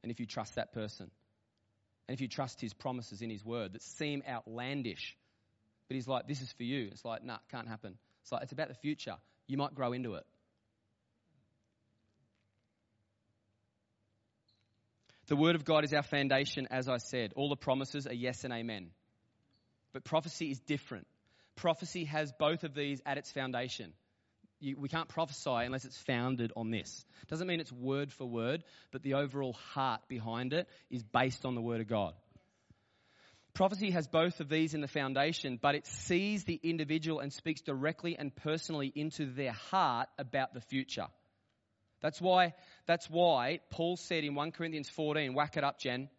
and 0.03 0.11
if 0.11 0.19
you 0.19 0.27
trust 0.27 0.55
that 0.55 0.73
person 0.73 1.09
and 2.07 2.13
if 2.13 2.21
you 2.21 2.27
trust 2.27 2.61
His 2.61 2.73
promises 2.73 3.23
in 3.23 3.31
His 3.31 3.43
word 3.43 3.73
that 3.73 3.81
seem 3.81 4.21
outlandish. 4.29 5.17
But 5.87 5.95
He's 5.95 6.07
like, 6.07 6.27
this 6.27 6.41
is 6.41 6.51
for 6.51 6.63
you. 6.63 6.89
It's 6.91 7.03
like, 7.03 7.23
nah, 7.23 7.37
can't 7.49 7.67
happen. 7.67 7.97
It's 8.21 8.31
like, 8.31 8.43
it's 8.43 8.51
about 8.51 8.67
the 8.67 8.75
future 8.75 9.17
you 9.47 9.57
might 9.57 9.75
grow 9.75 9.93
into 9.93 10.15
it. 10.15 10.25
The 15.27 15.35
Word 15.37 15.55
of 15.55 15.63
God 15.63 15.85
is 15.85 15.93
our 15.93 16.03
foundation, 16.03 16.67
as 16.71 16.89
I 16.89 16.97
said. 16.97 17.31
All 17.37 17.47
the 17.47 17.55
promises 17.55 18.05
are 18.05 18.13
yes 18.13 18.43
and 18.43 18.51
amen. 18.51 18.89
But 19.93 20.03
prophecy 20.03 20.51
is 20.51 20.59
different. 20.59 21.07
Prophecy 21.55 22.05
has 22.05 22.33
both 22.37 22.63
of 22.63 22.73
these 22.73 23.01
at 23.05 23.17
its 23.17 23.31
foundation. 23.31 23.93
You, 24.59 24.77
we 24.77 24.89
can't 24.89 25.07
prophesy 25.07 25.49
unless 25.49 25.85
it's 25.85 25.97
founded 25.97 26.51
on 26.55 26.69
this. 26.69 27.05
Doesn't 27.27 27.47
mean 27.47 27.59
it's 27.59 27.71
word 27.71 28.11
for 28.11 28.25
word, 28.25 28.63
but 28.91 29.03
the 29.03 29.15
overall 29.15 29.53
heart 29.73 30.01
behind 30.07 30.53
it 30.53 30.67
is 30.89 31.01
based 31.01 31.45
on 31.45 31.55
the 31.55 31.61
Word 31.61 31.81
of 31.81 31.87
God. 31.87 32.13
Prophecy 33.53 33.91
has 33.91 34.07
both 34.07 34.39
of 34.39 34.47
these 34.47 34.73
in 34.73 34.81
the 34.81 34.87
foundation, 34.87 35.59
but 35.61 35.75
it 35.75 35.85
sees 35.85 36.45
the 36.45 36.59
individual 36.63 37.19
and 37.19 37.33
speaks 37.33 37.61
directly 37.61 38.17
and 38.17 38.33
personally 38.33 38.91
into 38.95 39.25
their 39.25 39.51
heart 39.51 40.07
about 40.17 40.53
the 40.53 40.61
future. 40.61 41.07
That's 42.01 42.21
why, 42.21 42.53
that's 42.87 43.09
why 43.09 43.59
Paul 43.69 43.97
said 43.97 44.23
in 44.23 44.35
1 44.35 44.51
Corinthians 44.53 44.89
14, 44.89 45.33
whack 45.33 45.57
it 45.57 45.63
up, 45.63 45.79
Jen. 45.79 46.09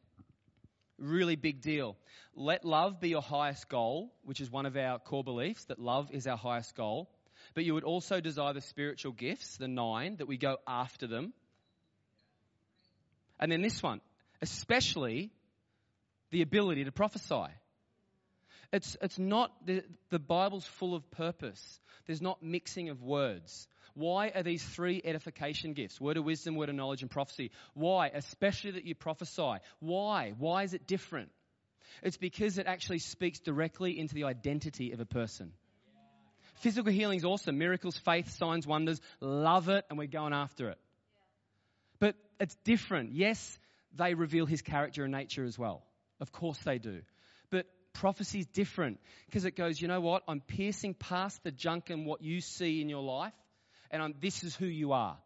Really 0.99 1.37
big 1.37 1.63
deal. 1.63 1.97
Let 2.35 2.65
love 2.65 3.01
be 3.01 3.09
your 3.09 3.23
highest 3.23 3.69
goal, 3.69 4.13
which 4.25 4.41
is 4.41 4.51
one 4.51 4.67
of 4.67 4.77
our 4.77 4.99
core 4.99 5.25
beliefs, 5.25 5.65
that 5.65 5.79
love 5.79 6.11
is 6.13 6.27
our 6.27 6.37
highest 6.37 6.77
goal. 6.77 7.11
But 7.55 7.65
you 7.65 7.75
would 7.75 7.85
also 7.85 8.21
desire 8.21 8.53
the 8.53 8.61
spiritual 8.61 9.13
gifts, 9.13 9.57
the 9.57 9.69
nine, 9.69 10.17
that 10.17 10.29
we 10.29 10.37
go 10.37 10.59
after 10.69 11.07
them. 11.07 11.33
And 13.41 13.51
then 13.51 13.63
this 13.63 13.83
one, 13.83 14.01
especially 14.41 15.33
the 16.33 16.43
ability 16.43 16.85
to 16.85 16.93
prophesy. 16.93 17.47
It's, 18.73 18.97
it's 19.01 19.19
not, 19.19 19.53
the, 19.67 19.85
the 20.09 20.19
Bible's 20.19 20.67
full 20.67 20.95
of 20.95 21.09
purpose. 21.11 21.81
There's 22.07 22.23
not 22.23 22.43
mixing 22.43 22.89
of 22.89 23.03
words. 23.03 23.69
Why 23.95 24.33
are 24.35 24.43
these 24.43 24.65
three 24.65 25.01
edification 25.05 25.75
gifts? 25.75 26.01
Word 26.01 26.17
of 26.17 26.25
wisdom, 26.25 26.57
word 26.57 26.71
of 26.71 26.75
knowledge, 26.75 27.03
and 27.03 27.11
prophecy. 27.11 27.51
Why? 27.75 28.09
Especially 28.09 28.73
that 28.73 28.87
you 28.87 28.95
prophesy. 28.95 29.59
Why? 29.81 30.33
Why 30.39 30.63
is 30.63 30.73
it 30.73 30.87
different? 30.87 31.31
It's 32.03 32.17
because 32.17 32.57
it 32.57 32.67
actually 32.67 33.01
speaks 33.01 33.41
directly 33.41 33.99
into 33.99 34.15
the 34.15 34.25
identity 34.25 34.93
of 34.93 35.01
a 35.01 35.05
person. 35.05 35.53
Physical 36.57 36.91
healing 36.91 37.19
is 37.19 37.25
awesome. 37.27 37.59
Miracles, 37.59 37.99
faith, 37.99 38.31
signs, 38.31 38.67
wonders. 38.67 39.01
Love 39.21 39.69
it, 39.69 39.85
and 39.91 39.99
we're 39.99 40.07
going 40.07 40.33
after 40.33 40.71
it. 40.71 40.79
But 41.99 42.15
it's 42.41 42.57
different. 42.65 43.13
Yes, 43.13 43.59
they 43.95 44.15
reveal 44.15 44.47
his 44.47 44.63
character 44.63 45.05
and 45.05 45.13
nature 45.13 45.45
as 45.45 45.59
well. 45.59 45.83
Of 46.23 46.31
course 46.31 46.59
they 46.59 46.79
do. 46.79 47.03
But 47.51 47.67
prophecy 47.93 48.39
is 48.39 48.47
different 48.47 49.01
because 49.27 49.45
it 49.45 49.57
goes, 49.57 49.81
you 49.81 49.89
know 49.89 50.01
what? 50.01 50.23
I'm 50.29 50.41
piercing 50.41 50.95
past 50.95 51.43
the 51.43 51.51
junk 51.51 51.91
and 51.91 52.07
what 52.07 52.23
you 52.23 52.41
see 52.41 52.81
in 52.81 52.89
your 52.89 53.03
life, 53.03 53.35
and 53.91 54.01
I'm, 54.01 54.15
this 54.21 54.45
is 54.45 54.55
who 54.55 54.67
you 54.67 54.93
are. 54.93 55.19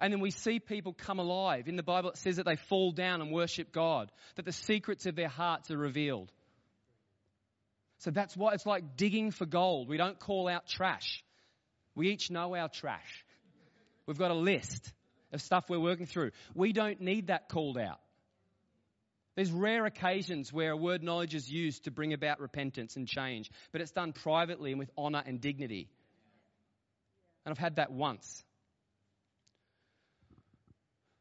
And 0.00 0.12
then 0.12 0.18
we 0.18 0.32
see 0.32 0.58
people 0.58 0.92
come 0.92 1.20
alive. 1.20 1.68
In 1.68 1.76
the 1.76 1.84
Bible, 1.84 2.10
it 2.10 2.18
says 2.18 2.36
that 2.36 2.44
they 2.44 2.56
fall 2.56 2.90
down 2.90 3.22
and 3.22 3.30
worship 3.30 3.70
God, 3.70 4.10
that 4.34 4.44
the 4.44 4.52
secrets 4.52 5.06
of 5.06 5.14
their 5.14 5.28
hearts 5.28 5.70
are 5.70 5.78
revealed. 5.78 6.32
So 7.98 8.10
that's 8.10 8.36
why 8.36 8.54
it's 8.54 8.66
like 8.66 8.96
digging 8.96 9.30
for 9.30 9.46
gold. 9.46 9.88
We 9.88 9.96
don't 9.96 10.18
call 10.18 10.48
out 10.48 10.66
trash. 10.66 11.22
We 11.94 12.08
each 12.10 12.32
know 12.32 12.56
our 12.56 12.68
trash. 12.68 13.24
We've 14.06 14.18
got 14.18 14.32
a 14.32 14.34
list 14.34 14.92
of 15.32 15.40
stuff 15.40 15.66
we're 15.68 15.78
working 15.78 16.06
through. 16.06 16.32
We 16.52 16.72
don't 16.72 17.00
need 17.00 17.28
that 17.28 17.48
called 17.48 17.78
out. 17.78 18.00
There's 19.36 19.50
rare 19.50 19.84
occasions 19.84 20.52
where 20.52 20.70
a 20.70 20.76
word 20.76 21.02
knowledge 21.02 21.34
is 21.34 21.50
used 21.50 21.84
to 21.84 21.90
bring 21.90 22.12
about 22.12 22.40
repentance 22.40 22.96
and 22.96 23.08
change, 23.08 23.50
but 23.72 23.80
it's 23.80 23.90
done 23.90 24.12
privately 24.12 24.70
and 24.70 24.78
with 24.78 24.90
honor 24.96 25.22
and 25.24 25.40
dignity. 25.40 25.88
And 27.44 27.52
I've 27.52 27.58
had 27.58 27.76
that 27.76 27.90
once. 27.90 28.44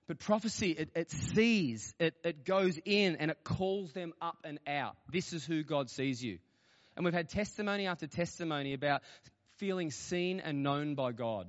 But 0.07 0.19
prophecy, 0.19 0.71
it, 0.71 0.89
it 0.95 1.11
sees, 1.11 1.93
it, 1.97 2.13
it 2.23 2.45
goes 2.45 2.77
in 2.85 3.15
and 3.15 3.31
it 3.31 3.37
calls 3.43 3.93
them 3.93 4.13
up 4.21 4.37
and 4.43 4.59
out. 4.67 4.95
This 5.11 5.33
is 5.33 5.45
who 5.45 5.63
God 5.63 5.89
sees 5.89 6.21
you. 6.23 6.39
And 6.95 7.05
we've 7.05 7.13
had 7.13 7.29
testimony 7.29 7.87
after 7.87 8.05
testimony 8.05 8.73
about 8.73 9.01
feeling 9.57 9.91
seen 9.91 10.39
and 10.39 10.61
known 10.61 10.95
by 10.95 11.13
God. 11.13 11.47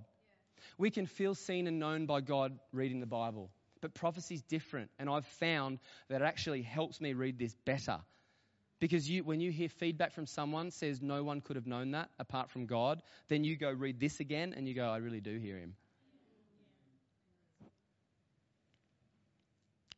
We 0.78 0.90
can 0.90 1.06
feel 1.06 1.34
seen 1.34 1.66
and 1.66 1.78
known 1.78 2.06
by 2.06 2.20
God 2.20 2.58
reading 2.72 3.00
the 3.00 3.06
Bible. 3.06 3.50
But 3.84 3.92
prophecy 3.92 4.36
is 4.36 4.42
different. 4.44 4.90
And 4.98 5.10
I've 5.10 5.26
found 5.26 5.78
that 6.08 6.22
it 6.22 6.24
actually 6.24 6.62
helps 6.62 7.02
me 7.02 7.12
read 7.12 7.38
this 7.38 7.54
better. 7.66 7.98
Because 8.80 9.06
you, 9.06 9.24
when 9.24 9.40
you 9.40 9.50
hear 9.50 9.68
feedback 9.68 10.14
from 10.14 10.24
someone 10.24 10.70
says 10.70 11.02
no 11.02 11.22
one 11.22 11.42
could 11.42 11.56
have 11.56 11.66
known 11.66 11.90
that 11.90 12.08
apart 12.18 12.50
from 12.50 12.64
God, 12.64 13.02
then 13.28 13.44
you 13.44 13.58
go 13.58 13.70
read 13.70 14.00
this 14.00 14.20
again 14.20 14.54
and 14.56 14.66
you 14.66 14.74
go, 14.74 14.86
I 14.86 14.96
really 14.96 15.20
do 15.20 15.36
hear 15.36 15.58
him. 15.58 15.74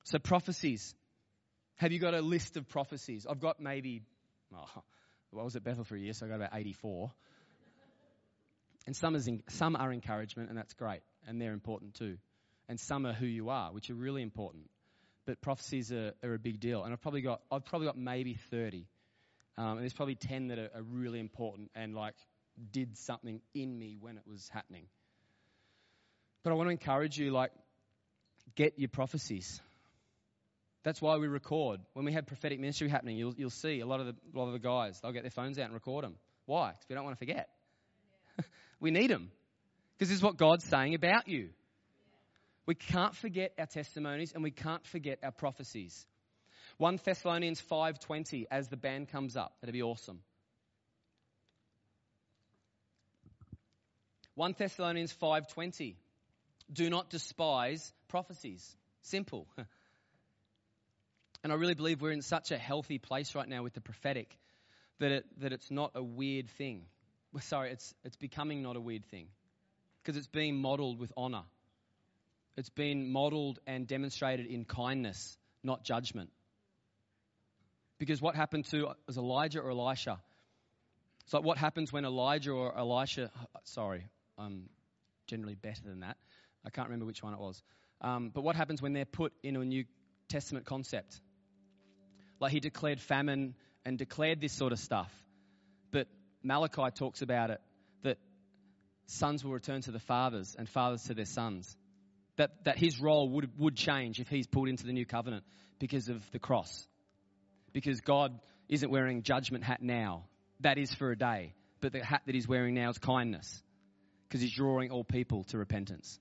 So 0.03 0.19
prophecies. 0.19 0.93
Have 1.77 1.93
you 1.93 2.01
got 2.01 2.15
a 2.15 2.23
list 2.23 2.57
of 2.57 2.69
prophecies? 2.69 3.25
I've 3.31 3.39
got 3.39 3.61
maybe, 3.61 4.03
oh, 4.53 4.83
well, 5.31 5.43
I 5.43 5.45
was 5.45 5.55
at 5.55 5.63
Bethel 5.63 5.85
for 5.85 5.95
a 5.95 6.01
year, 6.01 6.13
so 6.13 6.27
I 6.27 6.29
got 6.29 6.35
about 6.35 6.51
84. 6.55 7.13
And 8.89 8.97
some, 8.97 9.15
is 9.15 9.29
in, 9.29 9.45
some 9.49 9.77
are 9.77 9.93
encouragement, 9.93 10.49
and 10.49 10.59
that's 10.59 10.75
great, 10.75 11.03
and 11.29 11.41
they're 11.41 11.53
important 11.53 11.95
too. 11.95 12.19
And 12.69 12.81
some 12.81 13.07
are 13.07 13.13
who 13.13 13.27
you 13.27 13.51
are, 13.51 13.73
which 13.73 13.91
are 13.91 13.95
really 13.95 14.23
important. 14.23 14.71
But 15.25 15.41
prophecies 15.41 15.93
are, 15.93 16.13
are 16.23 16.35
a 16.35 16.39
big 16.39 16.61
deal, 16.61 16.85
and 16.85 16.93
I've 16.93 17.01
probably 17.01 17.21
got 17.21 17.41
I've 17.51 17.65
probably 17.65 17.87
got 17.87 17.99
maybe 17.99 18.35
30, 18.51 18.87
um, 19.59 19.73
and 19.73 19.81
there's 19.81 19.93
probably 19.93 20.15
10 20.15 20.49
that 20.49 20.59
are, 20.59 20.71
are 20.75 20.83
really 20.83 21.19
important 21.19 21.71
and 21.75 21.95
like 21.95 22.15
did 22.71 22.97
something 22.97 23.41
in 23.55 23.77
me 23.79 23.97
when 24.01 24.17
it 24.17 24.23
was 24.27 24.49
happening. 24.49 24.87
But 26.45 26.53
I 26.53 26.55
want 26.55 26.69
to 26.69 26.73
encourage 26.73 27.19
you, 27.19 27.33
like, 27.33 27.51
get 28.55 28.79
your 28.79 28.89
prophecies. 28.89 29.61
That's 30.85 31.03
why 31.03 31.17
we 31.17 31.27
record. 31.27 31.81
When 31.95 32.05
we 32.05 32.13
have 32.13 32.27
prophetic 32.27 32.61
ministry 32.61 32.89
happening, 32.89 33.17
you'll, 33.17 33.35
you'll 33.37 33.51
see 33.51 33.81
a 33.81 33.87
lot, 33.87 33.99
of 33.99 34.07
the, 34.07 34.15
a 34.33 34.39
lot 34.39 34.47
of 34.47 34.53
the 34.53 34.61
guys, 34.61 35.01
they'll 35.01 35.11
get 35.11 35.25
their 35.25 35.33
phones 35.33 35.59
out 35.59 35.65
and 35.65 35.75
record 35.75 36.05
them. 36.05 36.15
Why? 36.45 36.69
Because 36.69 36.87
we 36.89 36.95
don't 36.95 37.05
want 37.05 37.17
to 37.17 37.19
forget. 37.19 37.49
We 38.79 38.91
need 38.91 39.09
them 39.09 39.31
because 39.97 40.11
this 40.11 40.19
is 40.19 40.23
what 40.23 40.37
God's 40.37 40.65
saying 40.65 40.95
about 40.95 41.29
you. 41.29 41.49
We 42.67 42.75
can't 42.75 43.15
forget 43.15 43.55
our 43.59 43.67
testimonies 43.67 44.33
and 44.33 44.43
we 44.43 44.51
can't 44.51 44.85
forget 44.87 45.21
our 45.23 45.31
prophecies. 45.31 46.07
1 46.79 46.99
Thessalonians 47.05 47.61
5:20 47.61 48.47
as 48.51 48.69
the 48.69 48.77
band 48.77 49.09
comes 49.09 49.37
up. 49.37 49.57
That'd 49.61 49.73
be 49.73 49.83
awesome. 49.83 50.23
1 54.35 54.55
Thessalonians 54.59 55.13
5:20 55.15 55.97
Do 56.71 56.91
not 56.91 57.09
despise 57.09 57.93
prophecies. 58.09 58.77
Simple. 59.03 59.47
And 61.43 61.53
I 61.53 61.57
really 61.57 61.75
believe 61.75 62.03
we're 62.03 62.11
in 62.11 62.23
such 62.23 62.51
a 62.51 62.59
healthy 62.59 62.99
place 62.99 63.37
right 63.37 63.49
now 63.49 63.63
with 63.63 63.73
the 63.73 63.81
prophetic 63.81 64.37
that 64.99 65.13
it, 65.13 65.41
that 65.41 65.53
it's 65.53 65.71
not 65.71 65.93
a 65.95 66.03
weird 66.03 66.51
thing 66.51 66.87
sorry, 67.41 67.71
it's, 67.71 67.95
it's 68.05 68.17
becoming 68.17 68.63
not 68.63 68.77
a 68.77 68.81
weird 68.81 69.05
thing 69.07 69.29
because 70.03 70.17
it's 70.17 70.29
being 70.29 70.57
modeled 70.57 70.99
with 70.99 71.13
honor. 71.17 71.43
It's 72.57 72.71
been 72.71 73.13
modeled 73.13 73.59
and 73.67 73.87
demonstrated 73.87 74.47
in 74.47 74.65
kindness, 74.65 75.37
not 75.63 75.85
judgment. 75.85 76.31
Because 77.99 78.21
what 78.21 78.35
happened 78.35 78.67
to 78.67 78.89
was 79.07 79.17
Elijah 79.17 79.61
or 79.61 79.71
Elisha? 79.71 80.19
It's 81.25 81.35
like 81.35 81.45
what 81.45 81.59
happens 81.59 81.93
when 81.93 82.05
Elijah 82.05 82.53
or 82.53 82.77
Elisha, 82.77 83.31
sorry, 83.65 84.05
I'm 84.39 84.69
generally 85.27 85.55
better 85.55 85.83
than 85.85 86.01
that. 86.01 86.17
I 86.65 86.71
can't 86.71 86.89
remember 86.89 87.07
which 87.07 87.23
one 87.23 87.33
it 87.35 87.41
was. 87.41 87.63
Um, 88.01 88.31
but 88.33 88.43
what 88.43 88.57
happens 88.57 88.81
when 88.81 88.93
they're 88.93 89.05
put 89.05 89.33
into 89.43 89.61
a 89.61 89.65
New 89.65 89.85
Testament 90.29 90.67
concept? 90.67 91.21
Like 92.39 92.53
he 92.53 92.61
declared 92.61 93.01
famine 93.01 93.55
and 93.85 93.99
declared 93.99 94.41
this 94.41 94.53
sort 94.53 94.73
of 94.73 94.79
stuff. 94.79 95.11
But 95.91 96.07
Malachi 96.43 96.91
talks 96.95 97.23
about 97.23 97.51
it 97.51 97.61
that 98.03 98.19
sons 99.07 99.45
will 99.45 99.53
return 99.53 99.81
to 99.83 99.91
the 99.91 99.99
fathers 99.99 100.55
and 100.59 100.69
fathers 100.69 101.05
to 101.05 101.15
their 101.15 101.25
sons. 101.25 101.77
That, 102.37 102.51
that 102.65 102.79
his 102.79 103.01
role 103.01 103.29
would, 103.31 103.59
would 103.59 103.77
change 103.77 104.21
if 104.21 104.29
he's 104.29 104.47
pulled 104.47 104.69
into 104.69 104.85
the 104.85 104.93
new 104.93 105.07
covenant 105.07 105.45
because 105.79 106.09
of 106.09 106.31
the 106.33 106.39
cross. 106.39 106.87
Because 107.73 108.01
God 108.01 108.39
isn't 108.69 108.91
wearing 108.91 109.23
judgment 109.23 109.65
hat 109.65 109.83
now. 109.83 110.25
That 110.61 110.79
is 110.79 110.93
for 110.95 111.11
a 111.11 111.17
day. 111.17 111.55
But 111.81 111.93
the 111.93 112.05
hat 112.05 112.23
that 112.27 112.35
he's 112.35 112.49
wearing 112.49 112.75
now 112.75 112.91
is 112.91 112.99
kindness 112.99 113.63
because 114.29 114.41
he's 114.41 114.53
drawing 114.53 114.91
all 114.91 115.05
people 115.05 115.45
to 115.45 115.59
repentance. 115.59 116.19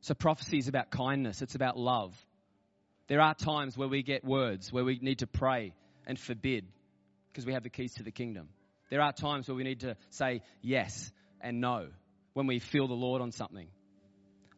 So 0.00 0.14
prophecy 0.14 0.58
is 0.58 0.68
about 0.68 0.90
kindness, 0.90 1.42
it's 1.42 1.54
about 1.54 1.76
love. 1.76 2.14
There 3.08 3.20
are 3.20 3.34
times 3.34 3.76
where 3.76 3.88
we 3.88 4.02
get 4.02 4.24
words, 4.24 4.72
where 4.72 4.84
we 4.84 4.98
need 5.00 5.20
to 5.20 5.26
pray 5.26 5.72
and 6.06 6.18
forbid 6.18 6.66
because 7.32 7.46
we 7.46 7.52
have 7.52 7.62
the 7.62 7.70
keys 7.70 7.94
to 7.94 8.02
the 8.02 8.10
kingdom. 8.10 8.48
There 8.90 9.00
are 9.00 9.12
times 9.12 9.48
where 9.48 9.54
we 9.54 9.64
need 9.64 9.80
to 9.80 9.96
say 10.10 10.42
yes 10.62 11.12
and 11.40 11.60
no 11.60 11.88
when 12.32 12.46
we 12.46 12.58
feel 12.58 12.88
the 12.88 12.94
Lord 12.94 13.22
on 13.22 13.32
something. 13.32 13.68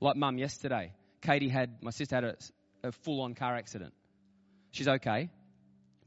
Like 0.01 0.17
mum 0.17 0.39
yesterday, 0.39 0.93
Katie 1.23 1.49
had, 1.49 1.83
my 1.83 1.91
sister 1.91 2.15
had 2.15 2.25
a, 2.25 2.37
a 2.85 2.93
full 2.93 3.21
on 3.23 3.35
car 3.35 3.57
accident. 3.57 3.93
She's 4.71 4.89
okay, 4.89 5.31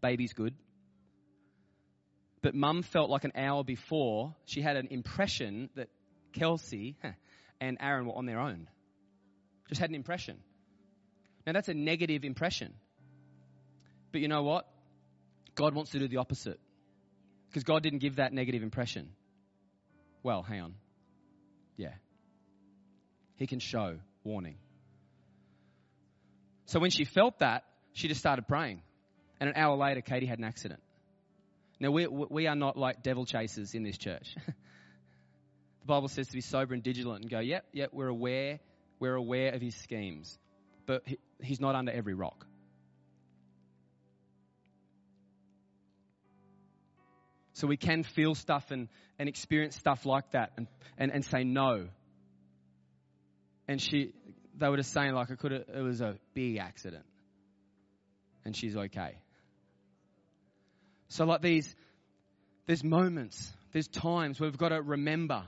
baby's 0.01 0.33
good. 0.33 0.55
But 2.41 2.55
mum 2.55 2.81
felt 2.81 3.09
like 3.09 3.23
an 3.23 3.33
hour 3.35 3.63
before 3.63 4.35
she 4.45 4.61
had 4.61 4.77
an 4.77 4.87
impression 4.89 5.69
that 5.75 5.89
Kelsey 6.33 6.95
and 7.61 7.77
Aaron 7.79 8.07
were 8.07 8.15
on 8.15 8.25
their 8.25 8.39
own. 8.39 8.67
Just 9.69 9.79
had 9.79 9.89
an 9.89 9.95
impression. 9.95 10.37
Now 11.45 11.53
that's 11.53 11.69
a 11.69 11.73
negative 11.73 12.23
impression. 12.23 12.73
But 14.11 14.21
you 14.21 14.27
know 14.27 14.43
what? 14.43 14.67
God 15.55 15.73
wants 15.73 15.91
to 15.91 15.99
do 15.99 16.07
the 16.07 16.17
opposite. 16.17 16.59
Because 17.49 17.63
God 17.63 17.83
didn't 17.83 17.99
give 17.99 18.15
that 18.15 18.33
negative 18.33 18.63
impression. 18.63 19.09
Well, 20.23 20.41
hang 20.41 20.61
on. 20.61 20.75
Yeah. 21.77 21.93
He 23.41 23.47
can 23.47 23.57
show 23.57 23.97
warning. 24.23 24.57
So 26.65 26.79
when 26.79 26.91
she 26.91 27.05
felt 27.05 27.39
that, 27.39 27.63
she 27.91 28.07
just 28.07 28.19
started 28.19 28.47
praying. 28.47 28.83
And 29.39 29.49
an 29.49 29.55
hour 29.55 29.75
later, 29.75 30.01
Katie 30.01 30.27
had 30.27 30.37
an 30.37 30.45
accident. 30.45 30.79
Now, 31.79 31.89
we, 31.89 32.05
we 32.05 32.45
are 32.45 32.55
not 32.55 32.77
like 32.77 33.01
devil 33.01 33.25
chasers 33.25 33.73
in 33.73 33.81
this 33.81 33.97
church. 33.97 34.35
the 34.45 35.87
Bible 35.87 36.07
says 36.07 36.27
to 36.27 36.33
be 36.33 36.41
sober 36.41 36.75
and 36.75 36.83
vigilant 36.83 37.23
and 37.23 37.31
go, 37.31 37.39
yep, 37.39 37.65
yep, 37.73 37.89
we're 37.93 38.09
aware, 38.09 38.59
we're 38.99 39.15
aware 39.15 39.55
of 39.55 39.59
his 39.59 39.73
schemes. 39.73 40.37
But 40.85 41.01
he, 41.05 41.17
he's 41.41 41.59
not 41.59 41.73
under 41.73 41.91
every 41.91 42.13
rock. 42.13 42.45
So 47.53 47.65
we 47.65 47.77
can 47.77 48.03
feel 48.03 48.35
stuff 48.35 48.69
and, 48.69 48.87
and 49.17 49.27
experience 49.27 49.77
stuff 49.77 50.05
like 50.05 50.29
that 50.33 50.51
and, 50.57 50.67
and, 50.99 51.11
and 51.11 51.25
say 51.25 51.43
no. 51.43 51.87
And 53.67 53.81
she, 53.81 54.13
they 54.57 54.67
were 54.67 54.77
just 54.77 54.93
saying 54.93 55.13
like 55.13 55.29
it 55.29 55.39
could 55.39 55.51
it 55.51 55.81
was 55.81 56.01
a 56.01 56.17
big 56.33 56.57
accident. 56.57 57.05
And 58.43 58.55
she's 58.55 58.75
okay. 58.75 59.17
So, 61.09 61.25
like 61.25 61.41
these, 61.41 61.75
there's 62.65 62.83
moments, 62.83 63.51
there's 63.71 63.87
times 63.87 64.39
where 64.39 64.49
we've 64.49 64.57
got 64.57 64.69
to 64.69 64.81
remember. 64.81 65.43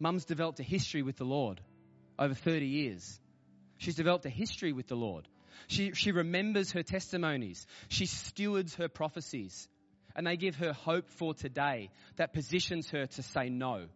Mum's 0.00 0.24
developed 0.24 0.60
a 0.60 0.64
history 0.64 1.02
with 1.02 1.16
the 1.16 1.24
Lord 1.24 1.60
over 2.18 2.34
30 2.34 2.66
years. 2.66 3.20
She's 3.78 3.96
developed 3.96 4.26
a 4.26 4.30
history 4.30 4.72
with 4.72 4.88
the 4.88 4.96
Lord. 4.96 5.28
She, 5.66 5.92
she 5.92 6.12
remembers 6.12 6.72
her 6.72 6.82
testimonies. 6.82 7.66
She 7.88 8.06
stewards 8.06 8.74
her 8.76 8.88
prophecies. 8.88 9.68
And 10.16 10.26
they 10.26 10.36
give 10.36 10.56
her 10.56 10.72
hope 10.72 11.10
for 11.10 11.34
today 11.34 11.90
that 12.16 12.32
positions 12.32 12.90
her 12.90 13.06
to 13.06 13.22
say 13.22 13.48
no. 13.48 13.86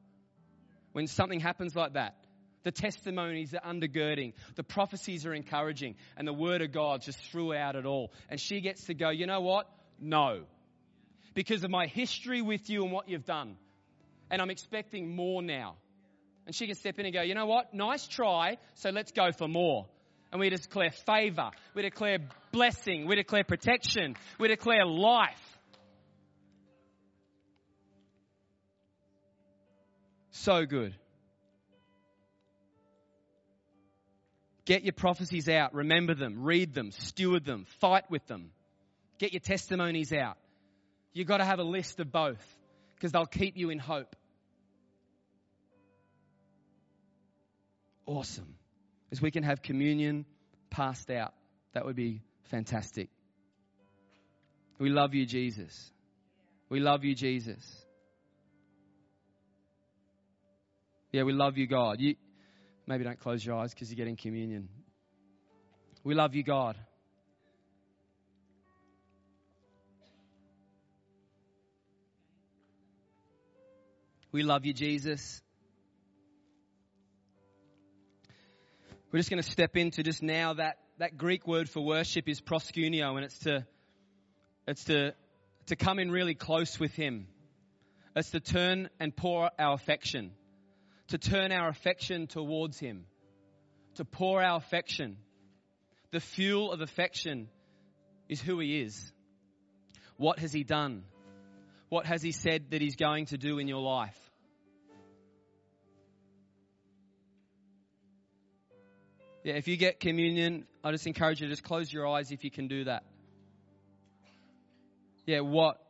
When 0.93 1.07
something 1.07 1.41
happens 1.41 1.75
like 1.75 1.95
that, 1.95 2.17
the 2.63 2.71
testimonies 2.71 3.55
are 3.55 3.61
undergirding, 3.61 4.33
the 4.57 4.63
prophecies 4.63 5.27
are 5.27 5.35
encouraging, 5.35 5.97
and 6.17 6.27
the 6.27 6.33
word 6.33 6.63
of 6.63 6.73
God 6.73 7.03
just 7.03 7.19
throughout 7.31 7.77
it 7.77 7.87
all. 7.87 8.13
And 8.29 8.41
she 8.41 8.61
gets 8.61 8.85
to 8.85 8.95
go, 8.95 9.11
you 9.11 9.27
know 9.27 9.41
what? 9.41 9.69
No. 10.01 10.43
Because 11.35 11.65
of 11.65 11.71
my 11.71 11.87
history 11.87 12.43
with 12.43 12.69
you 12.69 12.83
and 12.83 12.93
what 12.93 13.09
you've 13.09 13.25
done. 13.25 13.57
And 14.31 14.41
I'm 14.41 14.51
expecting 14.51 15.15
more 15.15 15.43
now. 15.43 15.77
And 16.47 16.55
she 16.55 16.67
can 16.67 16.75
step 16.75 16.99
in 16.99 17.07
and 17.07 17.15
go, 17.15 17.23
you 17.23 17.35
know 17.35 17.47
what? 17.47 17.73
Nice 17.73 18.07
try, 18.07 18.59
so 18.75 18.91
let's 18.91 19.13
go 19.13 19.31
for 19.33 19.49
more. 19.49 19.87
And 20.33 20.41
we 20.41 20.49
declare 20.49 20.91
favor. 20.91 21.51
We 21.75 21.83
declare 21.83 22.19
blessing. 22.53 23.07
We 23.07 23.17
declare 23.17 23.45
protection. 23.45 24.17
We 24.41 24.49
declare 24.49 24.87
life. 24.87 25.59
So 30.31 30.65
good. 30.65 30.97
Get 34.65 34.85
your 34.85 34.93
prophecies 34.93 35.49
out. 35.49 35.75
Remember 35.75 36.15
them. 36.15 36.43
Read 36.43 36.75
them. 36.75 36.93
Steward 36.93 37.45
them. 37.45 37.67
Fight 37.81 38.11
with 38.11 38.27
them. 38.27 38.51
Get 39.19 39.33
your 39.33 39.41
testimonies 39.41 40.13
out. 40.13 40.37
You've 41.13 41.27
got 41.27 41.39
to 41.39 41.45
have 41.45 41.59
a 41.59 41.65
list 41.65 42.01
of 42.01 42.11
both 42.11 42.43
because 42.95 43.13
they'll 43.13 43.27
keep 43.27 43.57
you 43.57 43.71
in 43.71 43.79
hope. 43.79 44.15
Awesome. 48.07 48.55
As 49.11 49.21
we 49.21 49.31
can 49.31 49.43
have 49.43 49.63
communion 49.63 50.25
passed 50.71 51.11
out, 51.11 51.35
that 51.75 51.85
would 51.85 51.97
be 51.97 52.23
fantastic. 52.45 53.09
We 54.79 54.91
love 54.91 55.15
you, 55.15 55.27
Jesus. 55.27 55.91
We 56.69 56.81
love 56.81 57.05
you, 57.05 57.15
Jesus. 57.15 57.85
Yeah, 61.13 61.25
we 61.25 61.33
love 61.33 61.59
you, 61.59 61.67
God. 61.67 62.01
You, 62.01 62.15
maybe 62.93 63.05
don't 63.05 63.19
close 63.19 63.43
your 63.43 63.57
eyes 63.57 63.73
because 63.73 63.91
you're 63.91 63.97
getting 63.97 64.17
communion. 64.17 64.69
We 66.05 66.15
love 66.15 66.35
you, 66.35 66.43
God. 66.43 66.77
We 74.31 74.43
love 74.43 74.67
you, 74.67 74.75
Jesus. 74.75 75.41
We're 79.11 79.21
just 79.21 79.31
going 79.31 79.43
to 79.43 79.51
step 79.51 79.75
into 79.79 80.03
just 80.03 80.23
now 80.23 80.53
that, 80.53 80.77
that 80.99 81.17
Greek 81.17 81.47
word 81.47 81.71
for 81.71 81.81
worship 81.81 82.29
is 82.29 82.43
proskuneo, 82.43 83.17
and 83.17 83.25
it's 83.25 83.39
to, 83.41 83.67
it's 84.69 84.85
to, 84.85 85.15
to 85.67 85.77
come 85.77 85.99
in 85.99 86.11
really 86.11 86.35
close 86.35 86.79
with 86.79 86.93
Him. 86.95 87.27
It's 88.15 88.33
to 88.33 88.41
turn 88.41 88.91
and 89.01 89.17
pour 89.17 89.51
our 89.59 89.73
affection, 89.73 90.33
to 91.09 91.19
turn 91.19 91.53
our 91.53 91.69
affection 91.69 92.27
towards 92.27 92.79
Him, 92.79 93.07
to 93.97 94.05
pour 94.05 94.43
our 94.43 94.57
affection. 94.57 95.17
The 96.11 96.21
fuel 96.21 96.73
of 96.73 96.81
affection 96.81 97.49
is 98.29 98.41
who 98.41 98.59
He 98.61 98.81
is. 98.81 99.13
What 100.17 100.39
has 100.39 100.53
He 100.53 100.65
done? 100.65 101.05
What 101.89 102.07
has 102.07 102.23
He 102.23 102.33
said 102.33 102.71
that 102.71 102.81
He's 102.81 102.97
going 102.97 103.27
to 103.27 103.39
do 103.39 103.59
in 103.59 103.69
your 103.69 103.83
life? 103.83 104.17
Yeah, 109.45 109.55
if 109.55 109.67
you 109.67 109.77
get 109.77 109.99
communion, 109.99 110.67
I 110.85 110.93
just 110.93 111.07
encourage 111.07 111.41
you 111.41 111.49
to 111.49 111.53
just 111.53 111.65
close 111.65 111.93
your 111.93 112.07
eyes 112.07 112.31
if 112.31 112.45
you 112.45 112.51
can 112.51 112.69
do 112.69 112.85
that. 112.85 113.03
Yeah, 115.27 115.41
what 115.41 115.81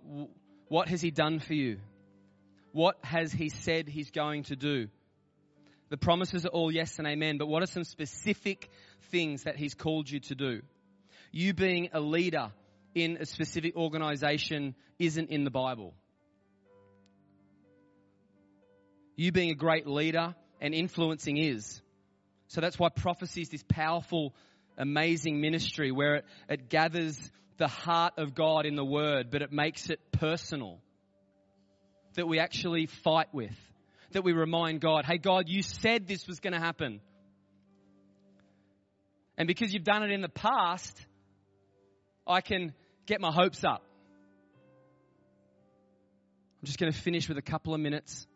what 0.68 0.88
has 0.88 1.02
he 1.02 1.10
done 1.10 1.38
for 1.38 1.52
you? 1.52 1.78
What 2.72 2.96
has 3.02 3.30
he 3.30 3.50
said 3.50 3.88
he's 3.88 4.10
going 4.10 4.44
to 4.44 4.56
do? 4.56 4.88
The 5.92 5.98
promises 5.98 6.46
are 6.46 6.48
all 6.48 6.72
yes 6.72 6.98
and 6.98 7.06
amen, 7.06 7.36
but 7.36 7.48
what 7.48 7.62
are 7.62 7.66
some 7.66 7.84
specific 7.84 8.70
things 9.10 9.42
that 9.42 9.56
he's 9.56 9.74
called 9.74 10.10
you 10.10 10.20
to 10.20 10.34
do? 10.34 10.62
You 11.32 11.52
being 11.52 11.90
a 11.92 12.00
leader 12.00 12.50
in 12.94 13.18
a 13.20 13.26
specific 13.26 13.76
organization 13.76 14.74
isn't 14.98 15.28
in 15.28 15.44
the 15.44 15.50
Bible. 15.50 15.92
You 19.16 19.32
being 19.32 19.50
a 19.50 19.54
great 19.54 19.86
leader 19.86 20.34
and 20.62 20.72
influencing 20.72 21.36
is. 21.36 21.82
So 22.48 22.62
that's 22.62 22.78
why 22.78 22.88
prophecy 22.88 23.42
is 23.42 23.50
this 23.50 23.64
powerful, 23.68 24.34
amazing 24.78 25.42
ministry 25.42 25.92
where 25.92 26.14
it, 26.14 26.24
it 26.48 26.70
gathers 26.70 27.20
the 27.58 27.68
heart 27.68 28.14
of 28.16 28.34
God 28.34 28.64
in 28.64 28.76
the 28.76 28.84
word, 28.84 29.30
but 29.30 29.42
it 29.42 29.52
makes 29.52 29.90
it 29.90 30.00
personal. 30.10 30.78
That 32.14 32.26
we 32.26 32.38
actually 32.38 32.86
fight 32.86 33.28
with. 33.34 33.52
That 34.12 34.24
we 34.24 34.32
remind 34.32 34.80
God, 34.80 35.04
hey, 35.06 35.18
God, 35.18 35.48
you 35.48 35.62
said 35.62 36.06
this 36.06 36.26
was 36.26 36.40
going 36.40 36.52
to 36.52 36.58
happen. 36.58 37.00
And 39.38 39.48
because 39.48 39.72
you've 39.72 39.84
done 39.84 40.02
it 40.02 40.10
in 40.10 40.20
the 40.20 40.28
past, 40.28 40.94
I 42.26 42.42
can 42.42 42.74
get 43.06 43.20
my 43.20 43.32
hopes 43.32 43.64
up. 43.64 43.82
I'm 46.60 46.66
just 46.66 46.78
going 46.78 46.92
to 46.92 46.98
finish 46.98 47.28
with 47.28 47.38
a 47.38 47.42
couple 47.42 47.74
of 47.74 47.80
minutes. 47.80 48.26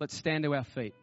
Let's 0.00 0.16
stand 0.16 0.44
to 0.44 0.54
our 0.54 0.64
feet. 0.64 0.94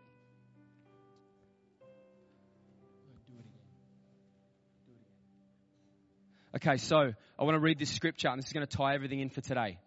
Okay, 6.55 6.77
so 6.77 7.13
I 7.39 7.43
want 7.43 7.55
to 7.55 7.59
read 7.59 7.79
this 7.79 7.89
scripture, 7.89 8.29
and 8.29 8.37
this 8.39 8.47
is 8.47 8.53
going 8.53 8.65
to 8.65 8.77
tie 8.77 8.95
everything 8.95 9.19
in 9.19 9.29
for 9.29 9.41
today. 9.41 9.77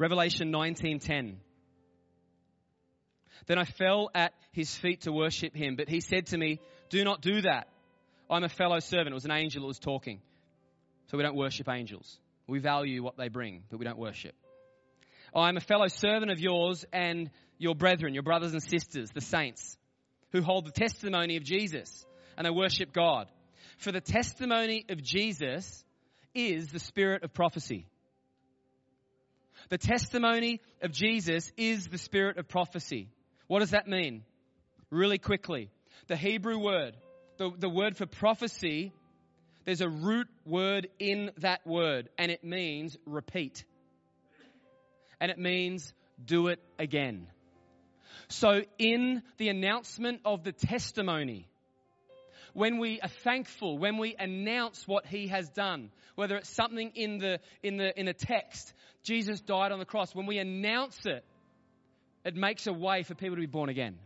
Revelation 0.00 0.50
19:10. 0.50 1.36
Then 3.46 3.58
I 3.58 3.64
fell 3.64 4.10
at 4.14 4.32
his 4.50 4.74
feet 4.74 5.02
to 5.02 5.12
worship 5.12 5.54
him, 5.54 5.76
but 5.76 5.90
he 5.90 6.00
said 6.00 6.28
to 6.28 6.38
me, 6.38 6.58
"Do 6.88 7.04
not 7.04 7.20
do 7.20 7.42
that. 7.42 7.68
I'm 8.30 8.42
a 8.42 8.48
fellow 8.48 8.78
servant." 8.78 9.10
It 9.10 9.14
was 9.14 9.26
an 9.26 9.30
angel 9.30 9.60
that 9.60 9.66
was 9.68 9.78
talking. 9.78 10.22
So 11.08 11.18
we 11.18 11.22
don't 11.22 11.36
worship 11.36 11.68
angels. 11.68 12.18
We 12.46 12.60
value 12.60 13.02
what 13.02 13.18
they 13.18 13.28
bring, 13.28 13.64
but 13.68 13.78
we 13.78 13.84
don't 13.84 13.98
worship. 13.98 14.34
I'm 15.34 15.58
a 15.58 15.60
fellow 15.60 15.88
servant 15.88 16.32
of 16.32 16.40
yours 16.40 16.86
and 16.94 17.30
your 17.58 17.74
brethren, 17.74 18.14
your 18.14 18.22
brothers 18.22 18.54
and 18.54 18.62
sisters, 18.62 19.10
the 19.10 19.20
saints 19.20 19.76
who 20.32 20.40
hold 20.40 20.64
the 20.64 20.72
testimony 20.72 21.36
of 21.36 21.44
Jesus 21.44 22.06
and 22.38 22.46
they 22.46 22.50
worship 22.50 22.94
God. 22.94 23.30
For 23.76 23.92
the 23.92 24.00
testimony 24.00 24.86
of 24.88 25.02
Jesus 25.02 25.84
is 26.32 26.72
the 26.72 26.78
spirit 26.78 27.22
of 27.22 27.34
prophecy. 27.34 27.86
The 29.70 29.78
testimony 29.78 30.60
of 30.82 30.90
Jesus 30.90 31.50
is 31.56 31.86
the 31.86 31.98
spirit 31.98 32.38
of 32.38 32.48
prophecy. 32.48 33.08
What 33.46 33.60
does 33.60 33.70
that 33.70 33.86
mean? 33.86 34.24
Really 34.90 35.18
quickly. 35.18 35.70
The 36.08 36.16
Hebrew 36.16 36.58
word, 36.58 36.96
the, 37.38 37.50
the 37.56 37.68
word 37.68 37.96
for 37.96 38.06
prophecy, 38.06 38.92
there's 39.64 39.80
a 39.80 39.88
root 39.88 40.26
word 40.44 40.88
in 40.98 41.30
that 41.38 41.64
word, 41.64 42.08
and 42.18 42.32
it 42.32 42.42
means 42.42 42.96
repeat. 43.06 43.64
And 45.20 45.30
it 45.30 45.38
means 45.38 45.92
do 46.24 46.48
it 46.48 46.58
again. 46.78 47.28
So, 48.28 48.62
in 48.78 49.22
the 49.38 49.48
announcement 49.48 50.20
of 50.24 50.44
the 50.44 50.52
testimony, 50.52 51.49
when 52.52 52.78
we 52.78 53.00
are 53.00 53.08
thankful, 53.08 53.78
when 53.78 53.98
we 53.98 54.16
announce 54.18 54.86
what 54.86 55.06
he 55.06 55.28
has 55.28 55.48
done, 55.50 55.90
whether 56.14 56.36
it's 56.36 56.50
something 56.50 56.92
in 56.94 57.18
the, 57.18 57.40
in 57.62 57.76
the, 57.76 57.98
in 57.98 58.06
the 58.06 58.12
text, 58.12 58.72
Jesus 59.02 59.40
died 59.40 59.72
on 59.72 59.78
the 59.78 59.84
cross, 59.84 60.14
when 60.14 60.26
we 60.26 60.38
announce 60.38 60.98
it, 61.04 61.24
it 62.24 62.36
makes 62.36 62.66
a 62.66 62.72
way 62.72 63.02
for 63.02 63.14
people 63.14 63.36
to 63.36 63.40
be 63.40 63.46
born 63.46 63.68
again. 63.68 63.96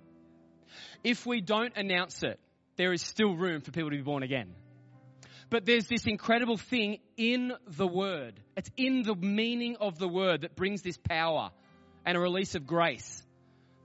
If 1.03 1.27
we 1.27 1.41
don't 1.41 1.77
announce 1.77 2.23
it, 2.23 2.39
there 2.77 2.93
is 2.93 3.03
still 3.03 3.35
room 3.35 3.61
for 3.61 3.71
people 3.71 3.91
to 3.91 3.97
be 3.97 4.03
born 4.03 4.23
again. 4.23 4.55
But 5.51 5.67
there's 5.67 5.87
this 5.87 6.07
incredible 6.07 6.57
thing 6.57 6.99
in 7.17 7.53
the 7.67 7.87
word. 7.87 8.41
It's 8.57 8.71
in 8.77 9.03
the 9.03 9.15
meaning 9.15 9.77
of 9.81 9.99
the 9.99 10.09
word 10.09 10.43
that 10.43 10.57
brings 10.57 10.83
this 10.83 10.97
power 10.97 11.51
and 12.07 12.17
a 12.17 12.21
release 12.21 12.55
of 12.55 12.67
grace 12.67 13.24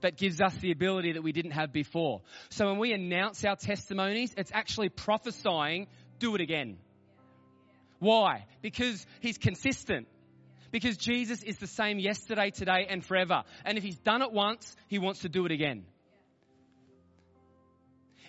that 0.02 0.16
gives 0.16 0.40
us 0.40 0.54
the 0.56 0.70
ability 0.72 1.12
that 1.12 1.22
we 1.22 1.32
didn't 1.32 1.52
have 1.52 1.72
before. 1.72 2.22
So 2.50 2.66
when 2.66 2.78
we 2.78 2.92
announce 2.92 3.44
our 3.44 3.56
testimonies, 3.56 4.34
it's 4.36 4.50
actually 4.52 4.88
prophesying, 4.88 5.86
do 6.18 6.34
it 6.34 6.40
again. 6.40 6.78
Why? 7.98 8.46
Because 8.62 9.04
he's 9.20 9.38
consistent. 9.38 10.08
Because 10.70 10.96
Jesus 10.96 11.42
is 11.42 11.58
the 11.58 11.66
same 11.66 11.98
yesterday, 11.98 12.50
today, 12.50 12.86
and 12.88 13.04
forever. 13.04 13.42
And 13.64 13.76
if 13.76 13.84
he's 13.84 13.98
done 13.98 14.22
it 14.22 14.32
once, 14.32 14.76
he 14.88 14.98
wants 14.98 15.20
to 15.20 15.28
do 15.28 15.44
it 15.44 15.52
again. 15.52 15.84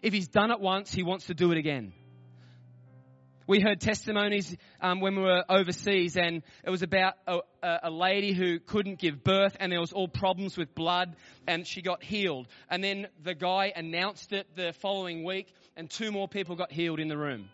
If 0.01 0.13
he's 0.13 0.27
done 0.27 0.51
it 0.51 0.59
once, 0.59 0.91
he 0.91 1.03
wants 1.03 1.27
to 1.27 1.33
do 1.33 1.51
it 1.51 1.57
again. 1.57 1.93
We 3.51 3.59
heard 3.59 3.81
testimonies 3.81 4.55
um, 4.79 5.01
when 5.01 5.17
we 5.17 5.23
were 5.23 5.43
overseas, 5.49 6.15
and 6.15 6.41
it 6.63 6.69
was 6.69 6.83
about 6.83 7.15
a, 7.27 7.39
a, 7.61 7.91
lady 7.91 8.31
who 8.31 8.59
couldn't 8.61 8.97
give 8.97 9.25
birth, 9.25 9.57
and 9.59 9.69
there 9.69 9.81
was 9.81 9.91
all 9.91 10.07
problems 10.07 10.55
with 10.55 10.73
blood, 10.73 11.17
and 11.45 11.67
she 11.67 11.81
got 11.81 12.01
healed. 12.01 12.47
And 12.69 12.81
then 12.81 13.07
the 13.21 13.35
guy 13.35 13.73
announced 13.75 14.31
it 14.31 14.47
the 14.55 14.71
following 14.79 15.25
week, 15.25 15.53
and 15.75 15.89
two 15.89 16.13
more 16.13 16.29
people 16.29 16.55
got 16.55 16.71
healed 16.71 17.01
in 17.01 17.09
the 17.09 17.17
room. 17.17 17.49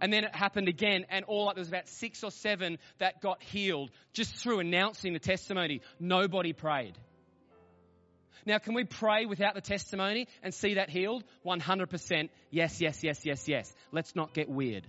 And 0.00 0.10
then 0.10 0.24
it 0.24 0.34
happened 0.34 0.66
again, 0.66 1.04
and 1.10 1.26
all 1.26 1.50
up, 1.50 1.56
there 1.56 1.60
was 1.60 1.68
about 1.68 1.88
six 1.88 2.24
or 2.24 2.30
seven 2.30 2.78
that 2.96 3.20
got 3.20 3.42
healed 3.42 3.90
just 4.14 4.34
through 4.36 4.60
announcing 4.60 5.12
the 5.12 5.18
testimony. 5.18 5.82
Nobody 6.00 6.54
prayed. 6.54 6.96
Now, 8.44 8.58
can 8.58 8.74
we 8.74 8.84
pray 8.84 9.26
without 9.26 9.54
the 9.54 9.60
testimony 9.60 10.28
and 10.42 10.52
see 10.52 10.74
that 10.74 10.90
healed? 10.90 11.24
100% 11.44 12.28
yes, 12.50 12.80
yes, 12.80 13.02
yes, 13.02 13.20
yes, 13.24 13.48
yes. 13.48 13.74
Let's 13.92 14.14
not 14.14 14.34
get 14.34 14.48
weird. 14.48 14.86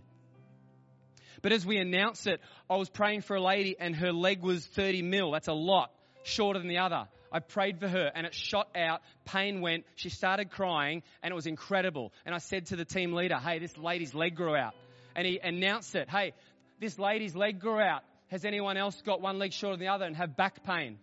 But 1.41 1.51
as 1.51 1.65
we 1.65 1.77
announce 1.77 2.27
it, 2.27 2.41
I 2.69 2.77
was 2.77 2.89
praying 2.89 3.21
for 3.21 3.35
a 3.35 3.41
lady 3.41 3.75
and 3.79 3.95
her 3.95 4.11
leg 4.11 4.41
was 4.41 4.65
30 4.65 5.01
mil. 5.03 5.31
That's 5.31 5.47
a 5.47 5.53
lot 5.53 5.91
shorter 6.23 6.59
than 6.59 6.67
the 6.67 6.79
other. 6.79 7.07
I 7.31 7.39
prayed 7.39 7.79
for 7.79 7.87
her 7.87 8.11
and 8.13 8.25
it 8.25 8.33
shot 8.33 8.69
out. 8.75 9.01
Pain 9.25 9.61
went. 9.61 9.85
She 9.95 10.09
started 10.09 10.49
crying 10.49 11.03
and 11.21 11.31
it 11.31 11.35
was 11.35 11.45
incredible. 11.45 12.13
And 12.25 12.33
I 12.33 12.39
said 12.39 12.67
to 12.67 12.75
the 12.75 12.85
team 12.85 13.13
leader, 13.13 13.37
Hey, 13.37 13.59
this 13.59 13.77
lady's 13.77 14.13
leg 14.13 14.35
grew 14.35 14.55
out. 14.55 14.73
And 15.15 15.25
he 15.25 15.39
announced 15.39 15.95
it. 15.95 16.09
Hey, 16.09 16.33
this 16.79 16.97
lady's 16.97 17.35
leg 17.35 17.59
grew 17.59 17.79
out. 17.79 18.03
Has 18.29 18.45
anyone 18.45 18.77
else 18.77 19.01
got 19.05 19.21
one 19.21 19.39
leg 19.39 19.53
shorter 19.53 19.77
than 19.77 19.85
the 19.85 19.91
other 19.91 20.05
and 20.05 20.15
have 20.15 20.35
back 20.35 20.63
pain? 20.63 20.99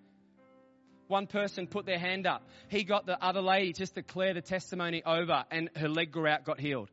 One 1.08 1.26
person 1.26 1.66
put 1.66 1.86
their 1.86 1.98
hand 1.98 2.26
up. 2.26 2.42
He 2.68 2.84
got 2.84 3.06
the 3.06 3.22
other 3.22 3.40
lady 3.40 3.72
just 3.72 3.94
to 3.94 4.02
declare 4.02 4.34
the 4.34 4.40
testimony 4.40 5.02
over 5.04 5.44
and 5.50 5.70
her 5.76 5.88
leg 5.88 6.12
grew 6.12 6.26
out, 6.26 6.44
got 6.44 6.60
healed. 6.60 6.88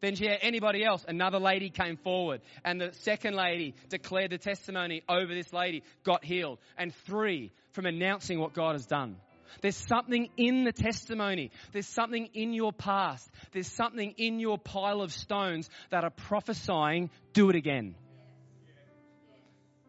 Then 0.00 0.14
she 0.14 0.26
had 0.26 0.38
anybody 0.42 0.84
else. 0.84 1.04
Another 1.08 1.38
lady 1.38 1.70
came 1.70 1.96
forward 1.96 2.42
and 2.64 2.80
the 2.80 2.92
second 3.00 3.34
lady 3.34 3.74
declared 3.88 4.30
the 4.30 4.38
testimony 4.38 5.02
over 5.08 5.34
this 5.34 5.52
lady, 5.52 5.82
got 6.04 6.24
healed. 6.24 6.58
And 6.76 6.94
three 7.06 7.52
from 7.72 7.86
announcing 7.86 8.38
what 8.38 8.52
God 8.52 8.74
has 8.74 8.86
done. 8.86 9.16
There's 9.62 9.76
something 9.76 10.28
in 10.36 10.64
the 10.64 10.72
testimony. 10.72 11.50
There's 11.72 11.86
something 11.86 12.28
in 12.34 12.52
your 12.52 12.72
past. 12.72 13.28
There's 13.52 13.70
something 13.70 14.14
in 14.18 14.38
your 14.38 14.58
pile 14.58 15.00
of 15.00 15.12
stones 15.12 15.70
that 15.90 16.04
are 16.04 16.10
prophesying, 16.10 17.10
do 17.32 17.48
it 17.50 17.56
again. 17.56 17.94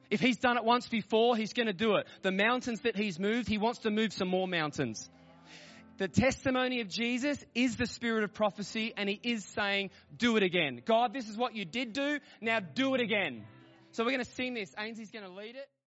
If 0.10 0.22
he's 0.22 0.38
done 0.38 0.58
it 0.58 0.64
once 0.64 0.88
before, 0.88 1.36
he's 1.36 1.54
going 1.54 1.68
to 1.68 1.74
do 1.74 1.96
it. 1.96 2.08
The 2.22 2.32
mountains 2.32 2.82
that 2.82 2.96
he's 2.96 3.20
moved, 3.20 3.48
he 3.48 3.58
wants 3.58 3.80
to 3.80 3.92
move 3.92 4.14
some 4.14 4.28
more 4.28 4.48
mountains. 4.48 5.10
The 5.98 6.08
testimony 6.08 6.82
of 6.82 6.90
Jesus 6.90 7.44
is 7.56 7.76
the 7.76 7.88
spirit 7.88 8.24
of 8.24 8.34
prophecy, 8.34 8.94
and 8.96 9.10
he 9.10 9.20
is 9.24 9.44
saying, 9.46 9.90
Do 10.16 10.38
it 10.38 10.44
again. 10.44 10.82
God, 10.86 11.12
this 11.12 11.28
is 11.28 11.36
what 11.36 11.56
you 11.56 11.66
did 11.66 11.94
do. 11.94 12.20
Now 12.40 12.60
do 12.60 12.94
it 12.94 13.02
again. 13.02 13.46
So 13.92 14.04
we're 14.04 14.12
going 14.12 14.24
to 14.24 14.32
sing 14.32 14.54
this. 14.54 14.74
Ainsley's 14.78 15.12
going 15.12 15.26
to 15.26 15.32
lead 15.32 15.56
it. 15.56 15.68